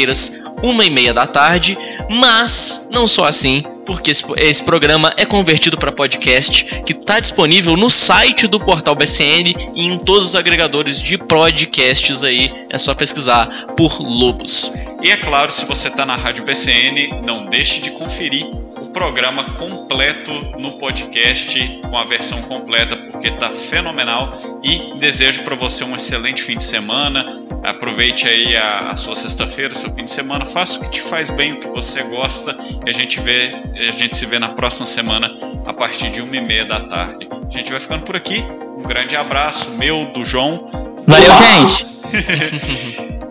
uma 0.63 0.85
e 0.85 0.91
meia 0.91 1.13
da 1.13 1.27
tarde. 1.27 1.77
Mas 2.09 2.89
não 2.91 3.07
só 3.07 3.25
assim, 3.25 3.63
porque 3.87 4.11
esse, 4.11 4.25
esse 4.37 4.63
programa 4.65 5.13
é 5.17 5.25
convertido 5.25 5.77
para 5.77 5.93
podcast 5.93 6.83
que 6.85 6.93
está 6.93 7.21
disponível 7.21 7.77
no 7.77 7.89
site 7.89 8.47
do 8.47 8.59
portal 8.59 8.95
BCN 8.95 9.55
e 9.75 9.87
em 9.87 9.99
todos 9.99 10.27
os 10.29 10.37
agregadores 10.37 11.01
de 11.01 11.17
podcasts 11.17 12.25
aí. 12.25 12.53
É 12.69 12.79
só 12.79 12.95
pesquisar 12.95 13.47
por 13.77 14.01
Lobos. 14.01 14.73
E 15.03 15.11
é 15.11 15.17
claro, 15.17 15.53
se 15.53 15.65
você 15.65 15.89
está 15.89 16.05
na 16.05 16.17
Rádio 16.17 16.45
BCN, 16.45 17.23
não 17.25 17.47
deixe 17.47 17.81
de 17.81 17.91
conferir 17.93 18.47
programa 18.93 19.45
completo 19.53 20.33
no 20.59 20.73
podcast, 20.73 21.81
com 21.89 21.97
a 21.97 22.05
versão 22.05 22.43
completa, 22.43 22.97
porque 22.97 23.29
está 23.29 23.51
fenomenal. 23.51 24.33
E 24.63 24.99
desejo 24.99 25.43
para 25.43 25.55
você 25.55 25.85
um 25.85 25.95
excelente 25.97 26.43
fim 26.43 26.57
de 26.57 26.65
semana. 26.65 27.25
Aproveite 27.63 28.27
aí 28.27 28.57
a, 28.57 28.91
a 28.91 28.97
sua 28.97 29.15
sexta-feira, 29.15 29.75
seu 29.75 29.93
fim 29.93 30.05
de 30.05 30.11
semana. 30.11 30.45
Faça 30.45 30.79
o 30.79 30.83
que 30.83 30.91
te 30.91 31.03
faz 31.03 31.31
bem, 31.31 31.53
o 31.53 31.61
que 31.61 31.69
você 31.69 32.03
gosta. 32.05 32.57
E 32.87 32.89
a 32.89 32.93
gente 32.93 33.21
vê, 33.21 33.55
a 33.75 33.93
gente 33.93 34.17
se 34.17 34.27
vê 34.27 34.39
na 34.39 34.49
próxima 34.49 34.87
semana 34.87 35.31
a 35.67 35.73
partir 35.73 36.11
de 36.11 36.23
uma 36.23 36.37
e 36.37 36.41
meia 36.41 36.65
da 36.65 36.81
tarde. 36.81 37.29
A 37.31 37.51
gente 37.51 37.71
vai 37.71 37.81
ficando 37.81 38.05
por 38.05 38.17
aqui. 38.17 38.43
Um 38.79 38.83
grande 38.83 39.15
abraço 39.15 39.73
meu, 39.73 40.07
do 40.07 40.25
João. 40.25 40.71
Valeu, 41.07 41.35
gente! 41.35 42.01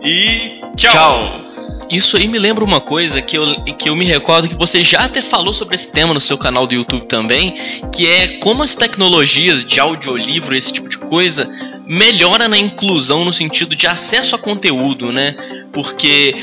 e 0.02 0.60
tchau. 0.76 0.92
tchau. 0.92 1.50
Isso 1.90 2.16
aí 2.16 2.28
me 2.28 2.38
lembra 2.38 2.62
uma 2.62 2.80
coisa 2.80 3.20
que 3.20 3.36
eu, 3.36 3.64
que 3.76 3.88
eu 3.88 3.96
me 3.96 4.04
recordo 4.04 4.48
que 4.48 4.54
você 4.54 4.84
já 4.84 5.00
até 5.00 5.20
falou 5.20 5.52
sobre 5.52 5.74
esse 5.74 5.90
tema 5.90 6.14
no 6.14 6.20
seu 6.20 6.38
canal 6.38 6.64
do 6.64 6.72
YouTube 6.72 7.04
também, 7.06 7.52
que 7.92 8.06
é 8.06 8.38
como 8.38 8.62
as 8.62 8.76
tecnologias 8.76 9.64
de 9.64 9.80
audiolivro, 9.80 10.54
esse 10.54 10.72
tipo 10.72 10.88
de 10.88 10.98
coisa, 10.98 11.50
melhora 11.90 12.46
na 12.46 12.56
inclusão 12.56 13.24
no 13.24 13.32
sentido 13.32 13.74
de 13.74 13.84
acesso 13.84 14.36
a 14.36 14.38
conteúdo, 14.38 15.10
né? 15.10 15.34
Porque 15.72 16.36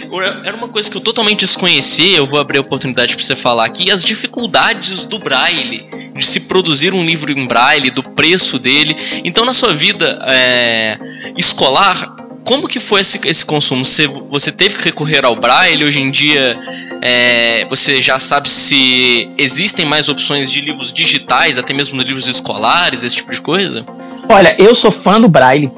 era 0.43 0.57
uma 0.57 0.67
coisa 0.67 0.91
que 0.91 0.97
eu 0.97 1.01
totalmente 1.01 1.39
desconhecia, 1.39 2.17
eu 2.17 2.25
vou 2.25 2.37
abrir 2.37 2.57
a 2.57 2.61
oportunidade 2.61 3.15
para 3.15 3.23
você 3.23 3.33
falar 3.33 3.63
aqui, 3.63 3.89
as 3.89 4.03
dificuldades 4.03 5.05
do 5.05 5.17
braille, 5.17 5.87
de 6.13 6.25
se 6.25 6.41
produzir 6.41 6.93
um 6.93 7.05
livro 7.05 7.31
em 7.31 7.47
braille, 7.47 7.89
do 7.89 8.03
preço 8.03 8.59
dele. 8.59 8.93
Então, 9.23 9.45
na 9.45 9.53
sua 9.53 9.73
vida 9.73 10.21
é, 10.27 10.99
escolar, 11.37 12.13
como 12.43 12.67
que 12.67 12.81
foi 12.81 12.99
esse, 12.99 13.25
esse 13.25 13.45
consumo? 13.45 13.85
Você, 13.85 14.05
você 14.05 14.51
teve 14.51 14.75
que 14.75 14.83
recorrer 14.83 15.25
ao 15.25 15.35
Braille? 15.35 15.85
Hoje 15.85 15.99
em 15.99 16.11
dia 16.11 16.59
é, 17.01 17.65
você 17.69 18.01
já 18.01 18.19
sabe 18.19 18.49
se 18.49 19.29
existem 19.37 19.85
mais 19.85 20.09
opções 20.09 20.51
de 20.51 20.59
livros 20.59 20.91
digitais, 20.91 21.57
até 21.57 21.73
mesmo 21.73 22.01
livros 22.01 22.27
escolares, 22.27 23.03
esse 23.03 23.15
tipo 23.15 23.31
de 23.31 23.39
coisa? 23.39 23.85
Olha, 24.29 24.55
eu 24.59 24.75
sou 24.75 24.91
fã 24.91 25.19
do 25.19 25.29
Braille. 25.29 25.71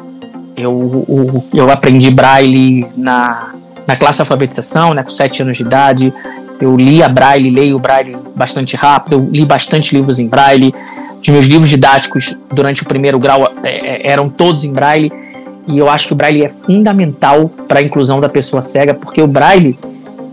Eu, 0.57 1.05
eu, 1.07 1.43
eu 1.53 1.71
aprendi 1.71 2.09
Braille 2.11 2.85
na, 2.97 3.53
na 3.87 3.95
classe 3.95 4.17
de 4.17 4.21
alfabetização, 4.23 4.93
né, 4.93 5.03
com 5.03 5.09
7 5.09 5.43
anos 5.43 5.57
de 5.57 5.63
idade. 5.63 6.13
Eu 6.59 6.75
li 6.75 7.01
a 7.01 7.07
Braille, 7.07 7.49
leio 7.49 7.77
o 7.77 7.79
Braille 7.79 8.17
bastante 8.35 8.75
rápido, 8.75 9.13
eu 9.13 9.29
li 9.31 9.45
bastante 9.45 9.95
livros 9.95 10.19
em 10.19 10.27
Braille. 10.27 10.73
Os 11.21 11.29
meus 11.29 11.45
livros 11.45 11.69
didáticos 11.69 12.37
durante 12.51 12.83
o 12.83 12.85
primeiro 12.85 13.19
grau 13.19 13.49
é, 13.63 14.07
é 14.07 14.11
eram 14.11 14.27
todos 14.27 14.63
em 14.63 14.73
Braille. 14.73 15.11
E 15.67 15.77
eu 15.77 15.89
acho 15.89 16.07
que 16.07 16.13
o 16.13 16.15
Braille 16.15 16.43
é 16.43 16.49
fundamental 16.49 17.49
para 17.67 17.79
a 17.79 17.83
inclusão 17.83 18.19
da 18.19 18.27
pessoa 18.27 18.61
cega, 18.61 18.93
porque 18.93 19.21
o 19.21 19.27
Braille 19.27 19.77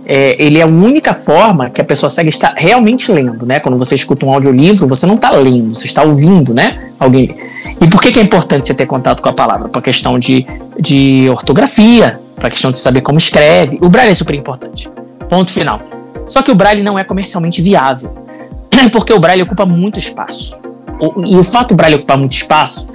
é, 0.08 0.40
ele 0.40 0.58
é 0.58 0.62
a 0.62 0.66
única 0.66 1.12
forma 1.12 1.68
que 1.68 1.80
a 1.80 1.84
pessoa 1.84 2.08
segue 2.08 2.28
está 2.28 2.54
realmente 2.56 3.10
lendo, 3.10 3.44
né? 3.44 3.58
Quando 3.58 3.76
você 3.76 3.96
escuta 3.96 4.24
um 4.24 4.32
audiolivro, 4.32 4.86
você 4.86 5.04
não 5.04 5.16
está 5.16 5.30
lendo, 5.30 5.74
você 5.74 5.86
está 5.86 6.04
ouvindo, 6.04 6.54
né? 6.54 6.92
Alguém. 6.98 7.32
E 7.80 7.88
por 7.88 8.00
que, 8.00 8.12
que 8.12 8.20
é 8.20 8.22
importante 8.22 8.66
você 8.66 8.74
ter 8.74 8.86
contato 8.86 9.20
com 9.20 9.28
a 9.28 9.32
palavra? 9.32 9.68
Para 9.68 9.82
questão 9.82 10.16
de, 10.16 10.46
de 10.78 11.28
ortografia, 11.28 12.20
para 12.36 12.48
questão 12.48 12.70
de 12.70 12.76
saber 12.76 13.00
como 13.00 13.18
escreve. 13.18 13.78
O 13.82 13.88
braille 13.88 14.12
é 14.12 14.14
super 14.14 14.36
importante. 14.36 14.88
Ponto 15.28 15.50
final. 15.50 15.80
Só 16.28 16.40
que 16.40 16.52
o 16.52 16.54
braille 16.54 16.82
não 16.82 16.96
é 16.96 17.02
comercialmente 17.02 17.60
viável, 17.60 18.14
porque 18.92 19.12
o 19.12 19.18
braille 19.18 19.42
ocupa 19.42 19.66
muito 19.66 19.98
espaço. 19.98 20.60
O, 21.00 21.24
e 21.26 21.36
o 21.36 21.42
fato 21.42 21.70
do 21.70 21.74
braille 21.74 21.96
ocupar 21.96 22.16
muito 22.16 22.32
espaço, 22.32 22.86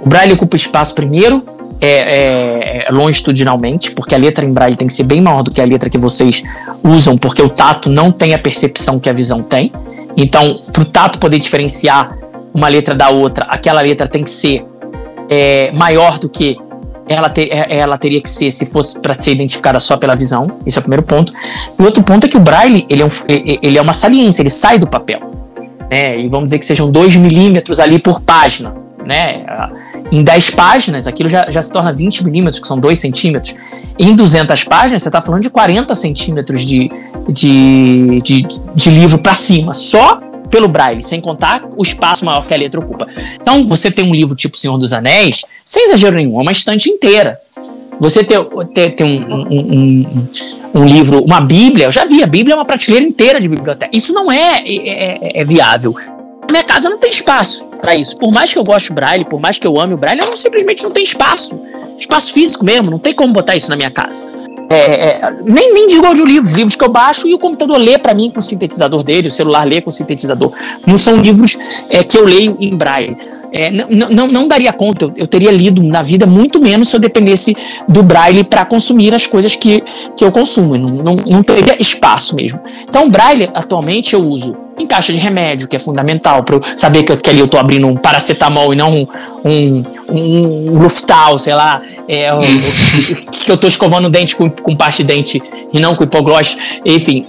o 0.00 0.08
braille 0.08 0.32
ocupa 0.32 0.56
espaço 0.56 0.94
primeiro 0.94 1.40
é, 1.80 2.86
é, 2.86 2.88
longitudinalmente, 2.90 3.90
porque 3.92 4.14
a 4.14 4.18
letra 4.18 4.44
em 4.44 4.52
braille 4.52 4.76
tem 4.76 4.86
que 4.86 4.94
ser 4.94 5.04
bem 5.04 5.20
maior 5.20 5.42
do 5.42 5.50
que 5.50 5.60
a 5.60 5.64
letra 5.64 5.88
que 5.88 5.98
vocês 5.98 6.42
usam, 6.82 7.16
porque 7.16 7.42
o 7.42 7.48
tato 7.48 7.88
não 7.88 8.12
tem 8.12 8.34
a 8.34 8.38
percepção 8.38 8.98
que 8.98 9.08
a 9.08 9.12
visão 9.12 9.42
tem. 9.42 9.72
Então, 10.16 10.56
para 10.72 10.82
o 10.82 10.84
tato 10.84 11.18
poder 11.18 11.38
diferenciar 11.38 12.16
uma 12.52 12.68
letra 12.68 12.94
da 12.94 13.08
outra, 13.08 13.46
aquela 13.46 13.80
letra 13.80 14.06
tem 14.06 14.22
que 14.22 14.30
ser 14.30 14.64
é, 15.28 15.72
maior 15.72 16.18
do 16.18 16.28
que 16.28 16.56
ela, 17.08 17.28
ter, 17.28 17.48
é, 17.50 17.78
ela 17.78 17.98
teria 17.98 18.20
que 18.20 18.30
ser 18.30 18.50
se 18.50 18.66
fosse 18.66 19.00
para 19.00 19.14
ser 19.20 19.32
identificada 19.32 19.78
só 19.80 19.96
pela 19.96 20.14
visão. 20.14 20.58
Esse 20.66 20.78
é 20.78 20.80
o 20.80 20.82
primeiro 20.82 21.02
ponto. 21.02 21.32
E 21.78 21.82
o 21.82 21.84
outro 21.84 22.02
ponto 22.02 22.24
é 22.24 22.28
que 22.28 22.36
o 22.36 22.40
braille 22.40 22.86
ele 22.88 23.02
é, 23.02 23.04
um, 23.04 23.08
ele 23.28 23.78
é 23.78 23.82
uma 23.82 23.92
saliência, 23.92 24.42
ele 24.42 24.50
sai 24.50 24.78
do 24.78 24.86
papel. 24.86 25.20
Né? 25.90 26.18
E 26.20 26.28
vamos 26.28 26.46
dizer 26.46 26.58
que 26.58 26.66
sejam 26.66 26.90
2 26.90 27.16
milímetros 27.16 27.80
ali 27.80 27.98
por 27.98 28.22
página. 28.22 28.74
Né? 29.04 29.44
Em 30.14 30.22
10 30.22 30.50
páginas, 30.50 31.08
aquilo 31.08 31.28
já, 31.28 31.50
já 31.50 31.60
se 31.60 31.72
torna 31.72 31.92
20 31.92 32.24
milímetros, 32.24 32.62
que 32.62 32.68
são 32.68 32.78
2 32.78 32.96
centímetros. 32.96 33.56
Em 33.98 34.14
200 34.14 34.62
páginas, 34.62 35.02
você 35.02 35.08
está 35.08 35.20
falando 35.20 35.42
de 35.42 35.50
40 35.50 35.92
centímetros 35.96 36.64
de, 36.64 36.88
de, 37.28 38.20
de, 38.22 38.46
de 38.76 38.90
livro 38.90 39.18
para 39.18 39.34
cima, 39.34 39.72
só 39.72 40.20
pelo 40.48 40.68
braille, 40.68 41.02
sem 41.02 41.20
contar 41.20 41.64
o 41.76 41.82
espaço 41.82 42.24
maior 42.24 42.46
que 42.46 42.54
a 42.54 42.56
letra 42.56 42.78
ocupa. 42.78 43.08
Então, 43.42 43.66
você 43.66 43.90
tem 43.90 44.08
um 44.08 44.14
livro 44.14 44.36
tipo 44.36 44.56
Senhor 44.56 44.78
dos 44.78 44.92
Anéis, 44.92 45.42
sem 45.64 45.82
exagero 45.86 46.14
nenhum, 46.14 46.38
é 46.38 46.42
uma 46.42 46.52
estante 46.52 46.88
inteira. 46.88 47.40
Você 47.98 48.22
ter, 48.22 48.38
um, 48.38 48.46
um, 49.04 49.46
um, 49.50 50.28
um, 50.76 50.84
livro, 50.84 51.24
uma 51.24 51.40
Bíblia, 51.40 51.86
eu 51.86 51.90
já 51.90 52.04
vi, 52.04 52.22
a 52.22 52.26
Bíblia 52.26 52.54
é 52.54 52.56
uma 52.56 52.64
prateleira 52.64 53.04
inteira 53.04 53.40
de 53.40 53.48
biblioteca. 53.48 53.90
Isso 53.92 54.12
não 54.12 54.30
é, 54.30 54.62
é, 54.64 55.38
é, 55.38 55.40
é 55.40 55.44
viável. 55.44 55.92
Minha 56.50 56.62
casa 56.62 56.88
não 56.88 56.98
tem 56.98 57.10
espaço 57.10 57.66
para 57.80 57.94
isso. 57.94 58.16
Por 58.16 58.32
mais 58.32 58.52
que 58.52 58.58
eu 58.58 58.64
goste 58.64 58.88
do 58.90 58.94
Braille, 58.94 59.24
por 59.24 59.40
mais 59.40 59.58
que 59.58 59.66
eu 59.66 59.78
ame 59.80 59.94
o 59.94 59.96
Braille, 59.96 60.20
eu 60.20 60.26
não, 60.26 60.36
simplesmente 60.36 60.82
não 60.82 60.90
tem 60.90 61.02
espaço. 61.02 61.58
Espaço 61.98 62.32
físico 62.32 62.64
mesmo, 62.64 62.90
não 62.90 62.98
tem 62.98 63.12
como 63.12 63.32
botar 63.32 63.56
isso 63.56 63.70
na 63.70 63.76
minha 63.76 63.90
casa. 63.90 64.26
É, 64.70 64.76
é, 64.76 65.36
nem, 65.44 65.74
nem 65.74 65.86
digo 65.86 66.06
audiolivros, 66.06 66.52
livros 66.52 66.74
que 66.74 66.82
eu 66.82 66.88
baixo 66.88 67.28
e 67.28 67.34
o 67.34 67.38
computador 67.38 67.78
lê 67.78 67.98
para 67.98 68.14
mim 68.14 68.30
com 68.30 68.40
o 68.40 68.42
sintetizador 68.42 69.02
dele, 69.02 69.28
o 69.28 69.30
celular 69.30 69.64
lê 69.64 69.80
com 69.80 69.90
o 69.90 69.92
sintetizador. 69.92 70.52
Não 70.86 70.96
são 70.96 71.16
livros 71.16 71.56
é, 71.90 72.02
que 72.02 72.16
eu 72.16 72.24
leio 72.24 72.56
em 72.58 72.74
braille. 72.74 73.16
É, 73.52 73.70
não, 73.70 74.08
não, 74.08 74.26
não 74.26 74.48
daria 74.48 74.72
conta, 74.72 75.04
eu, 75.04 75.12
eu, 75.16 75.26
teria 75.28 75.52
lido 75.52 75.80
na 75.80 76.02
vida 76.02 76.26
muito 76.26 76.60
menos 76.60 76.88
se 76.88 76.96
eu 76.96 77.00
dependesse 77.00 77.56
do 77.88 78.02
braille 78.02 78.42
para 78.42 78.64
consumir 78.64 79.14
as 79.14 79.28
coisas 79.28 79.54
que, 79.54 79.80
que 80.16 80.24
eu 80.24 80.32
consumo. 80.32 80.76
Não, 80.76 80.88
não, 80.88 81.16
não 81.16 81.42
teria 81.42 81.80
espaço 81.80 82.34
mesmo. 82.34 82.60
Então, 82.82 83.08
braille, 83.08 83.48
atualmente, 83.54 84.14
eu 84.14 84.22
uso 84.22 84.56
em 84.78 84.86
caixa 84.86 85.12
de 85.12 85.18
remédio, 85.18 85.68
que 85.68 85.76
é 85.76 85.78
fundamental 85.78 86.42
para 86.42 86.60
saber 86.76 87.04
que, 87.04 87.16
que, 87.16 87.30
ali 87.30 87.38
eu 87.38 87.44
estou 87.44 87.60
abrindo 87.60 87.86
um 87.86 87.96
paracetamol 87.96 88.72
e 88.72 88.76
não 88.76 88.92
um, 88.92 89.06
um, 89.44 89.82
um, 90.10 90.78
Luftal, 90.78 91.38
sei 91.38 91.54
lá, 91.54 91.80
é, 92.08 92.32
um, 92.34 92.40
que 93.30 93.50
eu 93.50 93.54
estou 93.54 93.68
escovando 93.68 94.06
o 94.06 94.10
dente 94.10 94.34
com, 94.34 94.50
com 94.50 94.76
pasta 94.76 95.02
de 95.02 95.06
dente 95.06 95.42
e 95.72 95.80
não 95.80 95.94
com 95.94 96.04
hipoglós, 96.04 96.56
enfim. 96.84 97.26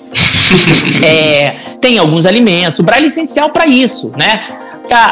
é, 1.04 1.56
tem 1.80 1.98
alguns 1.98 2.26
alimentos, 2.26 2.80
o 2.80 2.84
braille 2.84 3.06
é 3.06 3.08
essencial 3.08 3.50
para 3.50 3.68
isso, 3.68 4.12
né? 4.18 4.42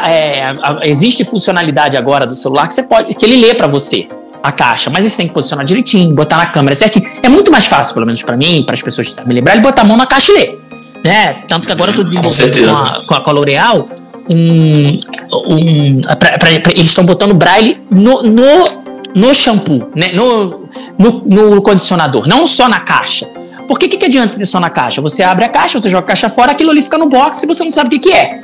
é, 0.06 0.52
existe 0.88 1.24
funcionalidade 1.24 1.96
agora 1.96 2.26
do 2.26 2.36
celular 2.36 2.68
que 2.68 2.74
você 2.74 2.84
pode, 2.84 3.14
que 3.14 3.24
ele 3.24 3.36
lê 3.36 3.54
para 3.54 3.66
você 3.66 4.06
a 4.42 4.52
caixa, 4.52 4.90
mas 4.90 5.04
você 5.04 5.16
tem 5.16 5.26
que 5.26 5.32
posicionar 5.32 5.64
direitinho, 5.64 6.14
botar 6.14 6.36
na 6.36 6.46
câmera 6.46 6.74
certinho. 6.74 7.10
É 7.22 7.28
muito 7.28 7.50
mais 7.50 7.66
fácil, 7.66 7.94
pelo 7.94 8.04
menos 8.04 8.22
para 8.22 8.36
mim, 8.36 8.62
para 8.64 8.74
as 8.74 8.82
pessoas 8.82 9.08
que 9.08 9.14
sabem 9.14 9.34
lembrar, 9.34 9.54
ele 9.54 9.62
botar 9.62 9.82
a 9.82 9.84
mão 9.84 9.96
na 9.96 10.06
caixa 10.06 10.32
e 10.32 10.34
ler. 10.34 10.63
Né? 11.04 11.34
Tanto 11.46 11.66
que 11.66 11.72
agora 11.72 11.90
eu 11.90 11.96
tô 11.96 12.02
desenvolvendo 12.02 12.64
com, 12.64 12.70
a, 12.70 13.04
com 13.06 13.14
a, 13.14 13.20
com 13.20 13.30
a 13.30 13.32
L'Oreal 13.32 13.88
um. 14.30 14.98
um 15.46 16.00
pra, 16.00 16.38
pra, 16.38 16.60
pra, 16.60 16.72
eles 16.72 16.86
estão 16.86 17.04
botando 17.04 17.34
braille 17.34 17.78
no, 17.90 18.22
no, 18.22 18.84
no 19.14 19.34
shampoo, 19.34 19.90
né? 19.94 20.12
no, 20.12 20.66
no, 20.98 21.22
no 21.26 21.62
condicionador, 21.62 22.26
não 22.26 22.46
só 22.46 22.68
na 22.68 22.80
caixa. 22.80 23.30
Porque 23.68 23.86
o 23.86 23.88
que, 23.88 23.96
que 23.96 24.06
adianta 24.06 24.38
ter 24.38 24.44
só 24.46 24.60
na 24.60 24.70
caixa? 24.70 25.00
Você 25.02 25.22
abre 25.22 25.44
a 25.44 25.48
caixa, 25.48 25.78
você 25.78 25.88
joga 25.88 26.04
a 26.04 26.08
caixa 26.08 26.28
fora, 26.28 26.52
aquilo 26.52 26.70
ali 26.70 26.82
fica 26.82 26.98
no 26.98 27.08
box 27.08 27.42
e 27.42 27.46
você 27.46 27.64
não 27.64 27.70
sabe 27.70 27.88
o 27.88 27.90
que, 27.90 27.98
que 27.98 28.12
é. 28.12 28.40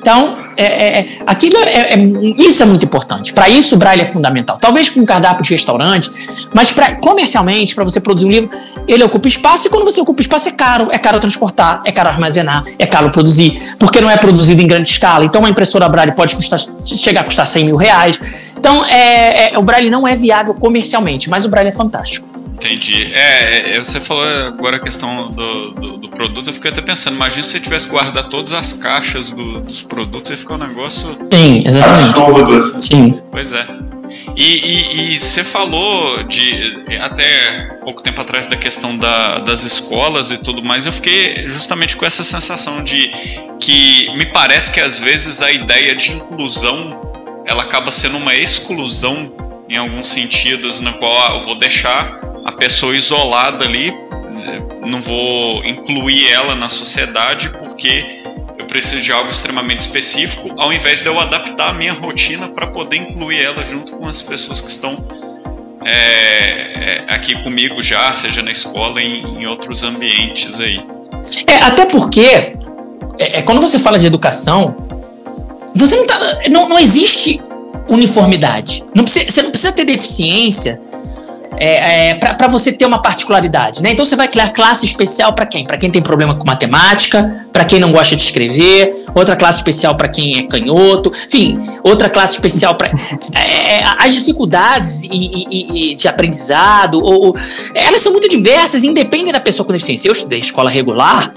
Então, 0.00 0.43
é, 0.56 0.64
é, 0.64 0.98
é, 0.98 1.18
aquilo 1.26 1.56
é, 1.58 1.94
é, 1.94 1.98
isso 2.38 2.62
é 2.62 2.66
muito 2.66 2.84
importante. 2.84 3.32
Para 3.32 3.48
isso, 3.48 3.74
o 3.74 3.78
braille 3.78 4.02
é 4.02 4.06
fundamental. 4.06 4.58
Talvez 4.58 4.90
com 4.90 5.00
um 5.00 5.04
cardápio 5.04 5.42
de 5.42 5.50
restaurante, 5.50 6.10
mas 6.54 6.72
pra, 6.72 6.94
comercialmente, 6.96 7.74
para 7.74 7.84
você 7.84 8.00
produzir 8.00 8.26
um 8.26 8.30
livro, 8.30 8.50
ele 8.86 9.02
ocupa 9.04 9.28
espaço 9.28 9.66
e 9.66 9.70
quando 9.70 9.84
você 9.84 10.00
ocupa 10.00 10.20
espaço 10.20 10.48
é 10.48 10.52
caro. 10.52 10.88
É 10.90 10.98
caro 10.98 11.18
transportar, 11.18 11.82
é 11.84 11.92
caro 11.92 12.08
armazenar, 12.08 12.64
é 12.78 12.86
caro 12.86 13.10
produzir, 13.10 13.76
porque 13.78 14.00
não 14.00 14.10
é 14.10 14.16
produzido 14.16 14.62
em 14.62 14.66
grande 14.66 14.88
escala. 14.88 15.24
Então, 15.24 15.40
uma 15.40 15.50
impressora 15.50 15.88
braille 15.88 16.12
pode 16.12 16.36
custar, 16.36 16.58
chegar 16.78 17.22
a 17.22 17.24
custar 17.24 17.46
100 17.46 17.64
mil 17.64 17.76
reais. 17.76 18.20
Então, 18.58 18.84
é, 18.84 19.54
é, 19.54 19.58
o 19.58 19.62
braille 19.62 19.90
não 19.90 20.06
é 20.06 20.16
viável 20.16 20.54
comercialmente, 20.54 21.28
mas 21.28 21.44
o 21.44 21.48
braille 21.48 21.68
é 21.68 21.72
fantástico. 21.72 22.33
Entendi. 22.64 23.12
É, 23.12 23.76
é, 23.76 23.78
você 23.78 24.00
falou 24.00 24.24
agora 24.24 24.76
a 24.76 24.80
questão 24.80 25.30
do, 25.30 25.70
do, 25.72 25.96
do, 25.98 26.08
produto, 26.08 26.48
eu 26.48 26.54
fiquei 26.54 26.70
até 26.70 26.80
pensando, 26.80 27.14
imagina 27.14 27.42
se 27.42 27.50
você 27.50 27.60
tivesse 27.60 27.88
guardado 27.88 28.30
todas 28.30 28.54
as 28.54 28.72
caixas 28.72 29.30
do, 29.30 29.60
dos 29.60 29.82
produtos, 29.82 30.30
ia 30.30 30.36
ficar 30.38 30.54
um 30.54 30.58
negócio. 30.58 31.14
Sim, 31.30 31.62
exatamente. 31.66 32.82
Sim. 32.82 33.20
Pois 33.30 33.52
é. 33.52 33.66
E, 34.34 34.42
e, 34.42 35.12
e, 35.12 35.18
você 35.18 35.44
falou 35.44 36.22
de 36.22 36.84
até 37.02 37.78
pouco 37.84 38.02
tempo 38.02 38.20
atrás 38.20 38.46
da 38.46 38.56
questão 38.56 38.96
da, 38.96 39.40
das 39.40 39.64
escolas 39.64 40.30
e 40.30 40.38
tudo 40.38 40.62
mais, 40.62 40.86
eu 40.86 40.92
fiquei 40.92 41.48
justamente 41.48 41.96
com 41.96 42.06
essa 42.06 42.24
sensação 42.24 42.82
de 42.82 43.10
que 43.60 44.10
me 44.16 44.24
parece 44.24 44.72
que 44.72 44.80
às 44.80 44.98
vezes 44.98 45.42
a 45.42 45.52
ideia 45.52 45.94
de 45.94 46.12
inclusão 46.12 46.98
ela 47.44 47.62
acaba 47.62 47.90
sendo 47.90 48.16
uma 48.16 48.34
exclusão 48.34 49.30
em 49.74 49.76
alguns 49.76 50.08
sentidos, 50.08 50.78
na 50.78 50.92
qual 50.92 51.12
ah, 51.12 51.34
eu 51.34 51.40
vou 51.40 51.56
deixar 51.56 52.20
a 52.44 52.52
pessoa 52.52 52.96
isolada 52.96 53.64
ali, 53.64 53.92
não 54.86 55.00
vou 55.00 55.64
incluir 55.64 56.28
ela 56.32 56.54
na 56.54 56.68
sociedade 56.68 57.48
porque 57.48 58.22
eu 58.56 58.66
preciso 58.66 59.02
de 59.02 59.10
algo 59.10 59.30
extremamente 59.30 59.80
específico, 59.80 60.54
ao 60.58 60.72
invés 60.72 61.02
de 61.02 61.06
eu 61.06 61.18
adaptar 61.18 61.70
a 61.70 61.72
minha 61.72 61.92
rotina 61.92 62.48
para 62.48 62.68
poder 62.68 62.96
incluir 62.98 63.40
ela 63.40 63.64
junto 63.64 63.96
com 63.96 64.06
as 64.06 64.22
pessoas 64.22 64.60
que 64.60 64.70
estão 64.70 65.08
é, 65.84 67.02
aqui 67.08 67.42
comigo 67.42 67.82
já, 67.82 68.12
seja 68.12 68.42
na 68.42 68.52
escola 68.52 69.02
e 69.02 69.22
em 69.22 69.44
outros 69.46 69.82
ambientes 69.82 70.60
aí. 70.60 70.80
É, 71.48 71.56
até 71.64 71.84
porque 71.86 72.52
é, 73.18 73.38
é, 73.38 73.42
quando 73.42 73.60
você 73.60 73.78
fala 73.78 73.98
de 73.98 74.06
educação, 74.06 74.76
você 75.74 75.96
não 75.96 76.06
tá. 76.06 76.20
Não, 76.48 76.68
não 76.68 76.78
existe 76.78 77.40
uniformidade. 77.88 78.84
Não 78.94 79.04
precisa, 79.04 79.30
você 79.30 79.42
não 79.42 79.50
precisa 79.50 79.72
ter 79.72 79.84
deficiência 79.84 80.80
é, 81.56 82.10
é, 82.10 82.14
para 82.14 82.48
você 82.48 82.72
ter 82.72 82.84
uma 82.84 83.00
particularidade, 83.00 83.82
né? 83.82 83.92
Então 83.92 84.04
você 84.04 84.16
vai 84.16 84.28
criar 84.28 84.48
classe 84.50 84.84
especial 84.84 85.32
para 85.32 85.46
quem? 85.46 85.64
Para 85.64 85.76
quem 85.76 85.90
tem 85.90 86.02
problema 86.02 86.34
com 86.34 86.44
matemática, 86.44 87.46
para 87.52 87.64
quem 87.64 87.78
não 87.78 87.92
gosta 87.92 88.16
de 88.16 88.22
escrever, 88.22 89.04
outra 89.14 89.36
classe 89.36 89.58
especial 89.58 89.96
para 89.96 90.08
quem 90.08 90.38
é 90.38 90.42
canhoto, 90.42 91.12
enfim, 91.26 91.58
outra 91.82 92.08
classe 92.08 92.34
especial 92.34 92.74
para 92.74 92.88
é, 93.34 93.80
é, 93.80 93.84
as 93.98 94.14
dificuldades 94.14 95.02
e, 95.04 95.08
e, 95.10 95.92
e 95.92 95.94
de 95.94 96.08
aprendizado, 96.08 97.00
ou, 97.02 97.36
elas 97.74 98.00
são 98.00 98.12
muito 98.12 98.28
diversas, 98.28 98.82
independem 98.84 99.32
da 99.32 99.40
pessoa 99.40 99.66
com 99.66 99.72
deficiência. 99.72 100.08
Eu 100.08 100.12
estudei 100.12 100.40
escola 100.40 100.68
regular, 100.70 101.32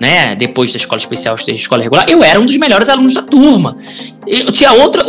né? 0.00 0.34
Depois 0.34 0.72
da 0.72 0.76
escola 0.76 0.98
especial, 0.98 1.36
da 1.36 1.52
escola 1.52 1.82
regular, 1.82 2.06
eu 2.08 2.22
era 2.22 2.40
um 2.40 2.44
dos 2.44 2.56
melhores 2.56 2.88
alunos 2.88 3.14
da 3.14 3.22
turma. 3.22 3.76
Eu 4.26 4.52
tinha 4.52 4.72
outra, 4.72 5.04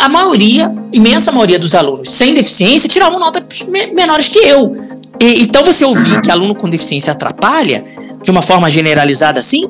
a 0.00 0.08
maioria, 0.08 0.74
imensa 0.92 1.32
maioria 1.32 1.58
dos 1.58 1.74
alunos 1.74 2.10
sem 2.10 2.34
deficiência 2.34 2.88
tiravam 2.88 3.18
notas 3.18 3.66
menores 3.94 4.28
que 4.28 4.38
eu. 4.38 4.72
E, 5.20 5.42
então 5.42 5.64
você 5.64 5.84
ouvir 5.84 6.20
que 6.20 6.30
aluno 6.30 6.54
com 6.54 6.68
deficiência 6.68 7.12
atrapalha, 7.12 7.84
de 8.22 8.30
uma 8.30 8.42
forma 8.42 8.70
generalizada 8.70 9.38
assim, 9.38 9.68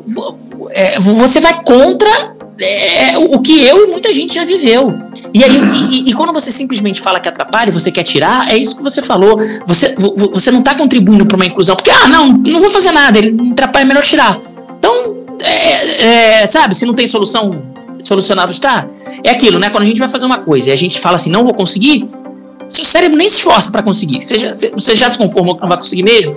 é, 0.71 0.99
você 0.99 1.40
vai 1.40 1.62
contra 1.62 2.37
é, 2.61 3.16
o 3.16 3.40
que 3.40 3.64
eu 3.64 3.87
e 3.87 3.90
muita 3.90 4.12
gente 4.12 4.35
já 4.35 4.44
viveu. 4.44 4.92
E 5.33 5.44
aí, 5.44 5.61
e, 5.90 6.11
e, 6.11 6.12
quando 6.14 6.33
você 6.33 6.51
simplesmente 6.51 7.01
fala 7.01 7.21
que 7.21 7.29
atrapalha, 7.29 7.71
você 7.71 7.92
quer 7.92 8.03
tirar, 8.03 8.51
é 8.51 8.57
isso 8.57 8.77
que 8.77 8.83
você 8.83 9.03
falou. 9.03 9.38
Você, 9.66 9.95
você 10.32 10.51
não 10.51 10.61
está 10.61 10.74
contribuindo 10.74 11.26
para 11.26 11.37
uma 11.37 11.47
inclusão, 11.47 11.76
porque, 11.76 11.91
ah, 11.91 12.09
não, 12.09 12.28
não 12.28 12.61
vou 12.61 12.70
fazer 12.70 12.93
nada, 12.93 13.18
ele 13.18 13.37
atrapalha, 13.53 13.82
é 13.82 13.87
melhor 13.87 14.03
tirar. 14.03 14.41
Então, 14.79 15.24
é, 15.41 16.41
é, 16.43 16.47
sabe, 16.47 16.74
se 16.74 16.87
não 16.87 16.95
tem 16.95 17.07
solução, 17.07 17.51
solucionado 18.03 18.53
está. 18.53 18.89
É 19.24 19.31
aquilo, 19.31 19.59
né? 19.59 19.70
Quando 19.70 19.85
a 19.85 19.87
gente 19.87 19.99
vai 19.99 20.09
fazer 20.09 20.26
uma 20.26 20.39
coisa 20.39 20.70
e 20.70 20.72
a 20.72 20.76
gente 20.76 20.99
fala 20.99 21.16
assim, 21.16 21.31
não 21.31 21.45
vou 21.45 21.55
conseguir, 21.55 22.09
seu 22.68 22.85
cérebro 22.85 23.16
nem 23.16 23.29
se 23.29 23.37
esforça 23.37 23.70
para 23.70 23.83
conseguir. 23.83 24.22
Você 24.22 24.39
já, 24.39 24.51
você 24.53 24.95
já 24.95 25.09
se 25.09 25.18
conformou 25.18 25.55
que 25.55 25.61
não 25.61 25.68
vai 25.68 25.79
conseguir 25.79 26.03
mesmo? 26.03 26.35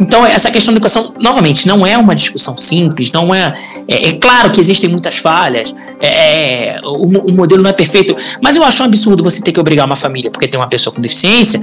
Então, 0.00 0.24
essa 0.24 0.50
questão 0.50 0.72
da 0.72 0.78
educação, 0.78 1.12
novamente, 1.18 1.66
não 1.66 1.84
é 1.84 1.98
uma 1.98 2.14
discussão 2.14 2.56
simples, 2.56 3.10
não 3.10 3.34
é. 3.34 3.52
É, 3.88 4.08
é 4.08 4.12
claro 4.12 4.50
que 4.50 4.60
existem 4.60 4.88
muitas 4.88 5.18
falhas, 5.18 5.74
é, 6.00 6.76
é 6.76 6.80
o, 6.84 7.02
o, 7.02 7.32
modelo 7.32 7.62
não 7.62 7.70
é 7.70 7.72
perfeito, 7.72 8.14
mas 8.40 8.54
eu 8.54 8.62
acho 8.62 8.82
um 8.82 8.86
absurdo 8.86 9.22
você 9.24 9.42
ter 9.42 9.50
que 9.50 9.58
obrigar 9.58 9.86
uma 9.86 9.96
família, 9.96 10.30
porque 10.30 10.46
tem 10.46 10.58
uma 10.58 10.68
pessoa 10.68 10.94
com 10.94 11.00
deficiência, 11.00 11.60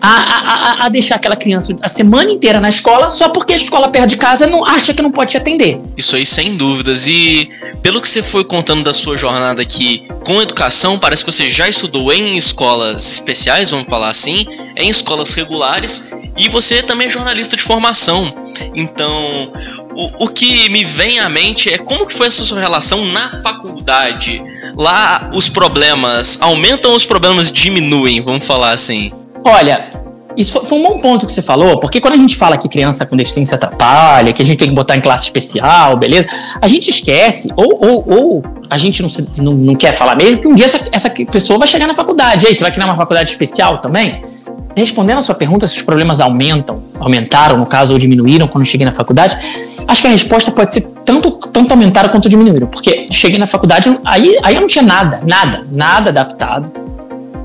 a, 0.00 0.10
a, 0.10 0.86
a, 0.86 0.88
deixar 0.88 1.16
aquela 1.16 1.36
criança 1.36 1.74
a 1.82 1.88
semana 1.88 2.30
inteira 2.30 2.60
na 2.60 2.68
escola 2.68 3.10
só 3.10 3.28
porque 3.30 3.52
a 3.52 3.56
escola 3.56 3.88
perto 3.88 4.10
de 4.10 4.16
casa 4.16 4.46
não 4.46 4.64
acha 4.64 4.94
que 4.94 5.02
não 5.02 5.10
pode 5.10 5.32
te 5.32 5.36
atender. 5.36 5.80
Isso 5.96 6.14
aí, 6.14 6.24
sem 6.24 6.56
dúvidas. 6.56 7.06
E 7.08 7.50
pelo 7.82 8.00
que 8.00 8.08
você 8.08 8.22
foi 8.22 8.44
contando 8.44 8.84
da 8.84 8.94
sua 8.94 9.16
jornada 9.16 9.60
aqui 9.60 10.06
com 10.24 10.40
educação, 10.40 10.98
parece 10.98 11.24
que 11.24 11.32
você 11.32 11.48
já 11.48 11.68
estudou 11.68 12.12
em 12.12 12.36
escolas 12.36 13.14
especiais, 13.14 13.70
vamos 13.70 13.88
falar 13.88 14.10
assim, 14.10 14.46
em 14.76 14.88
escolas 14.88 15.34
regulares, 15.34 16.12
e 16.36 16.48
você 16.48 16.82
também 16.82 17.08
é 17.08 17.10
jornalista 17.10 17.56
de 17.56 17.62
formação. 17.62 18.32
Então, 18.74 19.52
o, 19.96 20.26
o 20.26 20.28
que 20.28 20.68
me 20.68 20.84
vem 20.84 21.18
à 21.18 21.28
mente 21.28 21.72
é 21.72 21.78
como 21.78 22.06
que 22.06 22.14
foi 22.14 22.28
essa 22.28 22.44
sua 22.44 22.60
relação 22.60 23.04
na 23.06 23.28
faculdade? 23.42 24.40
Lá 24.76 25.28
os 25.34 25.48
problemas 25.48 26.40
aumentam, 26.40 26.94
os 26.94 27.04
problemas 27.04 27.50
diminuem, 27.50 28.20
vamos 28.20 28.46
falar 28.46 28.70
assim. 28.70 29.12
Olha, 29.48 29.92
isso 30.36 30.60
foi 30.60 30.78
um 30.78 30.82
bom 30.82 31.00
ponto 31.00 31.26
que 31.26 31.32
você 31.32 31.40
falou, 31.40 31.80
porque 31.80 32.00
quando 32.00 32.14
a 32.14 32.16
gente 32.16 32.36
fala 32.36 32.56
que 32.56 32.68
criança 32.68 33.06
com 33.06 33.16
deficiência 33.16 33.56
atrapalha, 33.56 34.32
que 34.32 34.42
a 34.42 34.44
gente 34.44 34.58
tem 34.58 34.68
que 34.68 34.74
botar 34.74 34.96
em 34.96 35.00
classe 35.00 35.24
especial, 35.24 35.96
beleza? 35.96 36.28
A 36.60 36.68
gente 36.68 36.90
esquece, 36.90 37.50
ou, 37.56 37.78
ou, 37.84 38.04
ou 38.06 38.42
a 38.68 38.76
gente 38.76 39.02
não, 39.02 39.08
não, 39.38 39.52
não, 39.54 39.74
quer 39.74 39.92
falar 39.92 40.16
mesmo, 40.16 40.42
que 40.42 40.46
um 40.46 40.54
dia 40.54 40.66
essa, 40.66 40.80
essa 40.92 41.10
pessoa 41.10 41.58
vai 41.58 41.66
chegar 41.66 41.86
na 41.86 41.94
faculdade. 41.94 42.44
E 42.44 42.48
aí, 42.48 42.54
você 42.54 42.62
vai 42.62 42.70
criar 42.70 42.84
uma 42.84 42.96
faculdade 42.96 43.30
especial 43.30 43.78
também? 43.78 44.22
Respondendo 44.76 45.18
a 45.18 45.22
sua 45.22 45.34
pergunta, 45.34 45.66
se 45.66 45.76
os 45.76 45.82
problemas 45.82 46.20
aumentam, 46.20 46.84
aumentaram, 47.00 47.56
no 47.58 47.66
caso, 47.66 47.94
ou 47.94 47.98
diminuíram 47.98 48.46
quando 48.46 48.64
cheguei 48.64 48.84
na 48.84 48.92
faculdade, 48.92 49.36
acho 49.88 50.02
que 50.02 50.06
a 50.06 50.10
resposta 50.10 50.50
pode 50.50 50.74
ser 50.74 50.82
tanto, 51.04 51.32
tanto 51.32 51.72
aumentaram 51.72 52.10
quanto 52.10 52.28
diminuíram. 52.28 52.68
Porque 52.68 53.08
cheguei 53.10 53.38
na 53.38 53.46
faculdade, 53.46 53.98
aí, 54.04 54.36
aí 54.42 54.54
eu 54.54 54.60
não 54.60 54.68
tinha 54.68 54.84
nada, 54.84 55.20
nada, 55.26 55.66
nada 55.72 56.10
adaptado, 56.10 56.70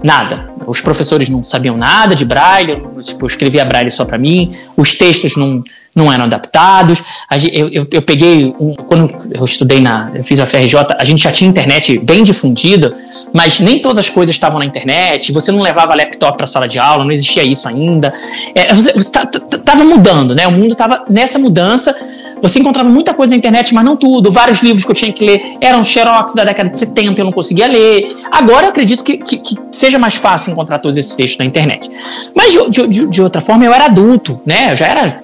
nada 0.04 0.54
os 0.68 0.82
professores 0.82 1.30
não 1.30 1.44
sabiam 1.44 1.78
nada 1.78 2.16
de 2.16 2.26
braille, 2.26 2.82
tipo, 3.02 3.26
eu 3.26 3.28
escrevia 3.28 3.66
braille 3.66 3.92
só 3.92 4.06
para 4.06 4.18
mim, 4.18 4.52
os 4.76 4.96
textos 4.96 5.36
não, 5.36 5.64
não 5.96 6.12
eram 6.12 6.26
adaptados. 6.26 7.04
Eu, 7.52 7.70
eu, 7.70 7.88
eu 7.92 8.02
peguei, 8.02 8.54
um, 8.60 8.74
quando 8.74 9.14
eu 9.32 9.44
estudei 9.44 9.80
na, 9.80 10.12
eu 10.14 10.24
fiz 10.24 10.40
a 10.40 10.46
FRJ, 10.46 10.76
a 10.98 11.04
gente 11.04 11.24
já 11.24 11.32
tinha 11.32 11.50
internet 11.50 11.98
bem 12.00 12.24
difundida, 12.24 12.96
mas 13.34 13.60
nem 13.60 13.80
todas 13.80 14.00
as 14.00 14.10
coisas 14.10 14.36
estavam 14.36 14.60
na 14.60 14.66
internet, 14.66 15.32
você 15.32 15.52
não 15.52 15.62
levava 15.62 15.94
laptop 15.96 16.38
para 16.38 16.48
sala 16.48 16.68
de 16.68 16.80
aula, 16.80 17.04
não 17.04 17.12
existia 17.12 17.44
isso 17.44 17.68
ainda. 17.68 18.14
É, 18.56 18.74
você 18.74 18.92
estava 18.92 19.84
mudando, 19.84 20.36
né? 20.36 20.48
O 20.48 20.52
mundo 20.52 20.72
estava 20.72 21.06
nessa 21.10 21.38
mudança 21.40 21.96
você 22.44 22.60
encontrava 22.60 22.90
muita 22.90 23.14
coisa 23.14 23.32
na 23.32 23.38
internet, 23.38 23.74
mas 23.74 23.86
não 23.86 23.96
tudo. 23.96 24.30
Vários 24.30 24.60
livros 24.60 24.84
que 24.84 24.92
eu 24.92 24.96
tinha 24.96 25.14
que 25.14 25.26
ler 25.26 25.56
eram 25.62 25.82
xerox 25.82 26.34
da 26.36 26.44
década 26.44 26.70
de 26.70 26.78
70, 26.78 27.22
eu 27.22 27.26
não 27.26 27.32
conseguia 27.32 27.68
ler. 27.68 28.18
Agora 28.30 28.66
eu 28.66 28.70
acredito 28.70 29.02
que, 29.02 29.18
que, 29.18 29.38
que 29.38 29.56
seja 29.72 29.98
mais 29.98 30.16
fácil 30.16 30.52
encontrar 30.52 30.80
todos 30.80 30.98
esses 30.98 31.16
textos 31.16 31.38
na 31.38 31.46
internet. 31.46 31.90
Mas 32.36 32.52
de, 32.70 32.88
de, 32.88 33.06
de 33.06 33.22
outra 33.22 33.40
forma, 33.40 33.64
eu 33.64 33.74
era 33.74 33.86
adulto, 33.86 34.42
né? 34.46 34.74
Eu 34.74 34.76
já 34.76 34.88
era 34.88 35.22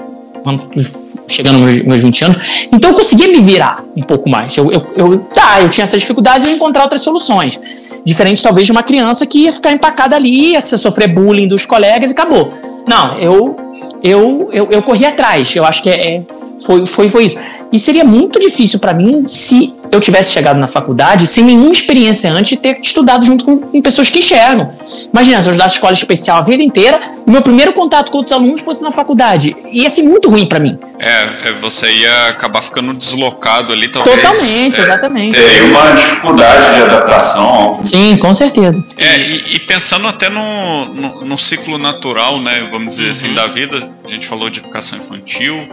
chegando 1.28 1.60
nos 1.60 1.76
meus, 1.76 1.86
meus 1.86 2.02
20 2.02 2.24
anos. 2.24 2.38
Então 2.72 2.92
eu 2.92 2.96
conseguia 2.96 3.28
me 3.28 3.42
virar 3.42 3.84
um 3.98 4.04
pouco 4.04 4.30
mais. 4.30 4.56
Eu, 4.56 4.72
eu, 4.72 4.88
eu, 4.96 5.20
tá, 5.20 5.60
eu 5.60 5.68
tinha 5.70 5.84
essas 5.84 6.00
dificuldades 6.00 6.48
e 6.48 6.52
encontrar 6.52 6.84
outras 6.84 7.02
soluções. 7.02 7.60
Diferente, 8.06 8.42
talvez, 8.42 8.66
de 8.66 8.72
uma 8.72 8.82
criança 8.82 9.26
que 9.26 9.40
ia 9.40 9.52
ficar 9.52 9.74
empacada 9.74 10.16
ali, 10.16 10.54
ia 10.54 10.62
sofrer 10.62 11.14
bullying 11.14 11.50
dos 11.50 11.66
colegas 11.66 12.12
e 12.12 12.14
acabou. 12.14 12.48
Não, 12.88 13.20
eu, 13.20 13.58
eu, 14.02 14.48
eu, 14.54 14.72
eu 14.72 14.82
corri 14.82 15.06
atrás. 15.06 15.54
Eu 15.54 15.66
acho 15.66 15.84
que 15.84 15.90
é, 15.90 16.16
é 16.16 16.24
foi, 16.66 16.86
foi, 16.86 17.10
foi 17.10 17.26
isso. 17.26 17.38
E 17.72 17.78
seria 17.78 18.04
muito 18.04 18.40
difícil 18.40 18.80
para 18.80 18.94
mim 18.94 19.24
se 19.24 19.74
eu 19.92 20.00
tivesse 20.00 20.32
chegado 20.32 20.58
na 20.58 20.68
faculdade 20.68 21.28
sem 21.28 21.44
nenhuma 21.44 21.72
experiência 21.72 22.32
antes 22.32 22.52
de 22.52 22.58
ter 22.58 22.80
estudado 22.82 23.24
junto 23.24 23.46
com, 23.46 23.60
com 23.60 23.82
pessoas 23.82 24.10
que 24.10 24.20
enxergam. 24.20 24.72
Imagina, 25.12 25.42
se 25.42 25.48
eu 25.48 25.52
estudasse 25.52 25.76
escola 25.76 25.94
especial 25.94 26.38
a 26.38 26.42
vida 26.42 26.64
inteira 26.64 27.00
e 27.26 27.32
meu 27.32 27.42
primeiro 27.42 27.74
contato 27.74 28.12
com 28.12 28.18
outros 28.18 28.34
alunos 28.34 28.62
fosse 28.62 28.84
na 28.84 28.92
faculdade. 28.92 29.56
Ia 29.72 29.90
ser 29.90 30.04
muito 30.04 30.30
ruim 30.30 30.48
para 30.48 30.60
mim. 30.60 30.78
É, 30.98 31.50
é, 31.50 31.52
você 31.54 31.90
ia 31.92 32.28
acabar 32.30 32.62
ficando 32.62 32.94
deslocado 32.94 33.72
ali, 33.72 33.88
talvez. 33.88 34.16
Totalmente, 34.16 34.80
é, 34.80 34.84
exatamente. 34.84 35.36
Teria 35.36 35.64
uma 35.66 35.92
dificuldade 35.92 36.76
de 36.76 36.82
adaptação. 36.82 37.80
Sim, 37.84 38.18
com 38.18 38.34
certeza. 38.34 38.84
É, 38.98 39.18
e, 39.18 39.56
e 39.56 39.60
pensando 39.60 40.08
até 40.08 40.28
no, 40.28 40.86
no, 40.86 41.26
no, 41.26 41.38
ciclo 41.38 41.78
natural, 41.78 42.40
né, 42.40 42.68
vamos 42.72 42.96
dizer 42.96 43.12
assim, 43.12 43.28
uhum. 43.28 43.34
assim, 43.34 43.48
da 43.48 43.54
vida, 43.54 43.90
a 44.06 44.12
gente 44.12 44.28
falou 44.28 44.50
de 44.50 44.60
educação 44.60 44.98
infantil 44.98 45.68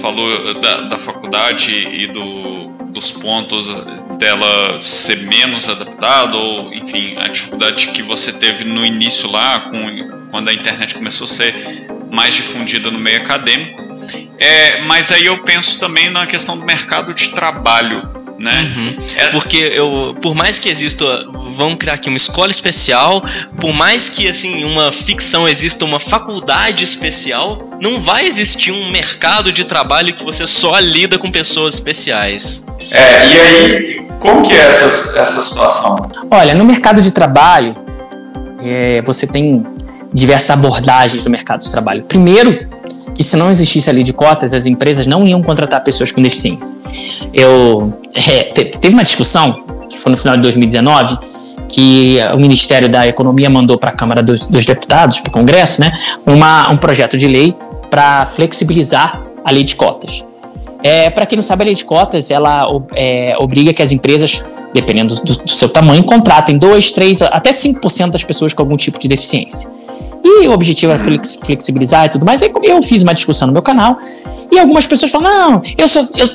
falou 0.00 0.54
da, 0.54 0.80
da 0.82 0.98
faculdade 0.98 1.72
e 1.72 2.06
do, 2.06 2.68
dos 2.92 3.12
pontos 3.12 3.84
dela 4.18 4.80
ser 4.82 5.26
menos 5.26 5.68
adaptada, 5.68 6.36
ou 6.36 6.72
enfim, 6.72 7.16
a 7.18 7.28
dificuldade 7.28 7.88
que 7.88 8.02
você 8.02 8.32
teve 8.32 8.64
no 8.64 8.84
início 8.84 9.30
lá, 9.30 9.60
com, 9.60 10.28
quando 10.30 10.48
a 10.48 10.52
internet 10.52 10.94
começou 10.94 11.24
a 11.24 11.28
ser 11.28 11.88
mais 12.10 12.34
difundida 12.34 12.90
no 12.90 12.98
meio 12.98 13.18
acadêmico. 13.18 13.84
É, 14.38 14.82
mas 14.82 15.10
aí 15.10 15.26
eu 15.26 15.42
penso 15.42 15.78
também 15.80 16.10
na 16.10 16.26
questão 16.26 16.58
do 16.58 16.64
mercado 16.64 17.12
de 17.12 17.30
trabalho 17.30 18.15
né? 18.38 18.72
Uhum. 18.76 18.96
É... 19.16 19.30
Porque 19.30 19.56
eu, 19.56 20.16
por 20.20 20.34
mais 20.34 20.58
que 20.58 20.68
exista, 20.68 21.26
vamos 21.52 21.76
criar 21.76 21.94
aqui 21.94 22.08
uma 22.08 22.16
escola 22.16 22.50
especial, 22.50 23.22
por 23.60 23.72
mais 23.72 24.08
que 24.08 24.28
assim 24.28 24.64
uma 24.64 24.92
ficção 24.92 25.48
exista 25.48 25.84
uma 25.84 25.98
faculdade 25.98 26.84
especial, 26.84 27.58
não 27.80 28.00
vai 28.00 28.26
existir 28.26 28.72
um 28.72 28.90
mercado 28.90 29.52
de 29.52 29.64
trabalho 29.64 30.14
que 30.14 30.24
você 30.24 30.46
só 30.46 30.78
lida 30.78 31.18
com 31.18 31.30
pessoas 31.30 31.74
especiais. 31.74 32.66
É, 32.90 33.26
e 33.26 33.40
aí, 33.40 34.06
como 34.20 34.42
que 34.42 34.52
é 34.52 34.56
essa, 34.56 35.18
essa 35.18 35.40
situação? 35.40 36.10
Olha, 36.30 36.54
no 36.54 36.64
mercado 36.64 37.00
de 37.00 37.12
trabalho, 37.12 37.74
é, 38.60 39.02
você 39.02 39.26
tem 39.26 39.64
diversas 40.12 40.50
abordagens 40.50 41.24
do 41.24 41.30
mercado 41.30 41.60
de 41.60 41.70
trabalho. 41.70 42.04
Primeiro, 42.04 42.68
que 43.14 43.24
se 43.24 43.36
não 43.36 43.50
existisse 43.50 43.88
a 43.88 43.92
lei 43.92 44.02
de 44.02 44.12
cotas, 44.12 44.52
as 44.52 44.66
empresas 44.66 45.06
não 45.06 45.26
iam 45.26 45.42
contratar 45.42 45.82
pessoas 45.82 46.12
com 46.12 46.22
deficiência. 46.22 46.78
Eu 47.32 47.98
é, 48.16 48.42
teve 48.42 48.94
uma 48.94 49.04
discussão, 49.04 49.64
foi 49.90 50.10
no 50.10 50.18
final 50.18 50.36
de 50.36 50.42
2019, 50.42 51.18
que 51.68 52.18
o 52.32 52.38
Ministério 52.38 52.88
da 52.88 53.06
Economia 53.06 53.50
mandou 53.50 53.76
para 53.78 53.90
a 53.90 53.92
Câmara 53.92 54.22
dos, 54.22 54.46
dos 54.46 54.64
Deputados, 54.64 55.20
para 55.20 55.28
o 55.28 55.32
Congresso, 55.32 55.80
né, 55.80 55.92
uma, 56.24 56.70
um 56.70 56.76
projeto 56.76 57.16
de 57.16 57.26
lei 57.26 57.54
para 57.90 58.26
flexibilizar 58.26 59.20
a 59.44 59.50
lei 59.50 59.64
de 59.64 59.76
cotas. 59.76 60.24
É, 60.82 61.10
para 61.10 61.26
quem 61.26 61.36
não 61.36 61.42
sabe, 61.42 61.62
a 61.62 61.66
lei 61.66 61.74
de 61.74 61.84
cotas 61.84 62.30
ela 62.30 62.66
é, 62.94 63.34
obriga 63.38 63.72
que 63.72 63.82
as 63.82 63.90
empresas, 63.90 64.42
dependendo 64.72 65.14
do, 65.16 65.38
do 65.38 65.50
seu 65.50 65.68
tamanho, 65.68 66.02
contratem 66.04 66.58
2, 66.58 66.92
3, 66.92 67.22
até 67.22 67.50
5% 67.50 68.10
das 68.10 68.22
pessoas 68.22 68.54
com 68.54 68.62
algum 68.62 68.76
tipo 68.76 68.98
de 68.98 69.08
deficiência. 69.08 69.68
E 70.22 70.48
o 70.48 70.52
objetivo 70.52 70.92
era 70.92 71.00
flexibilizar 71.00 72.06
e 72.06 72.08
tudo 72.08 72.26
mais. 72.26 72.42
Aí 72.42 72.50
eu 72.64 72.82
fiz 72.82 73.02
uma 73.02 73.14
discussão 73.14 73.46
no 73.46 73.52
meu 73.52 73.62
canal 73.62 73.96
e 74.50 74.58
algumas 74.58 74.86
pessoas 74.86 75.12
falam: 75.12 75.30
não, 75.30 75.62
eu 75.78 75.86
sou. 75.86 76.04
Eu, 76.16 76.28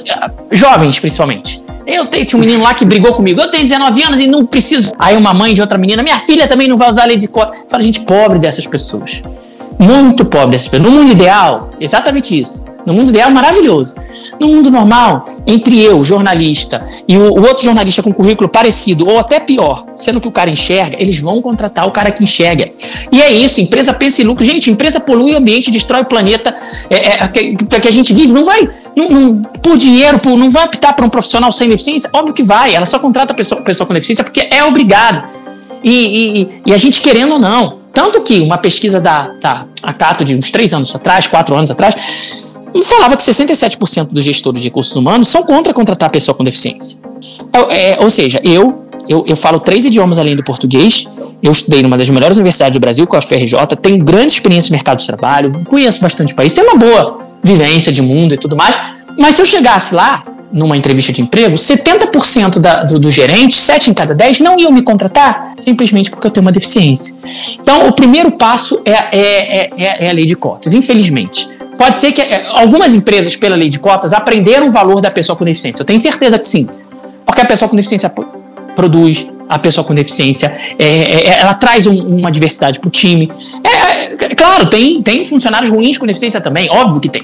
jovens, 0.52 1.00
principalmente. 1.00 1.61
Eu 1.86 2.06
tenho, 2.06 2.26
tinha 2.26 2.38
um 2.38 2.42
menino 2.42 2.64
lá 2.64 2.74
que 2.74 2.86
brigou 2.86 3.14
comigo. 3.14 3.42
Eu 3.42 3.50
tenho 3.50 3.64
19 3.64 4.04
anos 4.04 4.20
e 4.20 4.28
não 4.28 4.46
preciso. 4.46 4.92
Aí 5.00 5.16
uma 5.16 5.34
mãe 5.34 5.54
de 5.54 5.62
outra 5.62 5.78
menina, 5.78 6.04
minha 6.04 6.20
filha 6.20 6.48
também 6.48 6.68
não 6.68 6.78
vai 6.78 6.90
usar 6.90 7.06
lei 7.06 7.18
de 7.18 7.28
cota. 7.28 7.58
Fala, 7.68 7.84
gente, 7.84 8.02
pobre 8.02 8.40
dessas 8.40 8.68
pessoas. 8.68 9.22
Muito 9.80 10.26
pobre 10.26 10.52
dessas 10.52 10.68
pessoas. 10.68 10.90
No 10.90 10.92
mundo 10.92 11.12
ideal, 11.12 11.70
exatamente 11.80 12.40
isso. 12.40 12.66
No 12.86 12.94
mundo 12.94 13.10
ideal, 13.10 13.30
maravilhoso. 13.32 13.96
No 14.40 14.48
mundo 14.48 14.72
normal, 14.72 15.26
entre 15.46 15.80
eu, 15.80 16.04
jornalista, 16.04 16.84
e 17.08 17.18
o, 17.18 17.34
o, 17.34 17.48
outro 17.48 17.64
jornalista 17.64 18.02
com 18.02 18.12
currículo 18.12 18.50
parecido, 18.50 19.08
ou 19.08 19.20
até 19.20 19.40
pior, 19.40 19.86
sendo 19.96 20.20
que 20.20 20.28
o 20.28 20.32
cara 20.32 20.50
enxerga, 20.50 20.98
eles 21.00 21.20
vão 21.20 21.42
contratar 21.42 21.88
o 21.88 21.92
cara 21.92 22.12
que 22.12 22.24
enxerga. 22.24 22.70
E 23.12 23.22
é 23.22 23.32
isso, 23.32 23.62
empresa 23.62 23.94
pensa 23.94 24.22
em 24.22 24.26
lucro. 24.26 24.44
Gente, 24.44 24.72
empresa 24.72 25.00
polui 25.00 25.34
o 25.34 25.38
ambiente, 25.38 25.70
destrói 25.70 26.02
o 26.02 26.06
planeta 26.06 26.56
é, 26.90 27.24
é, 27.24 27.28
que, 27.28 27.56
que 27.56 27.88
a 27.88 27.92
gente 27.92 28.14
vive. 28.14 28.34
Não 28.34 28.44
vai, 28.44 28.68
não, 28.96 29.10
não, 29.10 29.42
por 29.44 29.78
dinheiro, 29.78 30.20
por, 30.20 30.38
não 30.38 30.50
vai 30.50 30.66
optar 30.66 30.94
para 30.94 31.06
um 31.06 31.10
profissional 31.10 31.52
sem 31.52 31.70
deficiência? 31.70 32.10
Óbvio 32.14 32.34
que 32.34 32.44
vai, 32.44 32.76
ela 32.76 32.86
só 32.86 33.00
contrata 33.00 33.34
pessoa, 33.34 33.62
pessoa 33.62 33.88
com 33.88 33.94
deficiência 33.94 34.24
porque 34.24 34.42
é 34.42 34.64
obrigada. 34.64 35.26
E, 35.84 35.92
e, 36.42 36.62
e 36.68 36.74
a 36.74 36.78
gente 36.78 37.02
querendo 37.02 37.34
ou 37.34 37.40
não. 37.40 37.80
Tanto 37.94 38.22
que 38.22 38.40
uma 38.40 38.58
pesquisa 38.58 39.02
da, 39.02 39.34
da 39.42 39.66
a 39.84 39.94
Tato 39.94 40.24
de 40.24 40.36
uns 40.36 40.52
três 40.52 40.74
anos 40.74 40.96
atrás, 40.96 41.28
quatro 41.28 41.56
anos 41.56 41.72
atrás, 41.72 41.96
falava 42.84 43.18
que 43.18 43.24
67% 43.24 44.10
dos 44.12 44.24
gestores 44.24 44.62
de 44.62 44.68
recursos 44.68 44.96
humanos 44.96 45.28
são 45.28 45.44
contra 45.44 45.74
contratar 45.74 46.10
pessoa 46.10 46.36
com 46.36 46.44
deficiência. 46.44 47.00
É, 47.52 47.94
é, 47.94 48.00
ou 48.00 48.10
seja, 48.10 48.40
eu, 48.44 48.86
eu, 49.10 49.24
eu 49.28 49.36
falo 49.36 49.60
três 49.60 49.86
idiomas 49.86 50.20
além 50.20 50.36
do 50.36 50.44
português, 50.44 51.08
eu 51.42 51.52
estudei 51.52 51.82
numa 51.82 51.98
das 51.98 52.10
melhores 52.10 52.38
universidades 52.38 52.76
do 52.76 52.80
Brasil, 52.80 53.08
com 53.08 53.16
a 53.16 53.22
FRJ, 53.22 53.58
tenho 53.82 54.04
grande 54.04 54.34
experiência 54.34 54.70
no 54.70 54.76
mercado 54.76 55.00
de 55.00 55.08
trabalho, 55.08 55.66
conheço 55.68 56.02
bastante 56.02 56.34
o 56.34 56.36
país, 56.36 56.54
tenho 56.54 56.68
uma 56.68 56.78
boa 56.78 57.31
vivência 57.44 57.92
de 57.92 58.02
mundo 58.02 58.34
e 58.34 58.38
tudo 58.38 58.56
mais, 58.56 58.78
mas 59.18 59.36
se 59.36 59.42
eu 59.42 59.46
chegasse 59.46 59.94
lá, 59.94 60.24
numa 60.52 60.76
entrevista 60.76 61.14
de 61.14 61.22
emprego, 61.22 61.56
70% 61.56 62.60
da, 62.60 62.84
do, 62.84 63.00
do 63.00 63.10
gerente, 63.10 63.56
7 63.56 63.90
em 63.90 63.94
cada 63.94 64.14
10, 64.14 64.42
não 64.42 64.60
iam 64.60 64.72
me 64.72 64.82
contratar 64.82 65.54
simplesmente 65.60 66.10
porque 66.10 66.28
eu 66.28 66.32
tenho 66.32 66.46
uma 66.46 66.52
deficiência. 66.52 67.16
Então, 67.54 67.88
o 67.88 67.94
primeiro 67.94 68.32
passo 68.32 68.82
é, 68.86 68.92
é, 68.92 69.70
é, 69.78 70.06
é 70.06 70.10
a 70.10 70.14
lei 70.14 70.26
de 70.26 70.36
cotas, 70.36 70.74
infelizmente. 70.74 71.48
Pode 71.78 72.00
ser 72.00 72.12
que 72.12 72.22
é, 72.22 72.46
algumas 72.50 72.94
empresas, 72.94 73.36
pela 73.36 73.56
lei 73.56 73.70
de 73.70 73.80
cotas, 73.80 74.14
aprenderam 74.14 74.68
o 74.68 74.72
valor 74.72 75.00
da 75.02 75.10
pessoa 75.10 75.36
com 75.36 75.46
deficiência. 75.46 75.82
Eu 75.82 75.86
tenho 75.86 76.00
certeza 76.00 76.38
que 76.38 76.48
sim. 76.48 76.68
Porque 77.26 77.42
a 77.42 77.46
pessoa 77.46 77.70
com 77.70 77.76
deficiência 77.76 78.14
produz, 78.76 79.28
a 79.52 79.60
pessoa 79.60 79.86
com 79.86 79.94
deficiência, 79.94 80.48
é, 80.80 80.86
é, 80.86 81.28
é 81.28 81.40
ela 81.42 81.54
traz 81.54 81.86
um, 81.86 82.18
uma 82.18 82.32
diversidade 82.32 82.80
para 82.80 82.88
o 82.88 82.90
time. 82.90 83.30
É, 83.62 84.14
é, 84.14 84.36
claro, 84.36 84.68
tem, 84.68 85.02
tem 85.02 85.26
funcionários 85.26 85.70
ruins 85.70 85.98
com 85.98 86.06
deficiência 86.06 86.40
também, 86.40 86.70
óbvio 86.72 87.02
que 87.02 87.10
tem. 87.10 87.24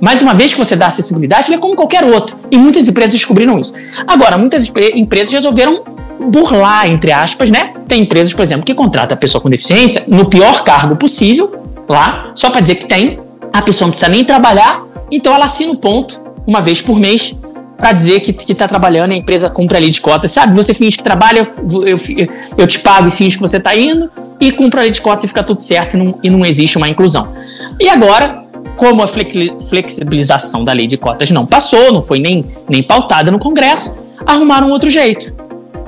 Mas 0.00 0.22
uma 0.22 0.32
vez 0.32 0.54
que 0.54 0.58
você 0.58 0.74
dá 0.74 0.86
acessibilidade, 0.86 1.48
ele 1.48 1.56
é 1.56 1.58
como 1.58 1.74
qualquer 1.74 2.04
outro. 2.04 2.38
E 2.50 2.56
muitas 2.56 2.88
empresas 2.88 3.12
descobriram 3.12 3.58
isso. 3.58 3.74
Agora, 4.06 4.38
muitas 4.38 4.72
empresas 4.94 5.30
resolveram 5.30 5.82
burlar, 6.30 6.90
entre 6.90 7.12
aspas, 7.12 7.50
né? 7.50 7.74
Tem 7.86 8.02
empresas, 8.02 8.32
por 8.32 8.42
exemplo, 8.42 8.64
que 8.64 8.74
contratam 8.74 9.14
a 9.14 9.18
pessoa 9.18 9.42
com 9.42 9.50
deficiência 9.50 10.04
no 10.08 10.26
pior 10.30 10.64
cargo 10.64 10.96
possível, 10.96 11.52
lá, 11.88 12.30
só 12.34 12.48
para 12.48 12.60
dizer 12.60 12.76
que 12.76 12.86
tem, 12.86 13.20
a 13.52 13.60
pessoa 13.60 13.86
não 13.86 13.92
precisa 13.92 14.10
nem 14.10 14.24
trabalhar, 14.24 14.84
então 15.10 15.34
ela 15.34 15.44
assina 15.44 15.72
o 15.72 15.76
ponto 15.76 16.22
uma 16.46 16.62
vez 16.62 16.80
por 16.80 16.98
mês 16.98 17.36
para 17.78 17.92
dizer 17.92 18.20
que, 18.20 18.32
que 18.32 18.54
tá 18.54 18.66
trabalhando, 18.66 19.12
a 19.12 19.14
empresa 19.14 19.48
cumpre 19.48 19.76
a 19.76 19.80
lei 19.80 19.88
de 19.88 20.00
cotas, 20.00 20.32
sabe? 20.32 20.54
Você 20.56 20.74
finge 20.74 20.96
que 20.96 21.04
trabalha, 21.04 21.38
eu, 21.38 21.86
eu, 21.86 21.98
eu 22.58 22.66
te 22.66 22.80
pago 22.80 23.06
e 23.06 23.10
finge 23.10 23.36
que 23.36 23.40
você 23.40 23.60
tá 23.60 23.74
indo, 23.74 24.10
e 24.40 24.50
cumpre 24.50 24.80
a 24.80 24.82
lei 24.82 24.90
de 24.90 25.00
cotas 25.00 25.24
e 25.24 25.28
fica 25.28 25.44
tudo 25.44 25.60
certo 25.62 25.94
e 25.94 25.96
não, 25.96 26.18
e 26.20 26.28
não 26.28 26.44
existe 26.44 26.76
uma 26.76 26.88
inclusão. 26.88 27.32
E 27.78 27.88
agora, 27.88 28.42
como 28.76 29.00
a 29.00 29.06
flexibilização 29.06 30.64
da 30.64 30.72
lei 30.72 30.88
de 30.88 30.96
cotas 30.96 31.30
não 31.30 31.46
passou, 31.46 31.92
não 31.92 32.02
foi 32.02 32.18
nem, 32.18 32.44
nem 32.68 32.82
pautada 32.82 33.30
no 33.30 33.38
Congresso, 33.38 33.96
arrumaram 34.26 34.70
outro 34.70 34.90
jeito. 34.90 35.32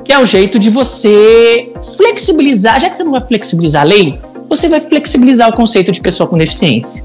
Que 0.05 0.12
é 0.12 0.18
o 0.18 0.24
jeito 0.24 0.61
de 0.61 0.70
você 0.70 1.72
flexibilizar, 1.97 2.78
já 2.78 2.88
que 2.88 2.97
você 2.97 3.03
não 3.03 3.12
vai 3.12 3.20
flexibilizar 3.20 3.82
a 3.82 3.84
lei, 3.84 4.18
você 4.51 4.68
vai 4.68 4.80
flexibilizar 4.80 5.48
o 5.48 5.53
conceito 5.53 5.92
de 5.92 6.01
pessoa 6.01 6.28
com 6.28 6.36
deficiência. 6.36 7.05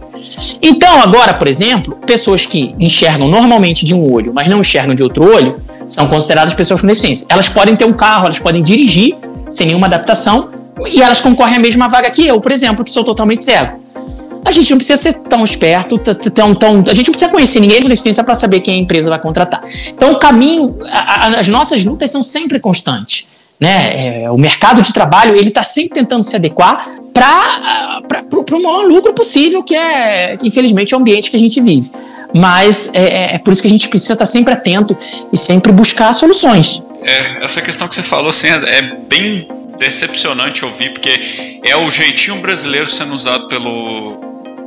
Então, 0.60 1.00
agora, 1.00 1.36
por 1.36 1.48
exemplo, 1.48 1.96
pessoas 2.06 2.44
que 2.44 2.74
enxergam 2.80 3.28
normalmente 3.28 3.86
de 3.86 3.94
um 3.94 4.12
olho, 4.12 4.34
mas 4.34 4.50
não 4.50 4.62
enxergam 4.62 4.96
de 4.96 5.04
outro 5.04 5.24
olho, 5.24 5.62
são 5.86 6.08
consideradas 6.08 6.56
pessoas 6.56 6.82
com 6.82 6.88
deficiência. 6.88 7.28
Elas 7.30 7.48
podem 7.48 7.76
ter 7.76 7.86
um 7.86 7.94
carro, 7.94 8.26
elas 8.26 8.40
podem 8.40 8.64
dirigir 8.64 9.16
sem 9.48 9.68
nenhuma 9.68 9.86
adaptação 9.86 10.50
e 10.88 11.04
elas 11.04 11.22
concorrem 11.22 11.58
à 11.58 11.60
mesma 11.60 11.88
vaga 11.88 12.10
que 12.10 12.26
eu, 12.26 12.42
por 12.42 12.52
exemplo, 12.52 12.84
que 12.84 12.90
sou 12.90 13.04
totalmente 13.04 13.44
cego. 13.44 13.80
A 14.44 14.50
gente 14.50 14.72
não 14.72 14.78
precisa 14.78 15.00
ser 15.00 15.14
tão 15.14 15.44
esperto, 15.44 16.00
tão, 16.00 16.56
tão, 16.56 16.84
a 16.88 16.94
gente 16.94 17.08
não 17.08 17.14
precisa 17.14 17.30
conhecer 17.30 17.60
ninguém 17.60 17.82
com 17.82 17.88
deficiência 17.88 18.24
para 18.24 18.34
saber 18.34 18.62
quem 18.62 18.74
a 18.74 18.78
empresa 18.78 19.10
vai 19.10 19.20
contratar. 19.20 19.62
Então, 19.90 20.14
o 20.14 20.20
caminho, 20.20 20.78
a, 20.88 21.28
a, 21.28 21.40
as 21.40 21.48
nossas 21.48 21.86
lutas 21.86 22.10
são 22.10 22.24
sempre 22.24 22.60
constantes. 22.60 23.28
Né? 23.60 24.24
É, 24.24 24.32
o 24.32 24.38
mercado 24.38 24.82
de 24.82 24.92
trabalho 24.92 25.36
ele 25.36 25.48
está 25.48 25.64
sempre 25.64 25.94
tentando 25.94 26.24
se 26.24 26.36
adequar 26.36 27.05
para 27.16 28.58
o 28.58 28.62
maior 28.62 28.86
lucro 28.86 29.14
possível, 29.14 29.64
que 29.64 29.74
é, 29.74 30.38
infelizmente, 30.44 30.94
o 30.94 30.98
ambiente 30.98 31.32
que 31.32 31.38
a 31.38 31.40
gente 31.40 31.62
vive. 31.62 31.90
Mas 32.34 32.90
é, 32.94 33.04
é, 33.04 33.36
é 33.36 33.38
por 33.38 33.54
isso 33.54 33.62
que 33.62 33.68
a 33.70 33.72
gente 33.72 33.88
precisa 33.88 34.14
estar 34.14 34.26
sempre 34.26 34.54
atento 34.54 34.98
e 35.32 35.38
sempre 35.38 35.72
buscar 35.72 36.12
soluções. 36.14 36.84
É, 37.02 37.44
essa 37.46 37.62
questão 37.62 37.88
que 37.88 37.96
você 37.96 38.04
falou 38.04 38.32
assim, 38.32 38.48
é, 38.48 38.80
é 38.80 38.82
bem 39.08 39.48
decepcionante 39.78 40.66
ouvir, 40.66 40.92
porque 40.92 41.60
é 41.64 41.76
o 41.78 41.90
jeitinho 41.90 42.38
brasileiro 42.42 42.90
sendo 42.90 43.14
usado 43.14 43.48
pelo 43.48 44.25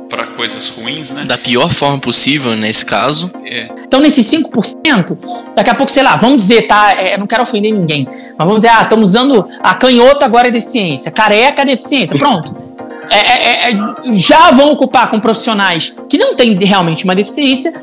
para 0.09 0.25
coisas 0.25 0.67
ruins, 0.69 1.11
né? 1.11 1.23
Da 1.23 1.37
pior 1.37 1.71
forma 1.71 1.99
possível, 1.99 2.55
nesse 2.55 2.85
caso. 2.85 3.31
É. 3.45 3.69
Então, 3.83 3.99
nesses 3.99 4.25
5%, 4.25 5.17
daqui 5.55 5.69
a 5.69 5.75
pouco, 5.75 5.91
sei 5.91 6.03
lá, 6.03 6.15
vamos 6.15 6.41
dizer, 6.41 6.63
tá? 6.63 6.91
É, 6.91 7.17
não 7.17 7.27
quero 7.27 7.43
ofender 7.43 7.71
ninguém, 7.71 8.05
mas 8.05 8.47
vamos 8.47 8.55
dizer, 8.55 8.69
ah, 8.69 8.81
estamos 8.81 9.11
usando 9.11 9.47
a 9.61 9.75
canhota 9.75 10.25
agora 10.25 10.47
é 10.47 10.51
deficiência, 10.51 11.11
careca 11.11 11.61
é 11.61 11.65
deficiência, 11.65 12.17
pronto. 12.17 12.55
É, 13.11 13.17
é, 13.17 13.71
é, 13.71 13.79
já 14.11 14.51
vão 14.51 14.71
ocupar 14.71 15.09
com 15.09 15.19
profissionais 15.19 15.95
que 16.07 16.17
não 16.17 16.35
têm 16.35 16.57
realmente 16.59 17.03
uma 17.03 17.15
deficiência 17.15 17.73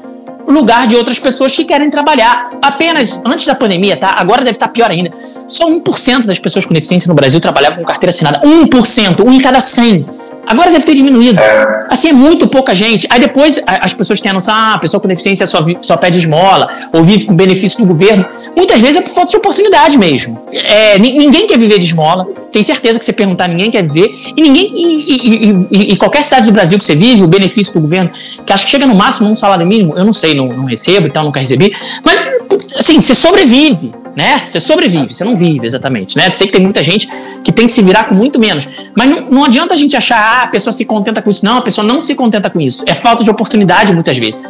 o 0.47 0.53
lugar 0.53 0.87
de 0.87 0.95
outras 0.95 1.19
pessoas 1.19 1.55
que 1.55 1.65
querem 1.65 1.91
trabalhar. 1.91 2.51
Apenas 2.63 3.21
antes 3.25 3.47
da 3.47 3.55
pandemia, 3.55 3.97
tá? 3.97 4.15
Agora 4.17 4.39
deve 4.39 4.53
estar 4.53 4.69
pior 4.69 4.91
ainda. 4.91 5.13
Só 5.49 5.69
1% 5.69 6.25
das 6.25 6.39
pessoas 6.39 6.65
com 6.65 6.73
deficiência 6.73 7.09
no 7.09 7.15
Brasil 7.15 7.41
trabalhavam 7.41 7.79
com 7.79 7.85
carteira 7.85 8.11
assinada. 8.11 8.41
1%, 8.41 9.27
um 9.27 9.33
em 9.33 9.39
cada 9.39 9.61
100. 9.61 10.07
Agora 10.47 10.71
deve 10.71 10.85
ter 10.85 10.95
diminuído. 10.95 11.41
É. 11.41 11.87
Assim, 11.91 12.11
é 12.11 12.13
muito 12.13 12.47
pouca 12.47 12.75
gente. 12.75 13.07
Aí 13.11 13.19
depois 13.19 13.61
as 13.67 13.93
pessoas 13.93 14.21
têm 14.21 14.31
a 14.31 14.35
noção, 14.35 14.55
ah, 14.55 14.75
a 14.75 14.79
pessoa 14.79 15.01
com 15.01 15.09
deficiência 15.09 15.47
só, 15.47 15.65
só 15.81 15.97
pede 15.97 16.19
esmola, 16.19 16.69
ou 16.93 17.03
vive 17.03 17.25
com 17.25 17.35
benefício 17.35 17.79
do 17.79 17.87
governo. 17.87 18.25
Muitas 18.57 18.81
vezes 18.81 18.97
é 18.97 19.01
por 19.01 19.11
falta 19.11 19.31
de 19.31 19.37
oportunidade 19.37 19.99
mesmo. 19.99 20.41
É, 20.53 20.99
ninguém 20.99 21.47
quer 21.47 21.59
viver 21.59 21.79
de 21.79 21.87
esmola. 21.87 22.27
Tem 22.53 22.63
certeza 22.63 22.99
que 22.99 23.05
você 23.05 23.13
perguntar, 23.13 23.49
ninguém 23.49 23.71
quer 23.71 23.83
viver. 23.83 24.13
E 24.37 24.43
ninguém. 24.43 24.67
E, 25.71 25.97
qualquer 25.97 26.23
cidade 26.23 26.47
do 26.47 26.53
Brasil 26.53 26.79
que 26.79 26.85
você 26.85 26.95
vive, 26.95 27.23
o 27.23 27.29
benefício 27.29 27.75
do 27.75 27.81
governo, 27.81 28.11
que 28.45 28.53
acho 28.53 28.65
que 28.65 28.71
chega 28.71 28.87
no 28.87 28.95
máximo 28.95 29.29
um 29.29 29.35
salário 29.35 29.67
mínimo, 29.67 29.95
eu 29.97 30.05
não 30.05 30.13
sei, 30.13 30.35
não, 30.35 30.47
não 30.49 30.65
recebo, 30.65 31.07
então 31.07 31.25
nunca 31.25 31.41
recebi. 31.41 31.75
Mas, 32.05 32.19
assim, 32.79 33.01
você 33.01 33.15
sobrevive 33.15 33.91
né? 34.17 34.45
Você 34.47 34.59
sobrevive, 34.59 35.13
você 35.13 35.23
não 35.23 35.37
vive 35.37 35.67
exatamente, 35.67 36.17
né? 36.17 36.27
Eu 36.27 36.35
sei 36.35 36.47
que 36.47 36.53
tem 36.55 36.63
muita 36.63 36.83
gente 36.83 37.07
que 37.45 37.53
tem 37.53 37.67
que 37.67 37.73
se 37.73 37.83
virar 37.83 38.05
com 38.05 38.15
muito 38.15 38.39
menos. 38.39 38.67
Mas 38.97 39.11
não, 39.11 39.21
não 39.31 39.45
adianta 39.45 39.75
a 39.75 39.77
gente 39.77 39.95
achar, 39.95 40.19
ah, 40.19 40.43
a 40.45 40.47
pessoa 40.47 40.73
se 40.73 40.87
contenta 40.87 41.21
com 41.21 41.29
isso. 41.29 41.45
Não, 41.45 41.59
a 41.59 41.63
pessoa 41.63 41.87
não 41.87 42.01
se 42.01 42.15
contenta 42.15 42.49
com 42.49 42.59
isso. 42.59 42.83
É 42.87 42.95
falta 42.95 43.23
de 43.23 43.31
oportunidade 43.31 43.93
muitas 43.93 44.17
vezes. 44.17 44.41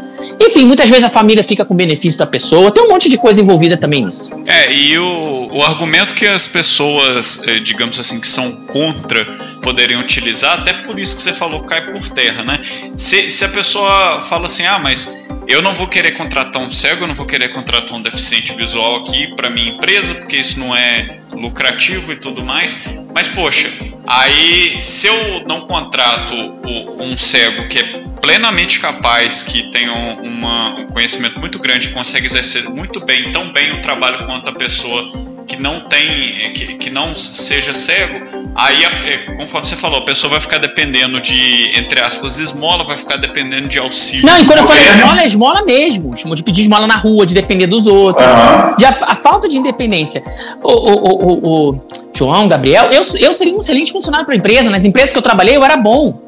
Enfim, 0.40 0.64
muitas 0.64 0.88
vezes 0.88 1.04
a 1.04 1.10
família 1.10 1.42
fica 1.42 1.64
com 1.64 1.74
benefício 1.74 2.18
da 2.18 2.26
pessoa. 2.26 2.70
Tem 2.70 2.84
um 2.84 2.88
monte 2.88 3.08
de 3.08 3.18
coisa 3.18 3.40
envolvida 3.40 3.76
também 3.76 4.04
nisso. 4.04 4.32
É, 4.46 4.72
e 4.72 4.98
o, 4.98 5.48
o 5.52 5.62
argumento 5.62 6.14
que 6.14 6.26
as 6.26 6.46
pessoas, 6.46 7.42
eh, 7.46 7.58
digamos 7.60 7.98
assim, 7.98 8.20
que 8.20 8.28
são 8.28 8.52
contra 8.66 9.24
poderiam 9.62 10.00
utilizar, 10.00 10.60
até 10.60 10.72
por 10.72 10.98
isso 10.98 11.16
que 11.16 11.22
você 11.22 11.32
falou 11.32 11.64
cai 11.64 11.90
por 11.90 12.08
terra, 12.10 12.44
né? 12.44 12.60
Se, 12.96 13.30
se 13.30 13.44
a 13.44 13.48
pessoa 13.48 14.20
fala 14.20 14.46
assim, 14.46 14.64
ah, 14.64 14.78
mas 14.78 15.26
eu 15.48 15.60
não 15.60 15.74
vou 15.74 15.88
querer 15.88 16.12
contratar 16.12 16.62
um 16.62 16.70
cego, 16.70 17.04
eu 17.04 17.08
não 17.08 17.14
vou 17.14 17.26
querer 17.26 17.48
contratar 17.48 17.96
um 17.96 18.02
deficiente 18.02 18.52
visual 18.54 18.96
aqui 18.96 19.34
para 19.34 19.50
minha 19.50 19.72
empresa, 19.72 20.14
porque 20.14 20.36
isso 20.36 20.60
não 20.60 20.74
é 20.74 21.18
lucrativo 21.37 22.12
e 22.12 22.16
tudo 22.16 22.43
mais. 22.43 23.01
Mas 23.14 23.28
poxa, 23.28 23.70
aí 24.07 24.80
se 24.80 25.07
eu 25.07 25.47
não 25.47 25.62
contrato 25.62 26.34
um 26.99 27.16
cego 27.16 27.68
que 27.68 27.78
é 27.78 27.82
plenamente 28.20 28.80
capaz, 28.80 29.45
que 29.45 29.70
tem 29.70 29.89
uma, 29.89 30.70
um 30.80 30.87
conhecimento 30.87 31.39
muito 31.39 31.59
grande, 31.59 31.91
consegue 31.91 32.26
exercer 32.26 32.68
muito 32.70 33.05
bem, 33.05 33.30
tão 33.30 33.53
bem 33.53 33.72
o 33.74 33.82
trabalho 33.82 34.26
quanto 34.26 34.49
a 34.49 34.53
pessoa 34.53 35.26
que 35.47 35.57
não 35.57 35.80
tem, 35.80 36.53
que, 36.53 36.74
que 36.74 36.91
não 36.91 37.14
seja 37.14 37.72
cego, 37.72 38.20
aí, 38.55 38.84
é, 38.84 39.18
conforme 39.37 39.66
você 39.66 39.76
falou, 39.76 40.01
a 40.01 40.05
pessoa 40.05 40.30
vai 40.30 40.41
ficar 40.41 40.59
dependendo 40.59 41.20
de, 41.20 41.70
entre 41.78 42.01
aspas, 42.01 42.39
esmola, 42.39 42.84
vai 42.84 42.97
ficar 42.97 43.16
dependendo 43.16 43.68
de 43.68 43.78
auxílio. 43.78 44.26
Não, 44.26 44.39
e 44.41 44.45
quando 44.45 44.59
eu 44.59 44.66
falo 44.66 44.80
esmola, 44.80 45.20
é 45.20 45.24
esmola 45.24 45.62
mesmo. 45.62 46.14
De 46.34 46.43
pedir 46.43 46.62
esmola 46.62 46.87
na 46.87 46.97
rua, 46.97 47.24
de 47.24 47.34
depender 47.34 47.66
dos 47.66 47.87
outros. 47.87 48.26
Uhum. 48.26 48.76
De 48.76 48.84
a, 48.84 48.89
a, 48.89 49.14
falta 49.14 49.49
de 49.49 49.57
independência. 49.57 50.22
O, 50.62 50.72
o, 50.72 51.25
o, 51.26 51.70
o, 51.70 51.80
João, 52.14 52.48
Gabriel, 52.48 52.86
eu, 52.90 53.02
eu 53.20 53.32
seria 53.32 53.54
um 53.54 53.58
excelente 53.58 53.92
funcionário 53.92 54.24
para 54.24 54.34
a 54.34 54.38
empresa. 54.38 54.70
Nas 54.70 54.84
empresas 54.84 55.12
que 55.12 55.18
eu 55.18 55.22
trabalhei, 55.22 55.56
eu 55.56 55.64
era 55.64 55.76
bom. 55.76 56.18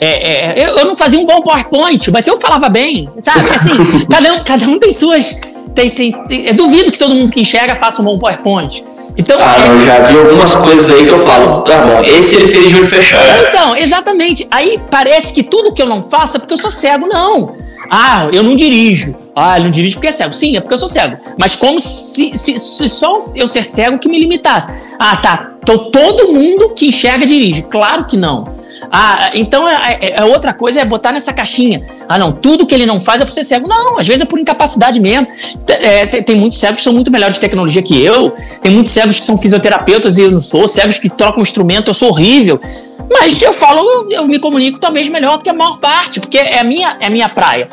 É, 0.00 0.52
é, 0.52 0.64
eu, 0.64 0.78
eu, 0.78 0.84
não 0.86 0.96
fazia 0.96 1.18
um 1.18 1.26
bom 1.26 1.42
PowerPoint, 1.42 2.10
mas 2.10 2.26
eu 2.26 2.38
falava 2.40 2.68
bem, 2.68 3.08
sabe? 3.20 3.50
Assim, 3.50 3.70
cada 4.10 4.32
um, 4.32 4.44
cada 4.44 4.64
um 4.66 4.78
tem 4.78 4.94
suas 4.94 5.38
tem, 5.74 5.90
tem, 5.90 6.12
tem, 6.26 6.54
duvido 6.54 6.90
que 6.90 6.98
todo 6.98 7.14
mundo 7.14 7.30
que 7.30 7.40
enxerga 7.40 7.76
faça 7.76 8.02
um 8.02 8.04
bom 8.04 8.18
PowerPoint. 8.18 8.84
Então, 9.20 9.38
ah, 9.38 9.66
eu 9.66 9.78
já 9.80 10.00
vi 10.00 10.16
algumas 10.16 10.54
coisas 10.54 10.88
aí 10.88 11.04
que 11.04 11.10
eu 11.10 11.18
falo, 11.18 11.60
tá 11.60 11.78
bom, 11.82 12.00
esse 12.00 12.36
ele 12.36 12.48
fez 12.48 12.70
de 12.70 12.76
olho 12.76 12.86
fechado. 12.86 13.46
Então, 13.48 13.76
exatamente. 13.76 14.48
Aí 14.50 14.80
parece 14.90 15.34
que 15.34 15.42
tudo 15.42 15.74
que 15.74 15.82
eu 15.82 15.86
não 15.86 16.02
faço 16.02 16.38
é 16.38 16.40
porque 16.40 16.54
eu 16.54 16.56
sou 16.56 16.70
cego. 16.70 17.06
Não. 17.06 17.54
Ah, 17.90 18.28
eu 18.32 18.42
não 18.42 18.56
dirijo. 18.56 19.14
Ah, 19.36 19.56
ele 19.56 19.64
não 19.64 19.70
dirige 19.70 19.94
porque 19.96 20.08
é 20.08 20.12
cego. 20.12 20.32
Sim, 20.32 20.56
é 20.56 20.60
porque 20.60 20.72
eu 20.72 20.78
sou 20.78 20.88
cego. 20.88 21.18
Mas 21.38 21.54
como 21.54 21.78
se, 21.82 22.32
se, 22.34 22.58
se 22.58 22.88
só 22.88 23.18
eu 23.34 23.46
ser 23.46 23.66
cego 23.66 23.98
que 23.98 24.08
me 24.08 24.18
limitasse. 24.18 24.74
Ah, 24.98 25.16
tá. 25.16 25.50
Então 25.62 25.90
todo 25.90 26.32
mundo 26.32 26.70
que 26.70 26.86
enxerga 26.86 27.26
dirige. 27.26 27.60
Claro 27.62 28.06
que 28.06 28.16
não. 28.16 28.48
Ah, 28.92 29.30
então 29.34 29.68
é, 29.68 29.98
é, 30.00 30.20
é, 30.20 30.24
outra 30.24 30.52
coisa 30.52 30.80
é 30.80 30.84
botar 30.84 31.12
nessa 31.12 31.32
caixinha. 31.32 31.86
Ah, 32.08 32.18
não, 32.18 32.32
tudo 32.32 32.66
que 32.66 32.74
ele 32.74 32.84
não 32.84 33.00
faz 33.00 33.20
é 33.20 33.24
por 33.24 33.32
ser 33.32 33.44
cego. 33.44 33.68
Não, 33.68 33.98
às 33.98 34.06
vezes 34.06 34.22
é 34.22 34.24
por 34.24 34.38
incapacidade 34.38 34.98
mesmo. 34.98 35.28
É, 35.68 36.06
tem, 36.06 36.22
tem, 36.22 36.36
muitos 36.36 36.58
cegos 36.58 36.76
que 36.76 36.82
são 36.82 36.92
muito 36.92 37.10
melhores 37.10 37.34
de 37.34 37.40
tecnologia 37.40 37.82
que 37.82 38.02
eu. 38.02 38.34
Tem 38.60 38.72
muitos 38.72 38.92
cegos 38.92 39.20
que 39.20 39.24
são 39.24 39.38
fisioterapeutas 39.38 40.18
e 40.18 40.22
eu 40.22 40.30
não 40.32 40.40
sou. 40.40 40.66
Cegos 40.66 40.98
que 40.98 41.08
trocam 41.08 41.40
instrumento, 41.40 41.88
eu 41.88 41.94
sou 41.94 42.08
horrível. 42.08 42.60
Mas 43.08 43.40
eu 43.42 43.52
falo, 43.52 44.08
eu 44.10 44.26
me 44.26 44.38
comunico 44.38 44.78
talvez 44.78 45.08
melhor 45.08 45.38
do 45.38 45.44
que 45.44 45.50
a 45.50 45.54
maior 45.54 45.78
parte, 45.78 46.20
porque 46.20 46.38
é 46.38 46.60
a 46.60 46.64
minha, 46.64 46.96
é 47.00 47.06
a 47.06 47.10
minha 47.10 47.28
praia. 47.28 47.68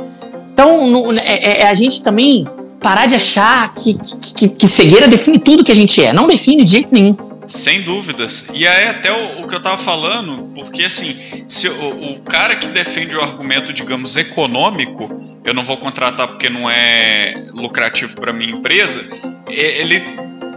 Então, 0.53 0.87
no, 0.87 1.13
é, 1.13 1.21
é, 1.21 1.61
é 1.61 1.67
a 1.67 1.73
gente 1.73 2.01
também 2.01 2.45
parar 2.79 3.05
de 3.05 3.15
achar 3.15 3.73
que, 3.73 3.95
que, 4.35 4.49
que, 4.49 4.67
cegueira 4.67 5.07
define 5.07 5.37
tudo 5.39 5.63
que 5.63 5.71
a 5.71 5.75
gente 5.75 6.03
é. 6.03 6.13
Não 6.13 6.27
define 6.27 6.63
de 6.63 6.71
jeito 6.71 6.89
nenhum. 6.91 7.15
Sem 7.47 7.81
dúvidas. 7.81 8.49
E 8.53 8.67
aí 8.67 8.89
até 8.89 9.11
o, 9.11 9.41
o 9.41 9.47
que 9.47 9.55
eu 9.55 9.61
tava 9.61 9.77
falando, 9.77 10.51
porque 10.53 10.83
assim, 10.83 11.45
se 11.47 11.67
o, 11.69 12.13
o, 12.13 12.21
cara 12.21 12.55
que 12.55 12.67
defende 12.67 13.15
o 13.15 13.21
argumento, 13.21 13.71
digamos, 13.71 14.17
econômico, 14.17 15.39
eu 15.43 15.53
não 15.53 15.63
vou 15.63 15.77
contratar 15.77 16.27
porque 16.27 16.49
não 16.49 16.69
é 16.69 17.47
lucrativo 17.53 18.19
para 18.19 18.33
minha 18.33 18.51
empresa, 18.51 19.07
ele 19.47 20.03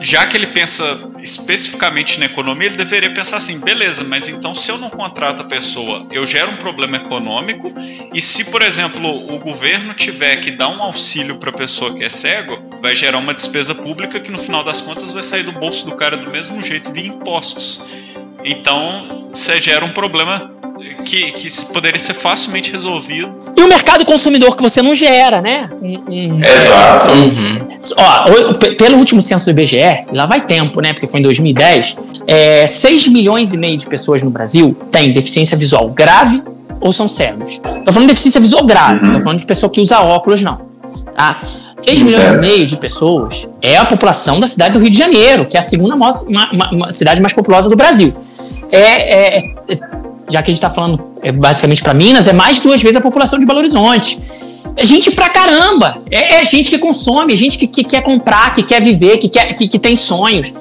já 0.01 0.27
que 0.27 0.37
ele 0.37 0.47
pensa 0.47 1.13
especificamente 1.23 2.19
na 2.19 2.27
economia, 2.27 2.69
ele 2.69 2.77
deveria 2.77 3.13
pensar 3.13 3.37
assim: 3.37 3.61
beleza, 3.61 4.03
mas 4.05 4.29
então 4.29 4.55
se 4.55 4.71
eu 4.71 4.79
não 4.79 4.89
contrato 4.89 5.43
a 5.43 5.45
pessoa, 5.45 6.07
eu 6.11 6.27
gero 6.27 6.51
um 6.53 6.57
problema 6.57 6.97
econômico, 6.97 7.73
e 8.13 8.21
se, 8.21 8.51
por 8.51 8.63
exemplo, 8.63 9.33
o 9.33 9.39
governo 9.39 9.93
tiver 9.95 10.37
que 10.37 10.51
dar 10.51 10.69
um 10.69 10.83
auxílio 10.83 11.37
para 11.37 11.51
a 11.51 11.53
pessoa 11.53 11.95
que 11.95 12.03
é 12.03 12.09
cego, 12.09 12.59
vai 12.81 12.97
gerar 12.97 13.19
uma 13.19 13.35
despesa 13.35 13.75
pública 13.75 14.19
que 14.19 14.31
no 14.31 14.39
final 14.39 14.65
das 14.65 14.81
contas 14.81 15.11
vai 15.13 15.23
sair 15.23 15.43
do 15.43 15.53
bolso 15.53 15.85
do 15.85 15.95
cara 15.95 16.17
do 16.17 16.31
mesmo 16.31 16.61
jeito 16.63 16.93
via 16.93 17.07
impostos. 17.07 17.85
Então, 18.43 19.29
você 19.33 19.61
gera 19.61 19.85
um 19.85 19.91
problema 19.91 20.60
que, 21.05 21.33
que 21.33 21.67
poderia 21.73 21.99
ser 21.99 22.15
facilmente 22.15 22.71
resolvido. 22.73 23.33
E 23.57 23.63
o 23.63 23.69
mercado 23.69 24.05
consumidor 24.05 24.57
que 24.57 24.63
você 24.63 24.81
não 24.81 24.95
gera, 24.95 25.41
né? 25.41 25.69
Um, 25.81 26.41
Exato. 26.43 27.13
Uhum. 27.13 27.79
Ó, 27.97 28.55
pelo 28.77 28.97
último 28.97 29.21
censo 29.21 29.45
do 29.45 29.51
IBGE, 29.51 30.05
lá 30.13 30.27
vai 30.27 30.45
tempo, 30.45 30.81
né? 30.81 30.93
Porque 30.93 31.07
foi 31.07 31.21
em 31.21 31.23
2010, 31.23 31.97
é, 32.27 32.67
6 32.67 33.09
milhões 33.09 33.53
e 33.53 33.57
meio 33.57 33.77
de 33.77 33.87
pessoas 33.87 34.23
no 34.23 34.31
Brasil 34.31 34.77
têm 34.91 35.13
deficiência 35.13 35.57
visual 35.57 35.89
grave 35.91 36.43
ou 36.81 36.93
são 36.93 37.09
cegos. 37.09 37.61
Tô 37.85 37.93
falando 37.93 38.09
de 38.09 38.15
deficiência 38.15 38.41
visual 38.41 38.65
grave, 38.65 39.05
uhum. 39.05 39.13
tô 39.13 39.21
falando 39.21 39.39
de 39.39 39.47
pessoa 39.47 39.71
que 39.71 39.81
usa 39.81 40.01
óculos, 40.01 40.43
não. 40.43 40.71
Tá? 41.15 41.43
6 41.83 42.03
milhões 42.03 42.31
e 42.31 42.37
meio 42.37 42.67
de 42.67 42.77
pessoas 42.77 43.49
é 43.63 43.77
a 43.77 43.85
população 43.85 44.39
da 44.39 44.47
cidade 44.47 44.75
do 44.75 44.81
Rio 44.81 44.91
de 44.91 44.99
Janeiro, 44.99 45.47
que 45.47 45.57
é 45.57 45.61
a 45.61 45.63
segunda 45.63 45.97
maior, 45.97 46.13
uma, 46.27 46.71
uma, 46.73 46.93
cidade 46.93 47.21
mais 47.21 47.33
populosa 47.33 47.69
do 47.69 47.77
Brasil. 47.77 48.15
É, 48.71 49.39
é, 49.39 49.55
é 49.69 50.01
já 50.31 50.43
que 50.43 50.51
a 50.51 50.53
gente 50.53 50.59
está 50.59 50.71
falando 50.71 51.11
é, 51.23 51.33
basicamente 51.33 51.83
para 51.83 51.93
Minas, 51.93 52.29
é 52.29 52.33
mais 52.33 52.57
de 52.57 52.63
duas 52.63 52.83
vezes 52.83 52.97
a 52.97 53.01
população 53.01 53.39
de 53.39 53.47
Belo 53.47 53.59
Horizonte. 53.59 54.21
É 54.77 54.85
gente 54.85 55.11
pra 55.11 55.29
caramba. 55.29 56.03
É, 56.11 56.37
é 56.37 56.45
gente 56.45 56.71
que 56.71 56.79
consome, 56.79 57.33
é 57.33 57.37
gente 57.37 57.59
que, 57.59 57.67
que, 57.67 57.85
quer 57.85 58.03
comprar, 58.03 58.53
que 58.53 58.63
quer 58.63 58.81
viver, 58.81 59.19
que, 59.19 59.29
quer, 59.29 59.53
que, 59.55 59.69
que 59.69 59.79
tem 59.79 59.97
sonhos. 59.97 60.55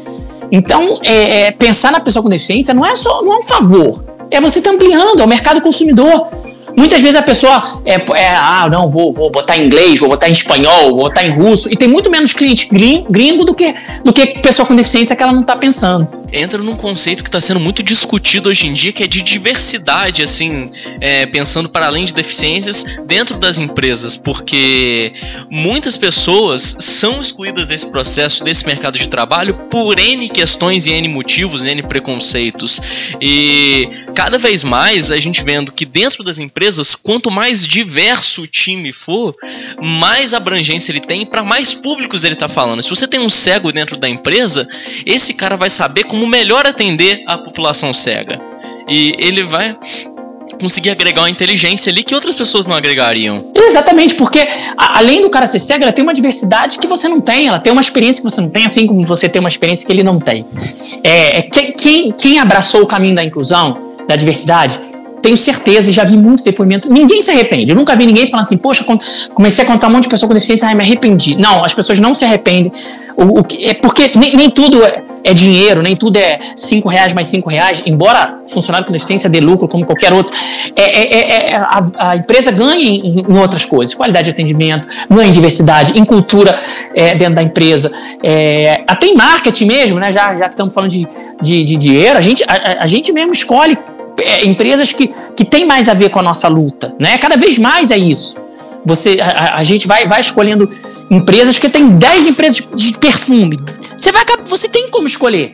Então, 0.52 1.00
é, 1.04 1.42
é, 1.42 1.52
pensar 1.52 1.92
na 1.92 2.00
pessoa 2.00 2.24
com 2.24 2.30
deficiência 2.30 2.74
não 2.74 2.86
é 2.86 2.96
só 2.96 3.22
não 3.22 3.34
é 3.34 3.38
um 3.38 3.44
favor. 3.44 4.04
É 4.32 4.42
você 4.42 4.60
estar 4.60 4.72
tá 4.72 4.76
ampliando, 4.76 5.22
é 5.22 5.26
o 5.26 5.28
mercado 5.28 5.62
consumidor. 5.62 6.28
Muitas 6.76 7.02
vezes 7.02 7.16
a 7.16 7.22
pessoa 7.22 7.82
é, 7.86 7.96
é, 7.96 8.36
ah, 8.36 8.68
não, 8.72 8.90
vou, 8.90 9.12
vou 9.12 9.30
botar 9.30 9.58
em 9.58 9.66
inglês, 9.66 10.00
vou 10.00 10.10
botar 10.10 10.30
em 10.30 10.32
espanhol, 10.32 10.92
vou 10.92 11.04
botar 11.04 11.26
em 11.26 11.32
russo, 11.32 11.72
e 11.72 11.76
tem 11.76 11.88
muito 11.88 12.10
menos 12.10 12.32
cliente 12.32 12.70
gringo 13.10 13.44
do 13.44 13.54
que, 13.54 13.74
do 14.04 14.14
que 14.14 14.40
pessoa 14.40 14.66
com 14.66 14.76
deficiência 14.76 15.16
que 15.16 15.22
ela 15.22 15.34
não 15.34 15.42
está 15.42 15.56
pensando 15.56 16.19
entra 16.32 16.62
num 16.62 16.76
conceito 16.76 17.24
que 17.24 17.30
está 17.30 17.42
sendo 17.42 17.60
muito 17.60 17.82
discutido 17.82 18.50
hoje 18.50 18.68
em 18.68 18.74
dia, 18.74 18.92
que 18.92 19.04
é 19.04 19.08
de 19.08 19.22
diversidade, 19.22 20.22
assim, 20.24 20.72
é, 21.02 21.26
pensando 21.26 21.70
para 21.70 21.88
além 21.88 22.06
de 22.06 22.14
deficiências 22.14 22.84
dentro 23.06 23.38
das 23.38 23.58
empresas, 23.58 24.16
porque 24.18 25.14
muitas 25.50 25.98
pessoas 25.98 26.76
são 26.80 27.22
excluídas 27.22 27.68
desse 27.68 27.92
processo, 27.92 28.44
desse 28.44 28.66
mercado 28.66 28.98
de 28.98 29.08
trabalho, 29.08 29.54
por 29.70 29.98
N 29.98 30.30
questões 30.30 30.88
e 30.88 30.92
N 30.92 31.08
motivos, 31.08 31.66
N 31.66 31.82
preconceitos. 31.84 32.82
E 33.22 33.90
cada 34.16 34.38
vez 34.38 34.64
mais 34.64 35.12
a 35.12 35.18
gente 35.18 35.44
vendo 35.44 35.72
que 35.72 35.86
dentro 35.86 36.24
das 36.24 36.38
empresas, 36.38 36.96
quanto 36.96 37.32
mais 37.32 37.66
diverso 37.66 38.44
o 38.44 38.48
time 38.48 38.92
for, 38.92 39.36
mais 39.82 40.34
abrangência 40.34 40.92
ele 40.92 41.02
tem, 41.02 41.26
para 41.26 41.44
mais 41.44 41.74
públicos 41.74 42.24
ele 42.24 42.34
está 42.34 42.48
falando. 42.48 42.82
Se 42.82 42.90
você 42.90 43.08
tem 43.08 43.20
um 43.20 43.30
cego 43.30 43.72
dentro 43.72 43.98
da 43.98 44.08
empresa, 44.08 44.68
esse 45.06 45.34
cara 45.34 45.56
vai 45.56 45.70
saber 45.70 46.04
como 46.06 46.19
como 46.20 46.30
melhor 46.30 46.68
atender 46.68 47.24
a 47.26 47.38
população 47.38 47.94
cega. 47.94 48.42
E 48.90 49.16
ele 49.18 49.44
vai 49.44 49.78
conseguir 50.60 50.90
agregar 50.90 51.22
uma 51.22 51.30
inteligência 51.30 51.90
ali 51.90 52.04
que 52.04 52.14
outras 52.14 52.36
pessoas 52.36 52.68
não 52.68 52.76
agregariam. 52.76 53.46
Exatamente, 53.56 54.16
porque 54.16 54.40
a, 54.78 55.00
além 55.00 55.22
do 55.22 55.30
cara 55.30 55.48
ser 55.48 55.60
cego, 55.60 55.84
ela 55.84 55.94
tem 55.94 56.04
uma 56.04 56.14
diversidade 56.14 56.78
que 56.78 56.88
você 56.88 57.08
não 57.08 57.22
tem, 57.22 57.48
ela 57.48 57.60
tem 57.60 57.72
uma 57.72 57.82
experiência 57.82 58.22
que 58.22 58.30
você 58.30 58.42
não 58.42 58.50
tem, 58.50 58.66
assim 58.66 58.86
como 58.86 59.06
você 59.06 59.30
tem 59.30 59.40
uma 59.40 59.48
experiência 59.48 59.88
que 59.88 59.94
ele 59.94 60.04
não 60.04 60.20
tem. 60.20 60.46
É, 61.02 61.40
é 61.40 61.42
quem, 61.44 62.12
quem 62.12 62.40
abraçou 62.40 62.82
o 62.82 62.86
caminho 62.86 63.16
da 63.16 63.24
inclusão, 63.24 63.94
da 64.06 64.18
diversidade, 64.18 64.82
tenho 65.22 65.38
certeza 65.38 65.92
já 65.92 66.04
vi 66.04 66.18
muito 66.18 66.44
depoimento. 66.44 66.92
Ninguém 66.92 67.22
se 67.22 67.32
arrepende. 67.32 67.72
Eu 67.72 67.78
nunca 67.78 67.96
vi 67.96 68.06
ninguém 68.06 68.30
falando 68.30 68.46
assim, 68.46 68.58
poxa, 68.58 68.86
comecei 69.34 69.64
a 69.64 69.68
contar 69.68 69.88
um 69.88 69.92
monte 69.92 70.04
de 70.04 70.10
pessoa 70.10 70.28
com 70.28 70.34
deficiência, 70.34 70.68
ai, 70.68 70.76
me 70.76 70.84
arrependi. 70.84 71.36
Não, 71.36 71.64
as 71.64 71.74
pessoas 71.74 72.00
não 72.00 72.14
se 72.14 72.26
arrependem. 72.26 72.72
O, 73.16 73.40
o, 73.40 73.46
é 73.62 73.74
porque 73.74 74.12
nem, 74.16 74.36
nem 74.36 74.50
tudo 74.50 74.84
é, 74.84 75.04
é, 75.24 75.34
dinheiro, 75.34 75.82
nem 75.82 75.96
tudo 75.96 76.18
é 76.18 76.40
cinco 76.56 76.88
reais 76.88 77.14
mais 77.14 77.28
cinco 77.28 77.50
reais, 77.50 77.84
embora 77.86 78.40
funcionário 78.52 78.86
com 78.86 78.94
deficiência 78.94 79.30
dê 79.30 79.40
lucro 79.40 79.68
como 79.68 79.86
qualquer 79.86 80.14
outro. 80.14 80.36
É, 80.76 80.84
é, 80.84 81.14
é, 81.14 81.52
é 81.52 81.56
a, 81.56 81.90
a, 81.98 82.16
empresa 82.16 82.52
ganha 82.52 82.82
em, 82.82 83.20
em, 83.20 83.38
outras 83.38 83.66
coisas, 83.66 83.94
qualidade 83.94 84.26
de 84.26 84.32
atendimento, 84.32 84.88
ganha 85.10 85.28
em 85.28 85.32
diversidade, 85.32 85.98
em 85.98 86.06
cultura 86.06 86.58
é, 86.96 87.16
dentro 87.16 87.36
da 87.36 87.44
empresa, 87.44 87.92
até 88.88 89.08
em 89.08 89.16
marketing 89.16 89.66
mesmo, 89.66 90.00
né? 90.00 90.12
Já, 90.12 90.36
já 90.36 90.44
que 90.44 90.56
estamos 90.56 90.74
falando 90.74 90.92
de, 90.92 91.08
de, 91.42 91.64
de 91.64 91.76
dinheiro, 91.76 92.18
a 92.18 92.22
gente, 92.22 92.44
a, 92.48 92.84
a 92.84 92.86
gente 92.86 93.12
mesmo 93.12 93.32
escolhe 93.32 93.78
é, 94.22 94.46
empresas 94.46 94.92
que, 94.92 95.10
que 95.36 95.46
têm 95.46 95.66
mais 95.66 95.90
a 95.90 95.94
ver 95.94 96.10
com 96.10 96.20
a 96.20 96.24
nossa 96.24 96.48
luta, 96.48 96.94
né? 97.00 97.18
Cada 97.18 97.38
vez 97.38 97.58
mais 97.58 97.92
é 97.92 97.98
isso. 97.98 98.38
Você, 98.86 99.20
a, 99.22 99.60
a 99.60 99.64
gente 99.64 99.88
vai, 99.88 100.08
vai 100.08 100.22
escolhendo 100.22 100.68
empresas 101.10 101.60
que 101.60 101.70
tem 101.70 101.90
10 101.90 102.28
empresas 102.28 102.68
de 102.76 102.98
perfume. 102.98 103.58
Você, 104.00 104.14
vai, 104.14 104.24
você 104.46 104.70
tem 104.70 104.90
como 104.90 105.08
escolher. 105.08 105.54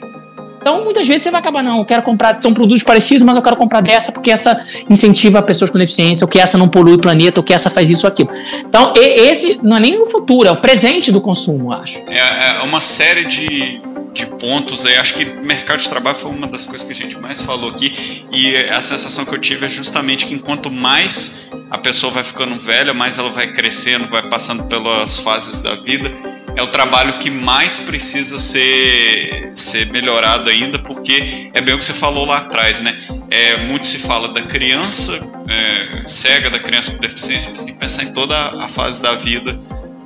Então, 0.61 0.83
muitas 0.83 1.07
vezes 1.07 1.23
você 1.23 1.31
vai 1.31 1.41
acabar, 1.41 1.63
não, 1.63 1.79
eu 1.79 1.85
quero 1.85 2.01
comprar, 2.01 2.39
são 2.39 2.53
produtos 2.53 2.83
parecidos, 2.83 3.23
mas 3.23 3.35
eu 3.35 3.41
quero 3.41 3.55
comprar 3.55 3.81
dessa 3.81 4.11
porque 4.11 4.31
essa 4.31 4.63
incentiva 4.89 5.41
pessoas 5.41 5.69
com 5.69 5.77
deficiência, 5.77 6.25
ou 6.25 6.27
que 6.27 6.39
essa 6.39 6.57
não 6.57 6.67
polui 6.67 6.93
o 6.93 6.99
planeta, 6.99 7.39
ou 7.39 7.43
que 7.43 7.53
essa 7.53 7.69
faz 7.69 7.89
isso 7.89 8.05
ou 8.05 8.11
aquilo. 8.11 8.29
Então, 8.59 8.93
esse 8.95 9.59
não 9.61 9.77
é 9.77 9.79
nem 9.79 9.99
o 9.99 10.05
futuro, 10.05 10.47
é 10.47 10.51
o 10.51 10.57
presente 10.57 11.11
do 11.11 11.21
consumo, 11.21 11.71
eu 11.71 11.77
acho. 11.77 11.97
É, 12.07 12.57
é 12.57 12.61
uma 12.63 12.81
série 12.81 13.25
de, 13.25 13.79
de 14.13 14.25
pontos 14.25 14.85
aí. 14.85 14.95
Acho 14.95 15.13
que 15.13 15.25
mercado 15.25 15.79
de 15.79 15.89
trabalho 15.89 16.15
foi 16.15 16.31
uma 16.31 16.47
das 16.47 16.65
coisas 16.65 16.85
que 16.85 16.93
a 16.93 16.95
gente 16.95 17.19
mais 17.19 17.41
falou 17.41 17.69
aqui. 17.69 18.25
E 18.31 18.55
a 18.55 18.81
sensação 18.81 19.23
que 19.25 19.35
eu 19.35 19.39
tive 19.39 19.65
é 19.65 19.69
justamente 19.69 20.25
que 20.25 20.33
enquanto 20.33 20.71
mais 20.71 21.51
a 21.69 21.77
pessoa 21.77 22.11
vai 22.11 22.23
ficando 22.23 22.57
velha, 22.59 22.93
mais 22.93 23.17
ela 23.19 23.29
vai 23.29 23.51
crescendo, 23.51 24.07
vai 24.07 24.23
passando 24.23 24.63
pelas 24.63 25.17
fases 25.17 25.61
da 25.61 25.75
vida, 25.75 26.11
é 26.55 26.61
o 26.61 26.67
trabalho 26.67 27.17
que 27.19 27.29
mais 27.29 27.79
precisa 27.79 28.39
ser, 28.39 29.51
ser 29.53 29.87
melhorado 29.87 30.49
ainda, 30.49 30.79
porque 30.79 31.51
é 31.53 31.61
bem 31.61 31.75
o 31.75 31.77
que 31.77 31.85
você 31.85 31.93
falou 31.93 32.25
lá 32.25 32.37
atrás, 32.37 32.79
né? 32.79 32.95
É, 33.29 33.57
muito 33.57 33.87
se 33.87 33.99
fala 33.99 34.29
da 34.29 34.41
criança 34.41 35.11
é, 35.49 36.07
cega, 36.07 36.49
da 36.49 36.59
criança 36.59 36.91
com 36.91 36.99
deficiência, 36.99 37.51
mas 37.51 37.61
tem 37.63 37.73
que 37.73 37.79
pensar 37.79 38.03
em 38.03 38.13
toda 38.13 38.35
a 38.35 38.67
fase 38.67 39.01
da 39.01 39.15
vida 39.15 39.59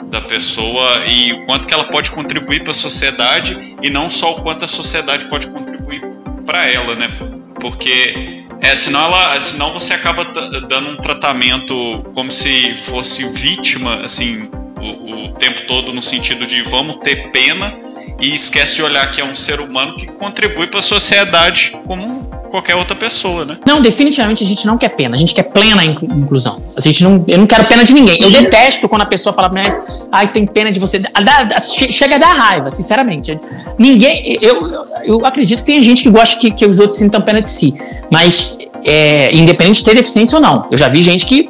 da 0.10 0.22
pessoa 0.22 1.06
e 1.06 1.34
o 1.34 1.46
quanto 1.46 1.68
que 1.68 1.74
ela 1.74 1.84
pode 1.84 2.10
contribuir 2.10 2.64
para 2.64 2.72
a 2.72 2.74
sociedade 2.74 3.76
e 3.82 3.90
não 3.90 4.10
só 4.10 4.32
o 4.34 4.42
quanto 4.42 4.66
a 4.66 4.68
sociedade 4.68 5.26
pode 5.26 5.48
contribuir 5.48 6.02
para 6.46 6.66
ela, 6.66 6.96
né? 6.96 7.08
Porque 7.60 8.40
é, 8.62 8.76
senão, 8.76 9.04
ela, 9.04 9.40
senão 9.40 9.72
você 9.72 9.94
acaba 9.94 10.26
dando 10.68 10.90
um 10.90 10.96
tratamento 10.98 12.04
como 12.14 12.32
se 12.32 12.74
fosse 12.74 13.24
vítima, 13.30 14.02
assim, 14.04 14.50
o, 14.82 15.26
o 15.26 15.32
tempo 15.34 15.62
todo 15.68 15.94
no 15.94 16.02
sentido 16.02 16.46
de 16.46 16.62
vamos 16.64 16.98
ter 16.98 17.30
pena 17.32 17.78
e 18.20 18.34
esquece 18.34 18.76
de 18.76 18.84
olhar 18.84 19.10
que 19.12 19.22
é 19.22 19.26
um 19.26 19.36
ser 19.36 19.60
humano 19.60 19.96
que 19.96 20.06
contribui 20.08 20.68
para 20.68 20.80
a 20.80 20.84
sociedade 20.84 21.78
como 21.86 22.28
qualquer 22.50 22.76
outra 22.76 22.96
pessoa, 22.96 23.46
né? 23.46 23.58
Não, 23.66 23.82
definitivamente 23.82 24.44
a 24.44 24.48
gente 24.48 24.66
não 24.66 24.78
quer 24.78 24.90
pena, 24.90 25.16
a 25.16 25.18
gente 25.18 25.34
quer 25.34 25.44
plena 25.44 25.86
inclusão. 25.86 26.62
A 26.76 26.82
gente 26.82 27.04
não, 27.04 27.24
eu 27.28 27.38
não 27.38 27.46
quero 27.46 27.66
pena 27.66 27.84
de 27.84 27.94
ninguém. 27.94 28.22
Eu 28.22 28.32
detesto 28.32 28.90
quando 28.90 29.04
a 29.04 29.06
pessoa 29.06 29.32
fala 29.32 29.50
pra 29.50 29.64
mim, 29.64 29.70
ai, 30.12 30.32
tem 30.32 30.46
pena 30.46 30.72
de 30.72 30.80
você. 30.80 31.02
chega 31.72 32.16
a 32.16 32.18
dar 32.18 32.34
raiva, 32.34 32.70
sinceramente. 32.70 33.40
Ninguém, 33.78 34.38
eu, 34.42 34.86
eu 35.04 35.26
acredito 35.26 35.60
que 35.60 35.66
tem 35.66 35.82
gente 35.82 36.04
que 36.04 36.10
gosta 36.10 36.38
que, 36.40 36.52
que 36.52 36.66
os 36.66 36.80
outros 36.80 36.98
sintam 36.98 37.22
pena 37.22 37.42
de 37.42 37.50
si, 37.50 37.74
mas 38.12 38.58
é, 38.84 39.34
independente 39.36 39.80
de 39.80 39.86
ter 39.86 39.96
deficiência 39.96 40.36
ou 40.38 40.42
não. 40.42 40.68
Eu 40.72 40.78
já 40.78 40.90
vi 40.90 41.02
gente 41.02 41.26
que, 41.26 41.50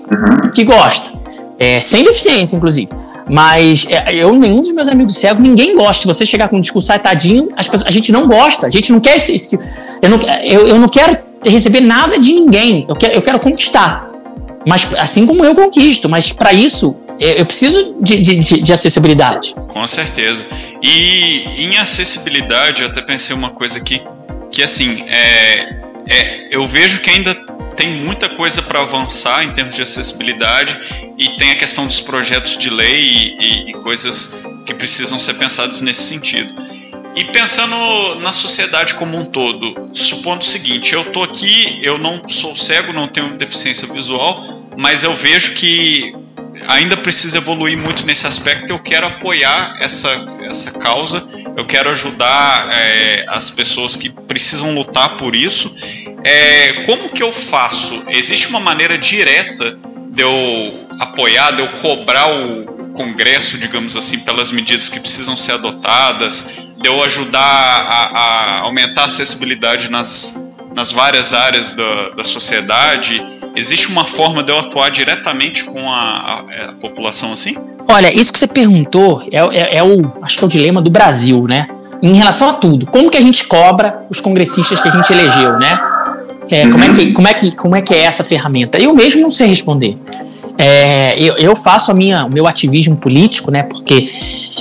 que 0.53 0.63
gosta, 0.63 1.11
é, 1.57 1.81
sem 1.81 2.03
deficiência, 2.03 2.55
inclusive. 2.57 2.89
Mas 3.29 3.85
é, 3.87 4.15
eu, 4.15 4.33
nenhum 4.33 4.61
dos 4.61 4.71
meus 4.71 4.87
amigos 4.87 5.15
cegos, 5.15 5.41
ninguém 5.41 5.75
gosta. 5.75 6.01
Se 6.01 6.07
você 6.07 6.25
chegar 6.25 6.47
com 6.47 6.57
um 6.57 6.59
discurso, 6.59 6.91
ai, 6.91 6.99
tadinho, 6.99 7.49
pessoas, 7.55 7.83
a 7.85 7.91
gente 7.91 8.11
não 8.11 8.27
gosta. 8.27 8.65
A 8.65 8.69
gente 8.69 8.91
não 8.91 8.99
quer 8.99 9.17
esse. 9.17 9.33
esse 9.33 9.59
eu, 10.01 10.09
não, 10.09 10.19
eu, 10.43 10.67
eu 10.67 10.79
não 10.79 10.87
quero 10.87 11.17
receber 11.45 11.81
nada 11.81 12.17
de 12.17 12.33
ninguém. 12.33 12.85
Eu 12.89 12.95
quero, 12.95 13.13
eu 13.13 13.21
quero 13.21 13.39
conquistar. 13.39 14.09
Mas 14.67 14.87
assim 14.97 15.25
como 15.25 15.45
eu 15.45 15.53
conquisto. 15.53 16.09
Mas 16.09 16.33
para 16.33 16.51
isso, 16.53 16.95
eu 17.19 17.45
preciso 17.45 17.95
de, 18.01 18.21
de, 18.21 18.61
de, 18.61 18.73
acessibilidade. 18.73 19.53
Com 19.67 19.85
certeza. 19.85 20.45
E 20.81 21.65
em 21.65 21.77
acessibilidade, 21.77 22.81
eu 22.81 22.87
até 22.87 23.01
pensei 23.01 23.35
uma 23.35 23.49
coisa 23.49 23.77
aqui, 23.77 24.01
que 24.49 24.63
assim, 24.63 25.03
é, 25.07 25.75
é, 26.07 26.47
eu 26.49 26.65
vejo 26.65 27.01
que 27.01 27.09
ainda 27.09 27.35
tem 27.79 28.03
muita 28.03 28.27
coisa 28.27 28.61
para 28.61 28.81
avançar 28.81 29.41
em 29.45 29.53
termos 29.53 29.73
de 29.73 29.81
acessibilidade 29.81 30.77
e 31.17 31.29
tem 31.37 31.51
a 31.51 31.55
questão 31.55 31.87
dos 31.87 32.01
projetos 32.01 32.57
de 32.57 32.69
lei 32.69 32.99
e, 32.99 33.37
e, 33.39 33.69
e 33.69 33.73
coisas 33.75 34.43
que 34.65 34.73
precisam 34.73 35.17
ser 35.17 35.35
pensadas 35.35 35.79
nesse 35.79 36.01
sentido. 36.01 36.53
E 37.15 37.23
pensando 37.23 38.15
na 38.15 38.33
sociedade 38.33 38.95
como 38.95 39.17
um 39.17 39.23
todo, 39.23 39.91
supondo 39.93 40.41
o 40.41 40.45
seguinte, 40.45 40.93
eu 40.93 41.05
tô 41.13 41.23
aqui, 41.23 41.79
eu 41.81 41.97
não 41.97 42.21
sou 42.27 42.53
cego, 42.53 42.91
não 42.91 43.07
tenho 43.07 43.37
deficiência 43.37 43.87
visual, 43.87 44.43
mas 44.77 45.05
eu 45.05 45.13
vejo 45.13 45.53
que 45.53 46.13
ainda 46.67 46.97
precisa 46.97 47.37
evoluir 47.37 47.77
muito 47.77 48.05
nesse 48.05 48.27
aspecto. 48.27 48.69
Eu 48.69 48.79
quero 48.79 49.07
apoiar 49.07 49.75
essa, 49.79 50.09
essa 50.41 50.79
causa, 50.79 51.27
eu 51.55 51.65
quero 51.65 51.89
ajudar 51.89 52.69
é, 52.71 53.25
as 53.27 53.49
pessoas 53.49 53.95
que 53.95 54.09
precisam 54.09 54.73
lutar 54.73 55.17
por 55.17 55.35
isso. 55.35 55.75
É, 56.23 56.83
como 56.85 57.09
que 57.09 57.23
eu 57.23 57.31
faço? 57.31 58.03
Existe 58.09 58.47
uma 58.47 58.59
maneira 58.59 58.97
direta 58.97 59.77
de 60.11 60.21
eu 60.21 60.87
apoiar, 60.99 61.51
de 61.51 61.61
eu 61.61 61.67
cobrar 61.69 62.27
o 62.29 62.91
Congresso, 62.93 63.57
digamos 63.57 63.95
assim, 63.95 64.19
pelas 64.19 64.51
medidas 64.51 64.89
que 64.89 64.99
precisam 64.99 65.37
ser 65.37 65.53
adotadas, 65.53 66.69
de 66.77 66.87
eu 66.87 67.01
ajudar 67.03 67.39
a, 67.39 68.19
a 68.19 68.59
aumentar 68.59 69.03
a 69.03 69.05
acessibilidade 69.05 69.89
nas, 69.89 70.53
nas 70.75 70.91
várias 70.91 71.33
áreas 71.33 71.71
da, 71.73 72.09
da 72.09 72.23
sociedade? 72.23 73.38
Existe 73.55 73.87
uma 73.87 74.05
forma 74.05 74.43
de 74.43 74.51
eu 74.51 74.59
atuar 74.59 74.89
diretamente 74.89 75.63
com 75.63 75.89
a, 75.89 75.95
a, 75.95 76.69
a 76.69 76.73
população 76.73 77.33
assim? 77.33 77.55
Olha, 77.87 78.13
isso 78.13 78.31
que 78.31 78.39
você 78.39 78.47
perguntou 78.47 79.23
é, 79.31 79.39
é, 79.39 79.77
é, 79.77 79.83
o, 79.83 80.01
acho 80.21 80.37
que 80.37 80.43
é 80.43 80.47
o 80.47 80.49
dilema 80.49 80.81
do 80.81 80.89
Brasil, 80.91 81.45
né? 81.47 81.67
Em 82.01 82.13
relação 82.13 82.49
a 82.49 82.53
tudo. 82.53 82.85
Como 82.85 83.09
que 83.09 83.17
a 83.17 83.21
gente 83.21 83.45
cobra 83.45 84.05
os 84.09 84.21
congressistas 84.21 84.79
que 84.79 84.87
a 84.87 84.91
gente 84.91 85.11
elegeu, 85.11 85.57
né? 85.57 85.77
É, 86.51 86.67
como, 86.67 86.83
é 86.83 86.93
que, 86.93 87.11
como, 87.11 87.27
é 87.27 87.33
que, 87.33 87.51
como 87.51 87.75
é 87.75 87.81
que 87.81 87.93
é 87.93 88.03
essa 88.03 88.23
ferramenta? 88.23 88.81
Eu 88.81 88.93
mesmo 88.93 89.21
não 89.21 89.31
sei 89.31 89.47
responder. 89.47 89.97
É, 90.57 91.15
eu, 91.17 91.35
eu, 91.37 91.55
faço 91.55 91.89
a 91.89 91.93
minha, 91.93 92.25
o 92.25 92.33
meu 92.33 92.45
ativismo 92.45 92.95
político, 92.95 93.49
né? 93.49 93.63
Porque 93.63 94.09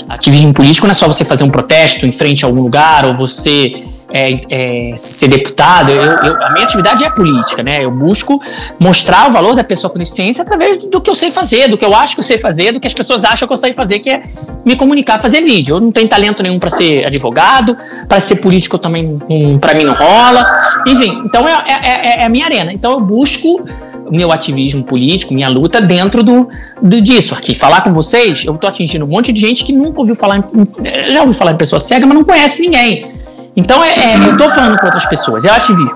ativismo 0.09 0.55
político 0.55 0.87
não 0.87 0.93
é 0.93 0.95
só 0.95 1.07
você 1.07 1.25
fazer 1.25 1.45
um 1.45 1.51
protesto 1.51 2.07
em 2.07 2.13
frente 2.13 2.45
a 2.45 2.49
algum 2.49 2.63
lugar 2.63 3.05
ou 3.05 3.15
você 3.15 3.85
é, 4.13 4.41
é, 4.49 4.97
ser 4.97 5.29
deputado, 5.29 5.91
eu, 5.91 6.03
eu, 6.03 6.43
a 6.43 6.51
minha 6.53 6.65
atividade 6.65 7.05
é 7.05 7.11
política, 7.11 7.63
né? 7.63 7.85
Eu 7.85 7.91
busco 7.91 8.41
mostrar 8.79 9.29
o 9.29 9.33
valor 9.33 9.55
da 9.55 9.63
pessoa 9.63 9.91
com 9.91 9.99
deficiência 9.99 10.43
através 10.43 10.77
do, 10.77 10.89
do, 10.89 11.01
que 11.01 11.11
eu 11.11 11.15
sei 11.15 11.31
fazer, 11.31 11.69
do 11.69 11.77
que 11.77 11.85
eu 11.85 11.95
acho 11.95 12.15
que 12.15 12.21
eu 12.21 12.25
sei 12.25 12.39
fazer, 12.39 12.73
do 12.73 12.81
que 12.81 12.87
as 12.87 12.95
pessoas 12.95 13.25
acham 13.25 13.47
que 13.47 13.53
eu 13.53 13.57
sei 13.57 13.73
fazer, 13.73 13.99
que 13.99 14.11
é 14.11 14.23
me 14.65 14.77
comunicar, 14.77 15.19
fazer 15.19 15.43
vídeo. 15.43 15.77
Eu 15.77 15.81
não 15.81 15.93
tenho 15.93 16.09
talento 16.09 16.43
nenhum 16.43 16.59
para 16.59 16.71
ser 16.71 17.05
advogado, 17.05 17.77
para 18.09 18.19
ser 18.21 18.37
político 18.37 18.79
também, 18.79 19.19
um, 19.29 19.59
para 19.59 19.75
mim 19.75 19.85
não 19.85 19.95
rola. 19.95 20.47
Enfim, 20.87 21.23
então 21.25 21.47
é, 21.47 21.65
é, 21.67 21.73
é, 21.73 22.21
é 22.21 22.25
a 22.25 22.29
minha 22.29 22.47
arena. 22.47 22.73
Então 22.73 22.93
eu 22.93 23.01
busco 23.01 23.63
o 24.07 24.17
meu 24.17 24.33
ativismo 24.33 24.83
político, 24.83 25.35
minha 25.35 25.51
luta 25.51 25.83
dentro 25.83 26.23
do, 26.23 26.49
do 26.81 27.01
disso. 27.03 27.35
Aqui, 27.35 27.55
falar 27.55 27.83
com 27.83 27.93
vocês, 27.93 28.43
eu 28.47 28.55
estou 28.55 28.69
atingindo 28.71 29.05
um 29.05 29.09
monte 29.09 29.35
de 29.35 29.41
gente 29.41 29.65
que 29.65 29.73
nunca 29.73 30.01
ouviu 30.01 30.15
falar, 30.15 30.39
em, 30.39 31.13
já 31.13 31.21
ouviu 31.21 31.35
falar 31.35 31.53
em 31.53 31.57
pessoa 31.57 31.79
cega, 31.79 32.07
mas 32.07 32.17
não 32.17 32.25
conhece 32.25 32.63
ninguém. 32.63 33.18
Então, 33.59 33.83
é, 33.83 34.13
é, 34.13 34.17
eu 34.17 34.33
estou 34.33 34.49
falando 34.49 34.79
com 34.79 34.87
outras 34.87 35.05
pessoas, 35.05 35.45
é 35.45 35.51
ativismo. 35.51 35.91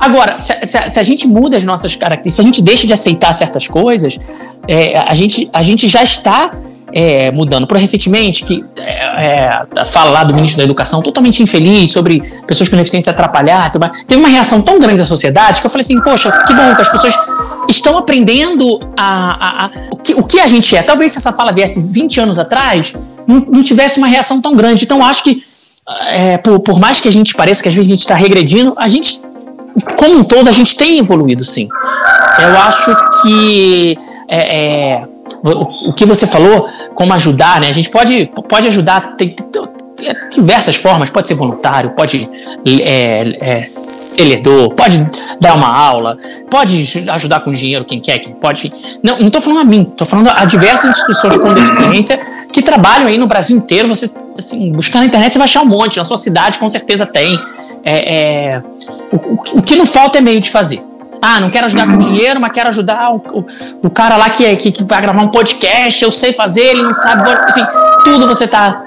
Agora, 0.00 0.40
se, 0.40 0.54
se, 0.64 0.88
se, 0.88 0.98
a 0.98 1.02
gente 1.02 1.28
muda 1.28 1.58
as 1.58 1.62
nossas 1.62 1.94
características, 1.94 2.34
se 2.34 2.40
a 2.40 2.44
gente 2.44 2.62
deixa 2.62 2.86
de 2.86 2.94
aceitar 2.94 3.30
certas 3.34 3.68
coisas, 3.68 4.18
é, 4.66 4.98
a, 5.06 5.12
gente, 5.12 5.48
a 5.52 5.62
gente 5.62 5.86
já 5.86 6.02
está 6.02 6.52
é, 6.90 7.30
mudando. 7.30 7.66
Por 7.66 7.76
recentemente, 7.76 8.42
que 8.44 8.64
é, 8.78 9.66
é, 9.76 9.84
fala 9.84 10.24
do 10.24 10.32
ministro 10.32 10.56
da 10.56 10.64
Educação 10.64 11.02
totalmente 11.02 11.42
infeliz 11.42 11.90
sobre 11.92 12.20
pessoas 12.46 12.70
com 12.70 12.76
deficiência 12.76 13.10
atrapalhar, 13.10 13.70
teve 14.06 14.18
uma 14.18 14.30
reação 14.30 14.62
tão 14.62 14.78
grande 14.78 14.96
da 14.96 15.04
sociedade 15.04 15.60
que 15.60 15.66
eu 15.66 15.70
falei 15.70 15.82
assim, 15.82 16.00
poxa, 16.00 16.32
que 16.46 16.54
bom 16.54 16.74
que 16.74 16.80
as 16.80 16.88
pessoas 16.88 17.14
estão 17.68 17.98
aprendendo 17.98 18.80
a, 18.96 19.64
a, 19.64 19.66
a 19.66 19.70
o, 19.90 19.96
que, 19.96 20.14
o, 20.14 20.22
que, 20.22 20.40
a 20.40 20.46
gente 20.46 20.74
é. 20.74 20.82
Talvez 20.82 21.12
se 21.12 21.18
essa 21.18 21.32
fala 21.32 21.52
viesse 21.52 21.82
20 21.82 22.18
anos 22.18 22.38
atrás, 22.38 22.94
não, 23.26 23.40
não 23.40 23.62
tivesse 23.62 23.98
uma 23.98 24.06
reação 24.06 24.40
tão 24.40 24.56
grande. 24.56 24.84
Então, 24.84 25.04
acho 25.04 25.22
que 25.22 25.44
é, 26.10 26.38
por, 26.38 26.60
por, 26.60 26.78
mais 26.80 27.00
que 27.00 27.08
a 27.08 27.12
gente 27.12 27.34
pareça 27.34 27.62
que 27.62 27.68
às 27.68 27.74
vezes 27.74 27.90
a 27.90 27.94
gente 27.94 28.00
está 28.00 28.14
regredindo, 28.14 28.74
a 28.76 28.88
gente, 28.88 29.20
como 29.98 30.18
um 30.18 30.24
todo, 30.24 30.48
a 30.48 30.52
gente 30.52 30.76
tem 30.76 30.98
evoluído 30.98 31.44
sim. 31.44 31.68
Eu 32.38 32.58
acho 32.58 32.96
que 33.22 33.98
é, 34.28 34.56
é, 34.56 35.04
o, 35.42 35.92
que 35.92 36.06
você 36.06 36.26
falou, 36.26 36.68
como 36.94 37.12
ajudar, 37.12 37.60
né? 37.60 37.68
A 37.68 37.72
gente 37.72 37.90
pode, 37.90 38.30
pode 38.48 38.66
ajudar, 38.66 39.16
tem, 39.16 39.28
tem 39.28 39.62
diversas 40.30 40.76
formas, 40.76 41.10
pode 41.10 41.28
ser 41.28 41.34
voluntário, 41.34 41.90
pode 41.90 42.28
é, 42.82 43.36
é, 43.40 43.64
ser 43.64 44.24
ledor, 44.24 44.72
pode 44.74 45.06
dar 45.40 45.54
uma 45.54 45.68
aula, 45.68 46.18
pode 46.50 47.04
ajudar 47.08 47.40
com 47.40 47.52
dinheiro 47.52 47.84
quem 47.84 48.00
quer, 48.00 48.18
quem 48.18 48.32
pode. 48.32 48.72
Não, 49.02 49.18
não 49.18 49.26
estou 49.26 49.40
falando 49.40 49.60
a 49.60 49.64
mim, 49.64 49.82
estou 49.82 50.06
falando 50.06 50.30
a 50.34 50.44
diversas 50.44 50.90
instituições 50.90 51.36
com 51.36 51.52
deficiência 51.52 52.18
que 52.54 52.62
trabalham 52.62 53.08
aí 53.08 53.18
no 53.18 53.26
Brasil 53.26 53.56
inteiro. 53.56 53.88
Você, 53.88 54.14
assim, 54.38 54.70
buscar 54.70 55.00
na 55.00 55.06
internet, 55.06 55.32
você 55.32 55.38
vai 55.38 55.44
achar 55.46 55.60
um 55.62 55.66
monte. 55.66 55.96
Na 55.96 56.04
sua 56.04 56.16
cidade, 56.16 56.56
com 56.56 56.70
certeza 56.70 57.04
tem. 57.04 57.36
É, 57.84 58.14
é, 58.14 58.62
o, 59.12 59.58
o, 59.58 59.62
que 59.62 59.74
não 59.74 59.84
falta 59.84 60.18
é 60.18 60.20
meio 60.20 60.40
de 60.40 60.50
fazer. 60.50 60.80
Ah, 61.20 61.40
não 61.40 61.50
quero 61.50 61.64
ajudar 61.64 61.86
com 61.86 61.98
dinheiro, 61.98 62.40
mas 62.40 62.52
quero 62.52 62.68
ajudar 62.68 63.10
o, 63.10 63.16
o, 63.16 63.46
o 63.82 63.90
cara 63.90 64.16
lá 64.16 64.30
que, 64.30 64.54
que, 64.56 64.70
que, 64.70 64.84
vai 64.84 65.00
gravar 65.02 65.22
um 65.22 65.28
podcast, 65.28 66.04
eu 66.04 66.12
sei 66.12 66.32
fazer, 66.32 66.62
ele 66.62 66.82
não 66.82 66.94
sabe. 66.94 67.28
Enfim, 67.50 67.66
tudo 68.04 68.26
você 68.26 68.44
está 68.44 68.84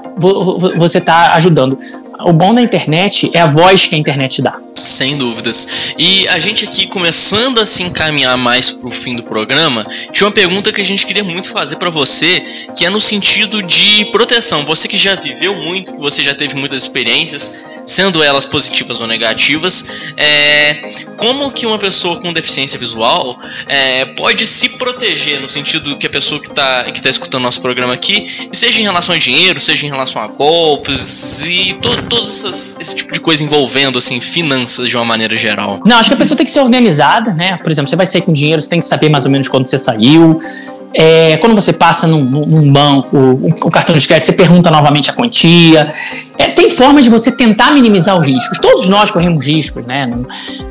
você 0.78 1.01
tá 1.01 1.34
ajudando 1.34 1.78
o 2.20 2.34
bom 2.34 2.53
da 2.53 2.61
internet 2.61 3.30
é 3.34 3.39
a 3.39 3.45
voz 3.45 3.88
que 3.88 3.95
a 3.95 3.97
internet 3.97 4.41
dá. 4.41 4.59
Sem 4.76 5.18
dúvidas. 5.18 5.68
E 5.97 6.28
a 6.30 6.39
gente 6.39 6.63
aqui 6.63 6.88
começando 6.88 7.59
a 7.59 7.65
se 7.65 7.84
encaminhar 7.84 8.38
mais 8.38 8.72
pro 8.72 8.89
fim 8.89 9.15
do 9.15 9.24
programa, 9.24 9.86
tinha 10.11 10.28
uma 10.28 10.34
pergunta 10.34 10.72
que 10.72 10.80
a 10.80 10.84
gente 10.84 11.05
queria 11.05 11.24
muito 11.24 11.49
fazer 11.49 11.76
para 11.76 11.89
você, 11.89 12.70
que 12.76 12.86
é 12.86 12.89
no 12.89 12.99
sentido 12.99 13.61
de 13.61 14.05
proteção. 14.05 14.63
Você 14.63 14.88
que 14.88 14.97
já 14.97 15.15
viveu 15.15 15.55
muito, 15.55 15.93
que 15.93 15.99
você 15.99 16.24
já 16.24 16.34
teve 16.34 16.55
muitas 16.55 16.84
experiências, 16.84 17.65
sendo 17.88 18.21
elas 18.21 18.45
positivas 18.45 18.99
ou 18.99 19.07
negativas, 19.07 19.85
é, 20.17 20.73
como 21.15 21.49
que 21.49 21.65
uma 21.65 21.79
pessoa 21.79 22.19
com 22.19 22.33
deficiência 22.33 22.77
visual 22.77 23.39
é, 23.65 24.05
pode 24.05 24.45
se 24.45 24.69
proteger 24.77 25.39
no 25.39 25.47
sentido 25.47 25.97
que 25.97 26.05
a 26.05 26.09
pessoa 26.09 26.39
que 26.39 26.49
está 26.49 26.83
que 26.83 27.01
tá 27.01 27.09
escutando 27.09 27.43
nosso 27.43 27.61
programa 27.61 27.93
aqui, 27.93 28.49
seja 28.51 28.79
em 28.79 28.83
relação 28.83 29.15
a 29.15 29.17
dinheiro, 29.17 29.59
seja 29.59 29.85
em 29.85 29.89
relação 29.89 30.21
a 30.21 30.27
golpes 30.27 31.45
e 31.47 31.73
to, 31.75 31.89
todo 32.03 32.21
esse 32.21 32.95
tipo 32.95 33.13
de 33.13 33.21
coisa 33.21 33.41
envolvendo 33.43 33.97
assim 33.97 34.19
finanças 34.19 34.89
de 34.89 34.97
uma 34.97 35.05
maneira 35.05 35.38
geral? 35.38 35.79
Não, 35.85 35.97
acho 35.97 36.09
que 36.09 36.15
a 36.15 36.17
pessoa 36.17 36.38
tem 36.38 36.45
que 36.45 36.51
ser 36.51 36.59
organizada, 36.59 37.33
né? 37.33 37.57
Por 37.63 37.71
exemplo, 37.71 37.89
você 37.89 37.95
vai 37.95 38.05
sair 38.05 38.21
com 38.21 38.33
dinheiro, 38.33 38.61
você 38.61 38.69
tem 38.69 38.79
que 38.79 38.85
saber 38.85 39.09
mais 39.09 39.25
ou 39.25 39.31
menos 39.31 39.47
quando 39.47 39.65
você 39.65 39.77
saiu. 39.77 40.39
É, 40.99 41.37
quando 41.37 41.53
você 41.53 41.71
passa 41.71 42.07
num, 42.07 42.23
num 42.23 42.71
banco, 42.71 43.15
o 43.15 43.47
um, 43.47 43.69
cartão 43.69 43.95
de 43.95 44.07
crédito, 44.07 44.25
você 44.25 44.33
pergunta 44.33 44.71
novamente 44.71 45.11
a 45.11 45.13
quantia. 45.13 45.93
É, 46.39 46.47
tem 46.47 46.71
formas 46.71 47.03
de 47.03 47.09
você 47.11 47.31
tentar 47.31 47.71
minimizar 47.71 48.19
os 48.19 48.25
riscos. 48.25 48.57
Todos 48.57 48.89
nós 48.89 49.11
corremos 49.11 49.45
riscos, 49.45 49.85
né? 49.85 50.07
Não, 50.07 50.25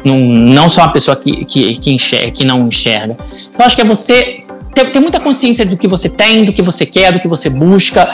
não, 0.05 0.19
não 0.19 0.69
só 0.69 0.83
a 0.83 0.89
pessoa 0.89 1.17
que, 1.17 1.45
que, 1.45 1.77
que, 1.77 1.93
enxerga, 1.93 2.33
que 2.33 2.45
não 2.45 2.67
enxerga. 2.67 3.17
Então, 3.53 3.65
acho 3.65 3.77
que 3.77 3.83
é 3.83 3.85
você 3.85 4.43
ter, 4.77 4.91
ter, 4.91 5.01
muita 5.01 5.19
consciência 5.19 5.65
do 5.65 5.75
que 5.75 5.89
você 5.89 6.09
tem, 6.09 6.45
do 6.45 6.53
que 6.53 6.61
você 6.61 6.85
quer, 6.85 7.11
do 7.11 7.19
que 7.19 7.27
você 7.27 7.49
busca. 7.49 8.09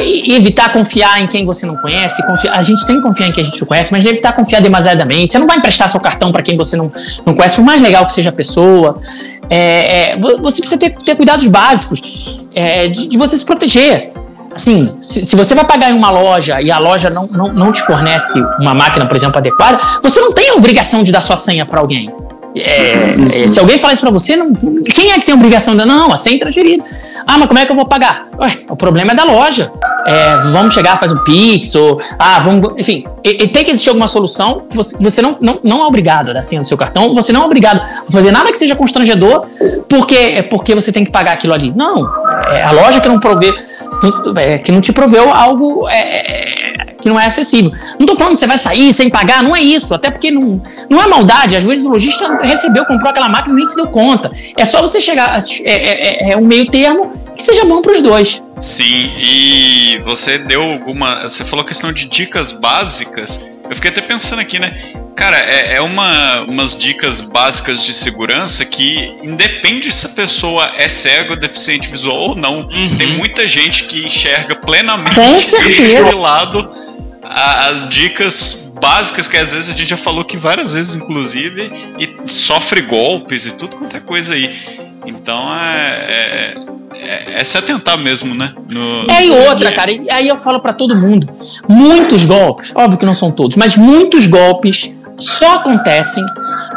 E, 0.00 0.32
e 0.32 0.36
evitar 0.36 0.70
confiar 0.70 1.20
em 1.20 1.26
quem 1.26 1.46
você 1.46 1.64
não 1.64 1.76
conhece. 1.76 2.24
Confiar, 2.26 2.56
a 2.56 2.62
gente 2.62 2.86
tem 2.86 2.96
que 2.96 3.02
confiar 3.02 3.28
em 3.28 3.32
quem 3.32 3.42
a 3.42 3.46
gente 3.46 3.58
não 3.58 3.66
conhece, 3.66 3.90
mas 3.90 4.04
evitar 4.04 4.32
confiar 4.32 4.60
demasiadamente. 4.60 5.32
Você 5.32 5.38
não 5.38 5.46
vai 5.46 5.56
emprestar 5.56 5.88
seu 5.88 5.98
cartão 6.00 6.30
para 6.30 6.42
quem 6.42 6.56
você 6.56 6.76
não, 6.76 6.92
não 7.24 7.34
conhece, 7.34 7.56
por 7.56 7.64
mais 7.64 7.80
legal 7.80 8.04
que 8.04 8.12
seja 8.12 8.28
a 8.28 8.32
pessoa. 8.32 9.00
É, 9.48 10.12
é, 10.12 10.16
você 10.18 10.60
precisa 10.60 10.78
ter, 10.78 10.90
ter 10.90 11.16
cuidados 11.16 11.46
básicos 11.46 12.02
é, 12.54 12.88
de, 12.88 13.08
de, 13.08 13.16
você 13.16 13.36
se 13.38 13.44
proteger. 13.44 14.12
Assim, 14.54 14.94
se, 15.00 15.24
se, 15.24 15.36
você 15.36 15.54
vai 15.54 15.64
pagar 15.64 15.90
em 15.90 15.94
uma 15.94 16.10
loja 16.10 16.60
e 16.60 16.70
a 16.70 16.78
loja 16.78 17.08
não, 17.08 17.26
não, 17.26 17.52
não 17.52 17.72
te 17.72 17.80
fornece 17.80 18.38
uma 18.60 18.74
máquina, 18.74 19.06
por 19.06 19.16
exemplo, 19.16 19.38
adequada, 19.38 19.80
você 20.02 20.20
não 20.20 20.32
tem 20.32 20.50
a 20.50 20.54
obrigação 20.54 21.02
de 21.02 21.12
dar 21.12 21.20
sua 21.22 21.36
senha 21.36 21.64
para 21.64 21.80
alguém. 21.80 22.12
É, 22.56 23.44
é, 23.44 23.48
se 23.48 23.58
alguém 23.60 23.78
falar 23.78 23.92
isso 23.92 24.02
pra 24.02 24.10
você, 24.10 24.34
não, 24.36 24.52
quem 24.84 25.12
é 25.12 25.18
que 25.18 25.26
tem 25.26 25.34
obrigação 25.34 25.76
de. 25.76 25.84
Não, 25.84 26.12
a 26.12 26.16
senha 26.16 26.38
é. 26.42 26.76
Ah, 27.26 27.38
mas 27.38 27.46
como 27.46 27.58
é 27.58 27.66
que 27.66 27.72
eu 27.72 27.76
vou 27.76 27.86
pagar? 27.86 28.28
Ué, 28.40 28.58
o 28.68 28.76
problema 28.76 29.12
é 29.12 29.14
da 29.14 29.24
loja. 29.24 29.70
É, 30.06 30.38
vamos 30.50 30.72
chegar, 30.72 30.96
faz 30.96 31.12
um 31.12 31.18
Pix, 31.18 31.74
ou. 31.74 32.00
Ah, 32.18 32.40
vamos. 32.40 32.72
Enfim, 32.78 33.04
e, 33.22 33.44
e 33.44 33.48
tem 33.48 33.64
que 33.64 33.70
existir 33.70 33.90
alguma 33.90 34.08
solução. 34.08 34.62
Você, 34.70 34.96
você 34.98 35.22
não, 35.22 35.36
não, 35.40 35.60
não 35.62 35.82
é 35.82 35.86
obrigado 35.86 36.30
a 36.30 36.32
dar 36.32 36.42
senha 36.42 36.62
do 36.62 36.66
seu 36.66 36.78
cartão, 36.78 37.14
você 37.14 37.32
não 37.32 37.42
é 37.42 37.44
obrigado 37.44 37.80
a 37.80 38.10
fazer 38.10 38.30
nada 38.30 38.50
que 38.50 38.58
seja 38.58 38.74
constrangedor, 38.74 39.46
porque, 39.88 40.16
é 40.16 40.42
porque 40.42 40.74
você 40.74 40.90
tem 40.90 41.04
que 41.04 41.10
pagar 41.10 41.32
aquilo 41.32 41.52
ali. 41.52 41.72
Não. 41.76 42.08
É 42.50 42.64
a 42.64 42.72
loja 42.72 43.00
que 43.00 43.08
não 43.08 43.20
provê. 43.20 43.54
É, 44.36 44.58
que 44.58 44.70
não 44.70 44.80
te 44.80 44.92
proveu 44.92 45.32
algo 45.32 45.88
é, 45.88 46.57
que 47.00 47.08
não 47.08 47.18
é 47.18 47.26
acessível. 47.26 47.70
Não 47.70 48.00
estou 48.00 48.16
falando 48.16 48.34
que 48.34 48.40
você 48.40 48.46
vai 48.46 48.58
sair 48.58 48.92
sem 48.92 49.08
pagar, 49.08 49.42
não 49.42 49.54
é 49.54 49.60
isso. 49.60 49.94
Até 49.94 50.10
porque 50.10 50.30
não, 50.30 50.60
não 50.88 51.02
é 51.02 51.06
maldade. 51.06 51.56
Às 51.56 51.64
vezes 51.64 51.84
o 51.84 51.88
lojista 51.88 52.38
recebeu, 52.42 52.84
comprou 52.84 53.10
aquela 53.10 53.28
máquina 53.28 53.54
e 53.54 53.56
nem 53.56 53.66
se 53.66 53.76
deu 53.76 53.86
conta. 53.88 54.30
É 54.56 54.64
só 54.64 54.80
você 54.80 55.00
chegar. 55.00 55.38
É, 55.64 55.70
é, 55.70 56.28
é, 56.28 56.32
é 56.32 56.36
um 56.36 56.46
meio 56.46 56.66
termo 56.66 57.12
que 57.34 57.42
seja 57.42 57.64
bom 57.64 57.80
para 57.80 57.92
os 57.92 58.02
dois. 58.02 58.42
Sim, 58.60 59.10
e 59.16 60.00
você 60.04 60.38
deu 60.38 60.62
alguma. 60.62 61.22
Você 61.22 61.44
falou 61.44 61.64
questão 61.64 61.92
de 61.92 62.06
dicas 62.06 62.52
básicas. 62.52 63.58
Eu 63.68 63.74
fiquei 63.74 63.90
até 63.90 64.00
pensando 64.00 64.40
aqui, 64.40 64.58
né? 64.58 64.94
Cara, 65.14 65.36
é, 65.36 65.74
é 65.74 65.80
uma, 65.80 66.42
umas 66.42 66.78
dicas 66.78 67.20
básicas 67.20 67.84
de 67.84 67.92
segurança 67.92 68.64
que 68.64 69.14
independe 69.22 69.90
se 69.92 70.06
a 70.06 70.08
pessoa 70.10 70.72
é 70.76 70.88
cego, 70.88 71.34
deficiente 71.34 71.88
visual 71.90 72.16
ou 72.16 72.36
não. 72.36 72.60
Uhum. 72.60 72.96
Tem 72.96 73.16
muita 73.16 73.46
gente 73.46 73.84
que 73.84 74.06
enxerga 74.06 74.54
plenamente 74.54 75.16
de 75.60 76.14
lado 76.14 76.70
a, 77.22 77.66
a, 77.66 77.72
dicas 77.88 78.74
básicas 78.80 79.28
que 79.28 79.36
às 79.36 79.52
vezes 79.52 79.70
a 79.70 79.76
gente 79.76 79.88
já 79.88 79.96
falou 79.96 80.24
que 80.24 80.36
várias 80.36 80.74
vezes, 80.74 80.94
inclusive, 80.94 81.70
e 81.98 82.30
sofre 82.30 82.82
golpes 82.82 83.46
e 83.46 83.58
tudo 83.58 83.76
quanto 83.76 83.96
é 83.96 84.00
coisa 84.00 84.34
aí. 84.34 84.88
Então 85.06 85.54
é, 85.54 86.54
é 86.56 86.68
é, 87.00 87.40
é 87.40 87.44
se 87.44 87.56
atentar 87.56 87.96
mesmo, 87.96 88.34
né? 88.34 88.52
No, 88.70 89.10
é, 89.10 89.24
e 89.24 89.30
outra, 89.30 89.72
cara, 89.72 89.90
e 89.90 90.10
aí 90.10 90.28
eu 90.28 90.36
falo 90.36 90.60
para 90.60 90.72
todo 90.72 90.96
mundo: 90.96 91.28
muitos 91.68 92.24
golpes, 92.24 92.72
óbvio 92.74 92.98
que 92.98 93.06
não 93.06 93.14
são 93.14 93.30
todos, 93.30 93.56
mas 93.56 93.76
muitos 93.76 94.26
golpes 94.26 94.96
só 95.16 95.56
acontecem 95.56 96.24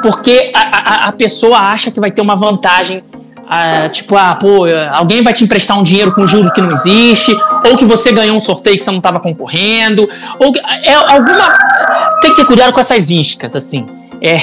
porque 0.02 0.52
a, 0.54 0.62
a, 0.62 1.10
a 1.10 1.12
pessoa 1.12 1.58
acha 1.58 1.92
que 1.92 2.00
vai 2.00 2.12
ter 2.12 2.22
uma 2.22 2.36
vantagem 2.36 3.04
ah, 3.54 3.90
tipo, 3.90 4.16
ah, 4.16 4.34
pô, 4.36 4.64
alguém 4.94 5.22
vai 5.22 5.34
te 5.34 5.44
emprestar 5.44 5.78
um 5.78 5.84
dinheiro 5.84 6.14
com 6.14 6.26
juros 6.26 6.50
que 6.52 6.62
não 6.62 6.72
existe, 6.72 7.36
ou 7.68 7.76
que 7.76 7.84
você 7.84 8.14
ganhou 8.14 8.38
um 8.38 8.40
sorteio 8.40 8.78
que 8.78 8.82
você 8.82 8.90
não 8.90 9.00
estava 9.00 9.20
concorrendo, 9.20 10.08
ou 10.40 10.54
é 10.84 10.94
alguma. 10.94 11.54
Tem 12.22 12.32
que 12.32 12.38
ter 12.38 12.46
cuidado 12.46 12.72
com 12.72 12.80
essas 12.80 13.10
iscas, 13.10 13.54
assim. 13.54 13.86
É, 14.22 14.38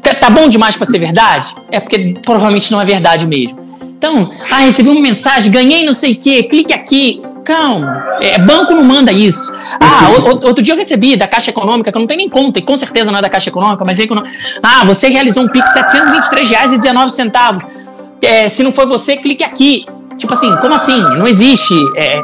tá, 0.00 0.14
tá 0.14 0.30
bom 0.30 0.48
demais 0.48 0.78
para 0.78 0.86
ser 0.86 0.98
verdade? 0.98 1.44
É 1.70 1.78
porque 1.78 2.14
provavelmente 2.24 2.72
não 2.72 2.80
é 2.80 2.86
verdade 2.86 3.26
mesmo. 3.26 3.58
Então, 3.82 4.30
ah, 4.50 4.60
recebi 4.60 4.88
uma 4.88 5.02
mensagem, 5.02 5.52
ganhei 5.52 5.84
não 5.84 5.92
sei 5.92 6.12
o 6.12 6.16
quê, 6.18 6.42
clique 6.44 6.72
aqui. 6.72 7.20
Calma, 7.44 8.04
é, 8.20 8.38
banco 8.38 8.74
não 8.74 8.84
manda 8.84 9.12
isso. 9.12 9.52
Ah, 9.78 10.10
o, 10.10 10.46
outro 10.46 10.62
dia 10.62 10.72
eu 10.72 10.78
recebi 10.78 11.16
da 11.16 11.26
Caixa 11.26 11.50
Econômica, 11.50 11.90
que 11.90 11.96
eu 11.96 12.00
não 12.00 12.06
tenho 12.06 12.18
nem 12.18 12.28
conta, 12.30 12.58
e 12.58 12.62
com 12.62 12.76
certeza 12.76 13.10
não 13.10 13.18
é 13.18 13.22
da 13.22 13.28
Caixa 13.28 13.50
Econômica, 13.50 13.84
mas 13.84 13.96
vem 13.96 14.06
com. 14.06 14.14
Ah, 14.62 14.84
você 14.84 15.08
realizou 15.08 15.44
um 15.44 15.48
PIX 15.48 15.74
R$ 15.74 15.82
723,19. 15.82 17.77
É, 18.22 18.48
se 18.48 18.62
não 18.62 18.72
foi 18.72 18.86
você, 18.86 19.16
clique 19.16 19.44
aqui. 19.44 19.86
Tipo 20.16 20.32
assim, 20.32 20.54
como 20.56 20.74
assim? 20.74 21.00
Não 21.00 21.26
existe. 21.26 21.74
É, 21.96 22.18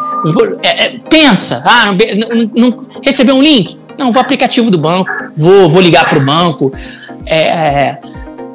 é, 0.63 0.85
é 0.87 0.99
pensa. 1.09 1.63
Ah, 1.65 1.93
não, 1.93 2.71
não, 2.71 2.87
recebeu 3.03 3.37
um 3.37 3.43
link? 3.43 3.79
Não, 3.97 4.11
vou 4.11 4.21
aplicativo 4.21 4.71
do 4.71 4.79
banco, 4.79 5.09
vou, 5.37 5.69
vou 5.71 5.81
ligar 5.81 6.09
para 6.09 6.19
o 6.19 6.25
banco. 6.25 6.73
É, 7.27 7.97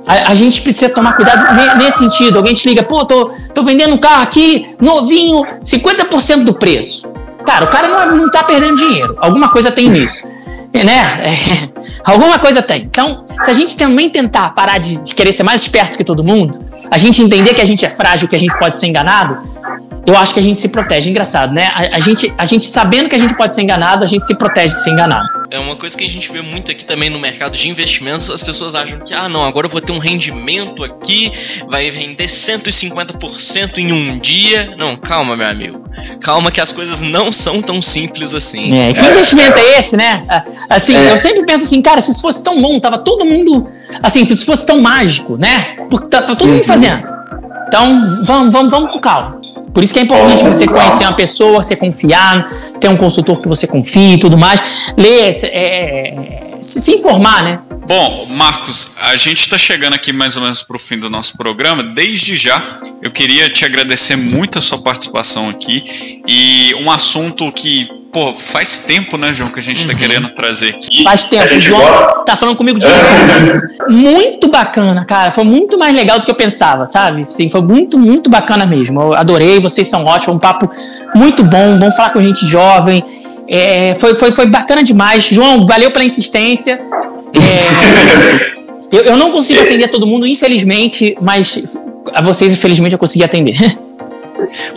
a, 0.06 0.32
a, 0.32 0.36
gente 0.36 0.62
precisa 0.62 0.90
tomar 0.90 1.14
cuidado 1.14 1.78
nesse 1.78 2.00
sentido. 2.00 2.38
Alguém 2.38 2.54
te 2.54 2.68
liga, 2.68 2.84
pô, 2.84 3.06
tô, 3.06 3.32
tô 3.54 3.64
vendendo 3.64 3.94
um 3.94 3.98
carro 3.98 4.24
aqui, 4.24 4.76
novinho, 4.82 5.46
50% 5.62 6.44
do 6.44 6.54
preço. 6.54 7.08
Cara, 7.46 7.66
o 7.66 7.70
cara 7.70 7.88
não, 7.88 8.18
não 8.18 8.32
tá 8.32 8.44
perdendo 8.44 8.76
dinheiro. 8.76 9.16
Alguma 9.20 9.50
coisa 9.50 9.72
tem 9.72 9.90
nisso. 9.90 10.28
Né? 10.74 11.24
É, 11.24 11.70
alguma 12.06 12.40
coisa 12.40 12.62
tem. 12.62 12.84
Então, 12.84 13.26
se 13.42 13.50
a 13.50 13.54
gente 13.54 13.76
também 13.76 14.10
tentar 14.10 14.50
parar 14.52 14.78
de, 14.78 15.02
de 15.04 15.16
querer 15.16 15.32
ser 15.32 15.44
mais 15.44 15.62
esperto 15.62 15.98
que 15.98 16.04
todo 16.04 16.24
mundo, 16.24 16.60
a 16.92 16.98
gente 16.98 17.22
entender 17.22 17.54
que 17.54 17.62
a 17.62 17.66
gente 17.66 17.86
é 17.86 17.90
frágil, 17.90 18.28
que 18.28 18.36
a 18.36 18.40
gente 18.40 18.58
pode 18.58 18.80
ser 18.80 18.88
enganado, 18.88 19.38
eu 20.06 20.16
acho 20.18 20.34
que 20.34 20.40
a 20.40 20.44
gente 20.44 20.60
se 20.60 20.70
protege. 20.70 21.10
Engraçado, 21.10 21.54
né? 21.54 21.70
A, 21.74 21.98
a, 21.98 22.00
gente, 22.00 22.34
a 22.38 22.46
gente 22.46 22.66
sabendo 22.66 23.10
que 23.10 23.16
a 23.16 23.20
gente 23.20 23.36
pode 23.36 23.54
ser 23.54 23.62
enganado, 23.62 24.04
a 24.04 24.08
gente 24.08 24.26
se 24.26 24.36
protege 24.36 24.76
de 24.76 24.82
ser 24.82 24.92
enganado. 24.92 25.39
É 25.52 25.58
uma 25.58 25.76
coisa 25.76 25.98
que 25.98 26.06
a 26.06 26.10
gente 26.10 26.32
vê 26.32 26.42
muito 26.42 26.72
aqui 26.72 26.86
também 26.86 27.10
no 27.10 27.20
mercado 27.20 27.58
de 27.58 27.68
investimentos. 27.68 28.30
As 28.30 28.44
pessoas 28.44 28.76
acham 28.76 29.00
que, 29.00 29.14
ah, 29.14 29.28
não, 29.28 29.44
agora 29.44 29.66
eu 29.66 29.70
vou 29.72 29.82
ter 29.82 29.92
um 29.92 29.98
rendimento 29.98 30.84
aqui, 30.84 31.32
vai 31.68 31.90
render 31.90 32.28
150% 32.28 33.80
em 33.80 33.92
um 33.92 34.20
dia. 34.20 34.76
Não, 34.78 34.96
calma, 34.96 35.36
meu 35.36 35.48
amigo. 35.48 35.90
Calma 36.22 36.52
que 36.52 36.62
as 36.62 36.72
coisas 36.72 37.02
não 37.02 37.32
são 37.32 37.62
tão 37.62 37.82
simples 37.82 38.36
assim. 38.36 38.78
É, 38.78 38.94
que 38.94 39.04
investimento 39.04 39.58
é 39.58 39.80
esse, 39.80 39.98
né? 39.98 40.26
Assim, 40.70 40.96
é. 40.96 41.12
eu 41.12 41.18
sempre 41.18 41.44
penso 41.46 41.66
assim, 41.66 41.82
cara, 41.82 42.00
se 42.00 42.12
isso 42.12 42.22
fosse 42.22 42.44
tão 42.44 42.62
bom, 42.62 42.80
tava 42.80 43.00
todo 43.00 43.26
mundo. 43.26 43.68
Assim, 44.04 44.24
se 44.24 44.34
isso 44.34 44.46
fosse 44.46 44.68
tão 44.68 44.80
mágico, 44.80 45.36
né? 45.36 45.78
Porque 45.90 46.08
tá, 46.10 46.22
tá 46.22 46.36
todo 46.36 46.48
mundo 46.48 46.60
uhum. 46.60 46.64
fazendo. 46.64 47.04
Então, 47.68 48.24
vamos, 48.24 48.54
vamos, 48.54 48.72
vamos 48.72 48.92
com 48.92 49.00
calma. 49.00 49.39
Por 49.74 49.84
isso 49.84 49.94
que 49.94 50.00
é 50.00 50.04
importante 50.04 50.44
você 50.44 50.66
conhecer 50.66 51.04
uma 51.04 51.16
pessoa, 51.16 51.62
você 51.62 51.76
confiar, 51.76 52.50
ter 52.80 52.90
um 52.90 52.98
consultor 52.98 53.40
que 53.40 53.48
você 53.48 53.68
confie 53.68 54.16
e 54.16 54.20
tudo 54.20 54.38
mais. 54.38 54.94
Ler, 54.98 55.36
é, 55.44 56.49
se, 56.62 56.82
se 56.82 56.92
informar, 56.94 57.44
né? 57.44 57.60
Bom, 57.88 58.28
Marcos, 58.30 58.96
a 59.02 59.16
gente 59.16 59.42
está 59.42 59.58
chegando 59.58 59.96
aqui 59.96 60.14
mais 60.14 60.36
ou 60.36 60.44
menos 60.44 60.62
para 60.62 60.76
o 60.76 60.80
fim 60.80 61.00
do 61.00 61.10
nosso 61.10 61.36
programa. 61.36 61.82
Desde 61.82 62.36
já, 62.38 62.62
eu 63.02 63.10
queria 63.10 63.50
te 63.50 63.66
agradecer 63.66 64.16
muito 64.16 64.60
a 64.60 64.62
sua 64.62 64.78
participação 64.78 65.50
aqui 65.50 66.22
e 66.28 66.76
um 66.76 66.92
assunto 66.92 67.52
que, 67.52 67.88
pô, 68.14 68.32
faz 68.32 68.82
tempo, 68.82 69.18
né, 69.18 69.34
João, 69.34 69.50
que 69.50 69.60
a 69.60 69.64
gente 69.64 69.80
está 69.80 69.94
uhum. 69.94 70.00
querendo 70.00 70.30
trazer 70.30 70.76
aqui. 70.76 71.04
Faz 71.04 71.26
tempo, 71.26 71.56
o 71.56 71.60
João 71.60 71.82
gosta. 71.82 72.26
tá 72.26 72.36
falando 72.36 72.56
comigo 72.56 72.78
de 72.78 72.86
é. 72.86 73.90
Muito 73.90 74.50
bacana, 74.50 75.04
cara. 75.04 75.32
Foi 75.32 75.44
muito 75.44 75.76
mais 75.78 75.96
legal 75.96 76.20
do 76.20 76.26
que 76.26 76.32
eu 76.32 76.36
pensava, 76.36 76.86
sabe? 76.86 77.26
Sim, 77.26 77.50
foi 77.50 77.62
muito, 77.62 77.98
muito 77.98 78.30
bacana 78.30 78.68
mesmo. 78.68 79.02
Eu 79.02 79.14
adorei, 79.16 79.60
vocês 79.60 79.88
são 79.88 80.06
ótimos, 80.06 80.36
um 80.36 80.40
papo 80.40 80.70
muito 81.16 81.44
bom, 81.44 81.80
vamos 81.80 81.96
falar 81.96 82.12
com 82.12 82.22
gente 82.22 82.46
jovem. 82.46 83.04
É, 83.50 83.96
foi, 83.96 84.14
foi, 84.14 84.32
foi 84.32 84.46
bacana 84.46 84.84
demais. 84.84 85.24
João, 85.24 85.66
valeu 85.66 85.90
pela 85.90 86.06
insistência. 86.06 86.80
É, 87.34 88.96
eu, 88.96 89.02
eu 89.04 89.18
não 89.18 89.32
consigo 89.32 89.60
atender 89.60 89.88
todo 89.88 90.06
mundo, 90.06 90.28
infelizmente, 90.28 91.18
mas 91.20 91.78
a 92.14 92.22
vocês, 92.22 92.52
infelizmente, 92.52 92.94
eu 92.94 93.00
consegui 93.00 93.24
atender. 93.24 93.58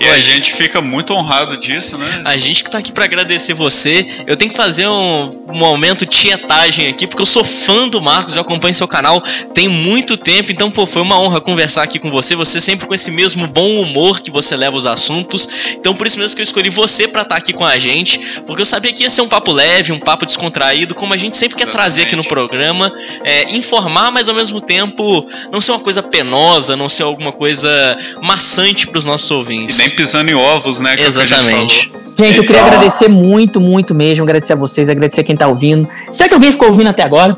E 0.01 0.09
a 0.09 0.19
gente 0.19 0.53
fica 0.55 0.81
muito 0.81 1.13
honrado 1.13 1.57
disso, 1.57 1.97
né? 1.99 2.23
A 2.25 2.37
gente 2.37 2.65
que 2.65 2.71
tá 2.71 2.79
aqui 2.79 2.93
para 2.93 3.05
agradecer 3.05 3.55
você. 3.55 4.25
Eu 4.27 4.37
tenho 4.37 4.51
que 4.51 4.57
fazer 4.57 4.87
um, 4.87 5.31
um 5.49 5.57
momento 5.57 6.07
tietagem 6.07 6.89
aqui, 6.89 7.07
porque 7.07 7.23
eu 7.23 7.27
sou 7.27 7.45
fã 7.45 7.89
do 7.89 8.01
Marcos, 8.01 8.37
eu 8.37 8.43
acompanho 8.43 8.75
seu 8.75 8.89
canal 8.89 9.23
tem 9.55 9.69
muito 9.69 10.17
tempo, 10.17 10.51
então, 10.51 10.71
pô, 10.71 10.87
foi 10.87 11.03
uma 11.03 11.19
honra 11.19 11.41
conversar 11.41 11.83
aqui 11.83 11.99
com 11.99 12.11
você. 12.11 12.35
Você 12.35 12.61
sempre 12.61 12.87
com 12.87 12.95
esse 12.95 13.11
mesmo 13.11 13.47
bom 13.47 13.81
humor 13.81 14.21
que 14.21 14.31
você 14.31 14.57
leva 14.57 14.77
os 14.77 14.87
assuntos. 14.87 15.49
Então, 15.71 15.95
por 15.95 16.07
isso 16.07 16.19
mesmo 16.19 16.35
que 16.35 16.43
eu 16.43 16.45
escolhi 16.45 16.71
você 16.71 17.09
para 17.09 17.23
estar 17.23 17.35
tá 17.35 17.39
aqui 17.39 17.53
com 17.53 17.65
a 17.65 17.79
gente, 17.79 18.19
porque 18.47 18.63
eu 18.63 18.67
sabia 18.67 18.93
que 18.93 19.03
ia 19.03 19.11
ser 19.11 19.23
um 19.23 19.29
papo 19.29 19.53
leve, 19.53 19.93
um 19.93 19.99
papo 19.99 20.27
descontraído, 20.27 20.95
como 20.95 21.15
a 21.15 21.17
gente 21.17 21.37
sempre 21.37 21.57
quer 21.57 21.65
Exatamente. 21.65 21.83
trazer 21.83 22.03
aqui 22.05 22.17
no 22.17 22.25
programa. 22.25 22.93
É, 23.25 23.55
informar, 23.55 24.11
mas 24.11 24.29
ao 24.29 24.35
mesmo 24.35 24.61
tempo 24.61 25.27
não 25.51 25.61
ser 25.61 25.73
uma 25.73 25.81
coisa 25.81 26.03
penosa, 26.03 26.77
não 26.77 26.89
ser 26.89 27.03
alguma 27.03 27.33
coisa 27.33 27.99
maçante 28.23 28.87
para 28.87 28.99
os 28.99 29.05
nossos 29.05 29.31
ouvintes. 29.31 29.52
E 29.53 29.75
nem 29.75 29.91
pisando 29.91 30.31
em 30.31 30.35
ovos, 30.35 30.81
né? 30.81 30.95
É 30.99 31.07
Exatamente. 31.07 31.91
Gente, 31.93 31.93
gente, 32.19 32.39
eu 32.39 32.45
queria 32.45 32.63
agradecer 32.63 33.09
muito, 33.09 33.61
muito 33.61 33.95
mesmo. 33.95 34.25
Agradecer 34.25 34.53
a 34.53 34.57
vocês, 34.57 34.89
agradecer 34.89 35.21
a 35.21 35.25
quem 35.25 35.37
tá 35.37 35.49
ouvindo. 35.49 35.89
Será 36.11 36.29
que 36.29 36.35
alguém 36.35 36.53
ficou 36.53 36.69
ouvindo 36.69 36.89
até 36.89 37.03
agora? 37.03 37.37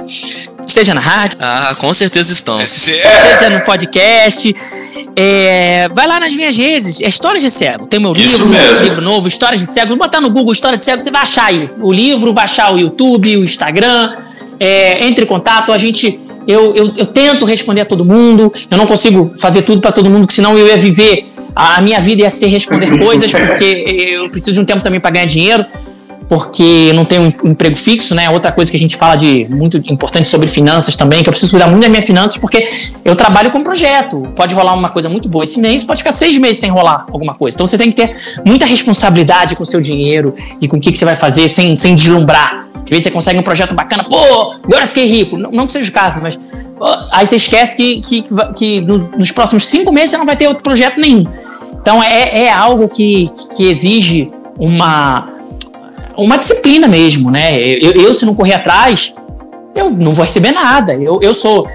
Seja 0.66 0.94
na 0.94 1.00
rádio. 1.00 1.38
Ah, 1.40 1.74
com 1.78 1.92
certeza 1.94 2.32
estão. 2.32 2.58
É 2.58 2.66
Seja 2.66 3.50
no 3.50 3.60
podcast. 3.60 4.54
É, 5.16 5.88
vai 5.92 6.06
lá 6.06 6.18
nas 6.18 6.34
minhas 6.34 6.56
redes, 6.56 7.00
é 7.00 7.08
Histórias 7.08 7.42
de 7.42 7.50
Cego. 7.50 7.86
Tem 7.86 8.00
meu 8.00 8.12
livro, 8.12 8.48
meu 8.48 8.80
livro 8.82 9.00
novo, 9.00 9.28
Histórias 9.28 9.60
de 9.60 9.66
Cego. 9.68 9.88
Vou 9.88 9.98
botar 9.98 10.20
no 10.20 10.30
Google 10.30 10.52
História 10.52 10.76
de 10.76 10.82
Cego, 10.82 11.00
você 11.00 11.10
vai 11.10 11.22
achar 11.22 11.46
aí 11.46 11.70
o 11.80 11.92
livro, 11.92 12.32
vai 12.32 12.44
achar 12.44 12.74
o 12.74 12.78
YouTube, 12.78 13.36
o 13.36 13.44
Instagram. 13.44 14.16
É, 14.58 15.06
entre 15.06 15.24
em 15.24 15.28
contato, 15.28 15.72
a 15.72 15.78
gente. 15.78 16.20
Eu, 16.46 16.74
eu, 16.74 16.92
eu 16.96 17.06
tento 17.06 17.44
responder 17.44 17.82
a 17.82 17.84
todo 17.84 18.04
mundo. 18.04 18.52
Eu 18.70 18.76
não 18.76 18.86
consigo 18.86 19.32
fazer 19.38 19.62
tudo 19.62 19.80
para 19.80 19.92
todo 19.92 20.10
mundo, 20.10 20.22
porque 20.22 20.34
senão 20.34 20.58
eu 20.58 20.66
ia 20.66 20.76
viver 20.76 21.32
a 21.54 21.80
minha 21.80 22.00
vida 22.00 22.22
ia 22.22 22.30
ser 22.30 22.46
responder 22.46 22.96
coisas, 22.98 23.30
porque 23.30 23.84
eu 23.86 24.30
preciso 24.30 24.52
de 24.54 24.60
um 24.60 24.64
tempo 24.64 24.82
também 24.82 25.00
para 25.00 25.10
ganhar 25.10 25.26
dinheiro, 25.26 25.64
porque 26.28 26.92
não 26.94 27.04
tenho 27.04 27.34
um 27.44 27.50
emprego 27.50 27.76
fixo, 27.76 28.14
né? 28.14 28.30
Outra 28.30 28.50
coisa 28.50 28.70
que 28.70 28.76
a 28.76 28.80
gente 28.80 28.96
fala 28.96 29.14
de 29.14 29.46
muito 29.50 29.76
importante 29.90 30.28
sobre 30.28 30.48
finanças 30.48 30.96
também, 30.96 31.22
que 31.22 31.28
eu 31.28 31.32
preciso 31.32 31.52
cuidar 31.52 31.66
muito 31.66 31.82
das 31.82 31.90
minhas 31.90 32.04
finanças, 32.04 32.38
porque 32.38 32.66
eu 33.04 33.14
trabalho 33.14 33.50
com 33.50 33.58
um 33.58 33.64
projeto. 33.64 34.22
Pode 34.34 34.54
rolar 34.54 34.74
uma 34.74 34.88
coisa 34.88 35.08
muito 35.08 35.28
boa 35.28 35.44
esse 35.44 35.60
mês, 35.60 35.84
pode 35.84 35.98
ficar 35.98 36.12
seis 36.12 36.36
meses 36.38 36.58
sem 36.58 36.70
rolar 36.70 37.06
alguma 37.12 37.34
coisa. 37.34 37.56
Então 37.56 37.66
você 37.66 37.76
tem 37.76 37.90
que 37.90 37.96
ter 37.96 38.16
muita 38.44 38.64
responsabilidade 38.64 39.54
com 39.54 39.62
o 39.62 39.66
seu 39.66 39.80
dinheiro 39.80 40.34
e 40.60 40.68
com 40.68 40.76
o 40.76 40.80
que, 40.80 40.90
que 40.90 40.98
você 40.98 41.04
vai 41.04 41.14
fazer 41.14 41.48
sem, 41.48 41.76
sem 41.76 41.94
deslumbrar. 41.94 42.68
Às 42.84 42.90
vezes 42.90 43.04
você 43.04 43.10
consegue 43.10 43.38
um 43.38 43.42
projeto 43.42 43.74
bacana, 43.74 44.04
pô, 44.04 44.54
agora 44.64 44.86
fiquei 44.86 45.06
rico. 45.06 45.38
Não, 45.38 45.50
não 45.50 45.66
que 45.66 45.72
seja 45.72 45.90
o 45.90 45.92
caso, 45.92 46.20
mas 46.22 46.38
aí 47.12 47.26
você 47.26 47.36
esquece 47.36 47.76
que, 47.76 48.00
que, 48.00 48.26
que 48.56 48.80
nos 48.80 49.32
próximos 49.32 49.66
cinco 49.66 49.92
meses 49.92 50.10
você 50.10 50.18
não 50.18 50.26
vai 50.26 50.36
ter 50.36 50.48
outro 50.48 50.62
projeto 50.62 51.00
nenhum. 51.00 51.24
Então 51.80 52.02
é, 52.02 52.44
é 52.44 52.52
algo 52.52 52.88
que, 52.88 53.30
que 53.56 53.64
exige 53.64 54.30
uma, 54.58 55.33
uma 56.16 56.36
disciplina 56.36 56.86
mesmo, 56.88 57.30
né? 57.30 57.58
Eu, 57.60 57.92
eu, 57.92 58.14
se 58.14 58.24
não 58.24 58.34
correr 58.34 58.54
atrás, 58.54 59.14
eu 59.74 59.90
não 59.90 60.14
vou 60.14 60.24
receber 60.24 60.52
nada. 60.52 60.94
Eu, 60.94 61.20
eu 61.22 61.34
sou 61.34 61.68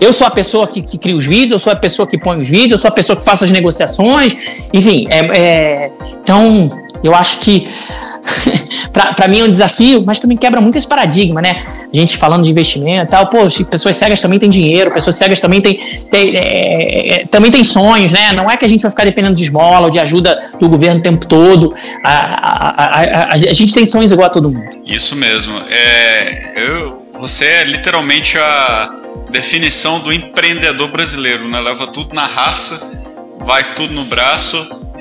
eu 0.00 0.12
sou 0.12 0.26
a 0.26 0.30
pessoa 0.30 0.66
que, 0.68 0.80
que, 0.80 0.96
cria 0.96 1.16
os 1.16 1.26
vídeos, 1.26 1.52
eu 1.52 1.58
sou 1.58 1.72
a 1.72 1.76
pessoa 1.76 2.06
que 2.06 2.16
põe 2.16 2.38
os 2.38 2.48
vídeos, 2.48 2.72
eu 2.72 2.78
sou 2.78 2.88
a 2.88 2.92
pessoa 2.92 3.16
que 3.16 3.24
faz 3.24 3.42
as 3.42 3.50
negociações, 3.50 4.36
enfim. 4.72 5.08
É, 5.10 5.38
é, 5.38 5.92
então, 6.22 6.70
eu 7.02 7.14
acho 7.14 7.40
que 7.40 7.66
para 8.92 9.28
mim 9.28 9.40
é 9.40 9.44
um 9.44 9.50
desafio, 9.50 10.02
mas 10.04 10.20
também 10.20 10.36
quebra 10.36 10.60
muito 10.60 10.76
esse 10.76 10.86
paradigma, 10.86 11.40
né? 11.40 11.62
A 11.92 11.96
gente 11.96 12.16
falando 12.16 12.44
de 12.44 12.50
investimento 12.50 13.04
e 13.04 13.08
tal, 13.08 13.28
pô, 13.28 13.38
pessoas 13.70 13.96
cegas 13.96 14.20
também 14.20 14.38
têm 14.38 14.50
dinheiro, 14.50 14.90
pessoas 14.90 15.16
cegas 15.16 15.40
também 15.40 15.60
têm, 15.60 15.78
têm 16.10 16.36
é, 16.36 17.14
é, 17.14 17.26
também 17.26 17.50
têm 17.50 17.64
sonhos, 17.64 18.12
né? 18.12 18.32
Não 18.32 18.50
é 18.50 18.56
que 18.56 18.64
a 18.64 18.68
gente 18.68 18.82
vai 18.82 18.90
ficar 18.90 19.04
dependendo 19.04 19.34
de 19.34 19.44
esmola 19.44 19.86
ou 19.86 19.90
de 19.90 19.98
ajuda 19.98 20.52
do 20.60 20.68
governo 20.68 21.00
o 21.00 21.02
tempo 21.02 21.26
todo. 21.26 21.74
A, 22.04 22.12
a, 22.42 23.02
a, 23.02 23.34
a 23.34 23.38
gente 23.38 23.72
tem 23.72 23.84
sonhos 23.84 24.12
igual 24.12 24.26
a 24.26 24.30
todo 24.30 24.50
mundo. 24.50 24.68
Isso 24.84 25.16
mesmo. 25.16 25.54
É, 25.70 26.52
eu, 26.56 27.06
você 27.18 27.44
é 27.44 27.64
literalmente 27.64 28.38
a 28.38 28.94
definição 29.30 30.00
do 30.00 30.12
empreendedor 30.12 30.88
brasileiro, 30.88 31.48
né? 31.48 31.60
Leva 31.60 31.86
tudo 31.86 32.14
na 32.14 32.26
raça, 32.26 33.02
vai 33.40 33.74
tudo 33.74 33.92
no 33.92 34.04
braço 34.04 34.56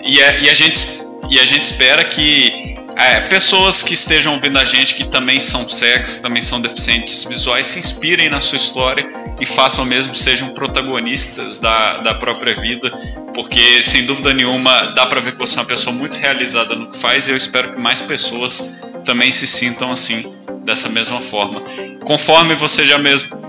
e, 0.05 0.19
é, 0.19 0.41
e 0.41 0.49
a 0.49 0.53
gente 0.53 1.06
e 1.29 1.39
a 1.39 1.45
gente 1.45 1.63
espera 1.63 2.03
que 2.05 2.75
é, 2.97 3.21
pessoas 3.21 3.83
que 3.83 3.93
estejam 3.93 4.33
ouvindo 4.33 4.57
a 4.57 4.65
gente 4.65 4.95
que 4.95 5.03
também 5.03 5.39
são 5.39 5.67
cegos, 5.69 6.17
também 6.17 6.41
são 6.41 6.59
deficientes 6.59 7.25
visuais, 7.25 7.67
se 7.67 7.79
inspirem 7.79 8.27
na 8.27 8.39
sua 8.39 8.57
história 8.57 9.07
e 9.39 9.45
façam 9.45 9.85
mesmo, 9.85 10.15
sejam 10.15 10.49
protagonistas 10.49 11.59
da, 11.59 11.97
da 11.97 12.15
própria 12.15 12.55
vida, 12.55 12.91
porque 13.35 13.83
sem 13.83 14.05
dúvida 14.05 14.33
nenhuma 14.33 14.93
dá 14.95 15.05
para 15.05 15.21
ver 15.21 15.33
que 15.33 15.37
você 15.37 15.59
é 15.59 15.61
uma 15.61 15.67
pessoa 15.67 15.95
muito 15.95 16.17
realizada 16.17 16.75
no 16.75 16.89
que 16.89 16.97
faz 16.97 17.27
e 17.27 17.31
eu 17.31 17.37
espero 17.37 17.73
que 17.73 17.79
mais 17.79 18.01
pessoas 18.01 18.81
também 19.05 19.31
se 19.31 19.45
sintam 19.45 19.91
assim, 19.91 20.35
dessa 20.65 20.89
mesma 20.89 21.21
forma. 21.21 21.61
Conforme 22.03 22.55
você 22.55 22.85
já 22.85 22.97
mesmo 22.97 23.45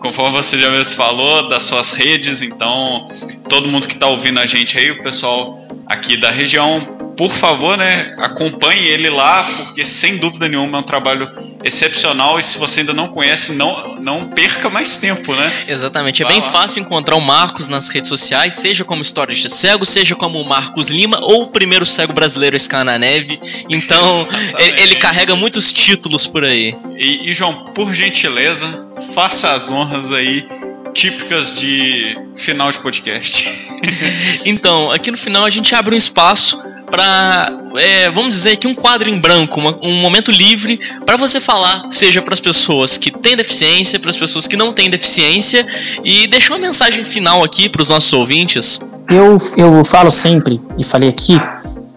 conforme 0.00 0.32
você 0.32 0.58
já 0.58 0.70
mesmo 0.70 0.96
falou, 0.96 1.48
das 1.48 1.62
suas 1.62 1.92
redes, 1.92 2.42
então 2.42 3.06
todo 3.48 3.68
mundo 3.68 3.86
que 3.86 3.94
está 3.94 4.06
ouvindo 4.06 4.38
a 4.40 4.46
gente 4.46 4.76
aí, 4.76 4.90
o 4.90 5.00
pessoal 5.00 5.58
aqui 5.86 6.16
da 6.16 6.30
região, 6.30 6.93
por 7.16 7.30
favor, 7.30 7.76
né, 7.76 8.14
acompanhe 8.18 8.86
ele 8.88 9.08
lá, 9.10 9.42
porque 9.42 9.84
sem 9.84 10.18
dúvida 10.18 10.48
nenhuma 10.48 10.78
é 10.78 10.80
um 10.80 10.84
trabalho 10.84 11.30
excepcional 11.62 12.38
e 12.38 12.42
se 12.42 12.58
você 12.58 12.80
ainda 12.80 12.92
não 12.92 13.08
conhece, 13.08 13.52
não, 13.54 13.96
não 13.96 14.28
perca 14.28 14.68
mais 14.68 14.98
tempo, 14.98 15.34
né? 15.34 15.64
Exatamente, 15.66 16.22
é 16.22 16.26
bem 16.26 16.40
lá. 16.40 16.50
fácil 16.50 16.82
encontrar 16.82 17.16
o 17.16 17.20
Marcos 17.20 17.68
nas 17.68 17.88
redes 17.88 18.08
sociais, 18.08 18.54
seja 18.54 18.84
como 18.84 19.02
historista 19.02 19.48
cego, 19.48 19.84
seja 19.86 20.14
como 20.14 20.40
o 20.40 20.48
Marcos 20.48 20.88
Lima 20.88 21.18
ou 21.22 21.44
o 21.44 21.46
primeiro 21.48 21.86
cego 21.86 22.12
brasileiro 22.12 22.54
a 22.54 22.58
escalar 22.58 22.84
na 22.84 22.98
neve. 22.98 23.38
Então, 23.70 24.28
ele, 24.58 24.82
ele, 24.82 24.96
carrega 24.96 25.34
muitos 25.34 25.72
títulos 25.72 26.26
por 26.26 26.44
aí. 26.44 26.76
E, 26.96 27.30
e 27.30 27.32
João, 27.32 27.64
por 27.66 27.94
gentileza, 27.94 28.88
faça 29.14 29.52
as 29.52 29.70
honras 29.70 30.12
aí 30.12 30.46
típicas 30.92 31.54
de 31.54 32.16
final 32.36 32.70
de 32.70 32.78
podcast. 32.78 33.48
então, 34.44 34.90
aqui 34.92 35.10
no 35.10 35.18
final 35.18 35.44
a 35.44 35.50
gente 35.50 35.74
abre 35.74 35.94
um 35.94 35.98
espaço 35.98 36.73
para, 36.94 37.50
é, 37.76 38.08
vamos 38.08 38.30
dizer 38.36 38.52
aqui, 38.52 38.68
um 38.68 38.74
quadro 38.74 39.08
em 39.08 39.18
branco, 39.18 39.58
uma, 39.58 39.76
um 39.82 40.00
momento 40.00 40.30
livre 40.30 40.78
para 41.04 41.16
você 41.16 41.40
falar, 41.40 41.86
seja 41.90 42.22
para 42.22 42.34
as 42.34 42.38
pessoas 42.38 42.96
que 42.96 43.10
têm 43.10 43.36
deficiência, 43.36 43.98
para 43.98 44.10
as 44.10 44.16
pessoas 44.16 44.46
que 44.46 44.56
não 44.56 44.72
têm 44.72 44.88
deficiência, 44.88 45.66
e 46.04 46.28
deixar 46.28 46.54
uma 46.54 46.60
mensagem 46.60 47.02
final 47.02 47.42
aqui 47.42 47.68
para 47.68 47.82
os 47.82 47.88
nossos 47.88 48.12
ouvintes. 48.12 48.78
Eu, 49.10 49.36
eu 49.56 49.82
falo 49.82 50.08
sempre, 50.08 50.60
e 50.78 50.84
falei 50.84 51.08
aqui, 51.08 51.36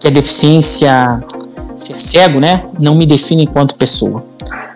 que 0.00 0.08
a 0.08 0.10
deficiência, 0.10 1.22
ser 1.76 2.00
cego, 2.00 2.40
né, 2.40 2.64
não 2.80 2.96
me 2.96 3.06
define 3.06 3.44
enquanto 3.44 3.76
pessoa. 3.76 4.26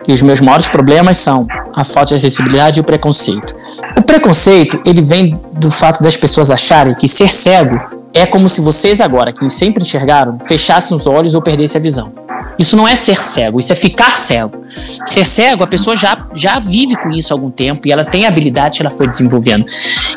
Que 0.05 0.12
os 0.12 0.23
meus 0.23 0.41
maiores 0.41 0.68
problemas 0.68 1.16
são 1.16 1.49
a 1.75 1.83
falta 1.83 2.11
de 2.11 2.14
acessibilidade 2.14 2.79
e 2.79 2.81
o 2.81 2.85
preconceito. 2.85 3.57
O 3.99 4.03
preconceito, 4.03 4.81
ele 4.87 5.03
vem 5.03 5.37
do 5.55 5.68
fato 5.68 6.01
das 6.01 6.16
pessoas 6.16 6.49
acharem 6.49 6.95
que 6.95 7.09
ser 7.09 7.33
cego 7.33 7.91
é 8.15 8.27
como 8.27 8.49
se 8.49 8.61
vocês 8.61 9.01
agora, 9.01 9.33
que 9.33 9.49
sempre 9.49 9.83
enxergaram, 9.83 10.39
fechassem 10.41 10.97
os 10.97 11.07
olhos 11.07 11.35
ou 11.35 11.43
perdessem 11.43 11.79
a 11.79 11.83
visão. 11.83 12.13
Isso 12.59 12.77
não 12.77 12.87
é 12.87 12.95
ser 12.95 13.25
cego, 13.25 13.59
isso 13.59 13.73
é 13.73 13.77
ficar 13.77 14.19
cego. 14.19 14.63
Ser 15.07 15.25
cego, 15.25 15.65
a 15.65 15.67
pessoa 15.67 15.97
já, 15.97 16.27
já 16.35 16.59
vive 16.59 16.97
com 16.97 17.11
isso 17.11 17.33
há 17.33 17.37
algum 17.37 17.51
tempo 17.51 17.89
e 17.89 17.93
ela 17.93 18.05
tem 18.05 18.27
habilidade 18.27 18.77
que 18.77 18.87
ela 18.87 18.95
foi 18.95 19.09
desenvolvendo. 19.09 19.65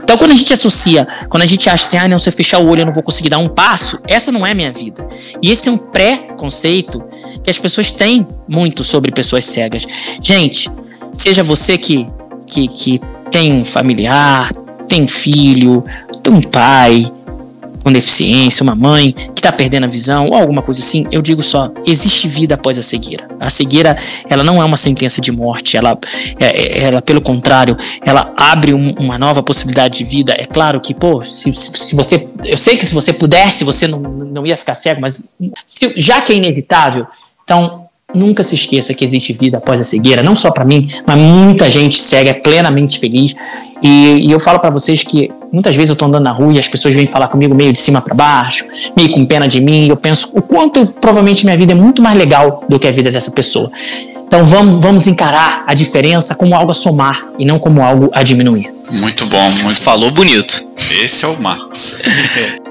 Então, 0.04 0.18
quando 0.18 0.32
a 0.32 0.36
gente 0.36 0.54
associa, 0.54 1.08
quando 1.30 1.43
a 1.43 1.46
gente 1.46 1.70
acha 1.70 1.84
assim, 1.86 1.98
ah, 1.98 2.08
não, 2.08 2.20
se 2.20 2.28
eu 2.30 2.34
fechar 2.34 2.60
o 2.60 2.68
olho 2.68 2.82
eu 2.82 2.86
não 2.86 2.93
vou 2.93 3.04
conseguir 3.04 3.30
dar 3.30 3.38
um 3.38 3.48
passo, 3.48 4.00
essa 4.08 4.32
não 4.32 4.46
é 4.46 4.54
minha 4.54 4.72
vida. 4.72 5.08
E 5.41 5.50
esse 5.50 5.70
é 5.70 5.72
um 5.72 5.78
pré-conceito 5.78 7.04
que 7.43 7.50
as 7.50 7.58
pessoas 7.58 7.93
têm 7.93 8.28
muito 8.48 8.84
sobre 8.84 9.12
pessoas 9.12 9.46
cegas. 9.46 9.86
Gente, 10.22 10.70
seja 11.14 11.43
você 11.43 11.78
que, 11.78 12.08
que, 12.46 12.68
que 12.68 13.02
tem 13.32 13.54
um 13.54 13.66
familiar, 13.66 14.52
tem 14.88 15.08
filho, 15.08 15.84
tem 16.22 16.34
um 16.34 16.41
pai, 16.41 17.12
com 17.86 17.92
deficiência, 17.92 18.64
uma 18.64 18.74
mãe 18.74 19.12
que 19.12 19.38
está 19.40 19.52
perdendo 19.52 19.84
a 19.84 19.88
visão 19.88 20.26
ou 20.26 20.34
alguma 20.34 20.64
coisa 20.64 20.82
assim, 20.82 21.06
eu 21.12 21.22
digo 21.22 21.44
só, 21.44 21.72
existe 21.86 22.28
vida 22.28 22.56
após 22.56 22.80
a 22.80 22.82
cegueira. 22.82 23.28
A 23.40 23.48
cegueira, 23.48 23.96
ela 24.28 24.44
não 24.44 24.60
é 24.60 24.66
uma 24.66 24.76
sentença 24.76 25.22
de 25.22 25.32
morte, 25.32 25.78
ela, 25.78 25.96
é, 26.40 26.46
é, 26.46 26.84
ela 26.86 27.00
pelo 27.00 27.22
contrário, 27.22 27.78
ela 28.02 28.34
abre 28.36 28.74
um, 28.74 28.94
uma 28.94 29.20
nova 29.20 29.44
possibilidade 29.44 30.00
de 30.00 30.04
vida. 30.04 30.34
É 30.36 30.46
claro 30.46 30.82
que, 30.82 30.96
pô, 30.96 31.24
se, 31.24 31.54
se, 31.54 31.96
você, 31.96 32.28
eu 32.44 32.58
sei 32.58 32.76
que 32.76 32.84
se 32.84 32.92
você 32.92 33.14
pudesse, 33.14 33.64
você 33.64 33.88
não, 33.88 34.00
não 34.00 34.48
ia 34.48 34.58
ficar 34.58 34.74
cego, 34.74 35.00
mas 35.00 35.32
se, 35.68 35.94
já 35.96 36.22
que 36.22 36.34
é 36.34 36.38
inevitável, 36.38 37.06
então 37.44 37.85
nunca 38.16 38.43
se 38.43 38.55
esqueça 38.55 38.93
que 38.93 39.03
existe 39.03 39.34
vida 39.34 39.57
após 39.57 39.80
a 39.80 39.84
cegueira, 39.84 40.24
não 40.24 40.36
só 40.36 40.51
para 40.51 40.66
mim, 40.66 40.89
mas 41.05 41.18
muita 41.18 41.70
gente 41.70 42.01
cega 42.01 42.32
é 42.32 42.34
plenamente 42.34 42.99
feliz 42.99 43.36
e, 43.82 44.28
e 44.28 44.32
eu 44.32 44.39
falo 44.39 44.59
para 44.59 44.70
vocês 44.70 45.03
que 45.03 45.30
muitas 45.51 45.76
vezes 45.76 45.89
eu 45.89 45.95
tô 45.95 46.05
andando 46.05 46.24
na 46.24 46.32
rua 46.32 46.53
e 46.53 46.59
as 46.59 46.68
pessoas 46.68 46.95
vêm 46.95 47.05
falar 47.05 47.28
comigo 47.28 47.53
meio 47.53 47.72
de 47.72 47.80
cima 47.80 48.01
para 48.01 48.16
baixo, 48.16 48.66
meio 48.95 49.11
com 49.11 49.26
pena 49.26 49.47
de 49.47 49.61
mim, 49.61 49.86
e 49.86 49.89
eu 49.89 49.97
penso 49.97 50.32
o 50.34 50.41
quanto 50.41 50.88
provavelmente 50.88 51.45
minha 51.45 51.57
vida 51.57 51.74
é 51.74 51.76
muito 51.76 52.01
mais 52.01 52.18
legal 52.18 52.63
do 52.68 52.80
que 52.80 52.88
a 52.88 52.91
vida 52.91 53.11
dessa 53.11 53.32
pessoa. 53.32 53.72
Então 54.28 54.43
vamos, 54.43 54.82
vamos 54.82 55.07
encarar 55.07 55.63
a 55.68 55.74
diferença 55.74 56.34
como 56.34 56.55
algo 56.55 56.72
a 56.72 56.74
somar 56.74 57.28
e 57.38 57.45
não 57.45 57.59
como 57.59 57.84
algo 57.84 58.09
a 58.11 58.24
diminuir. 58.24 58.74
Muito 58.89 59.26
bom, 59.26 59.51
muito 59.61 59.82
falou 59.82 60.09
bonito. 60.11 60.68
Esse 61.03 61.26
é 61.26 61.28
o 61.28 61.39
Marcos. 61.41 62.01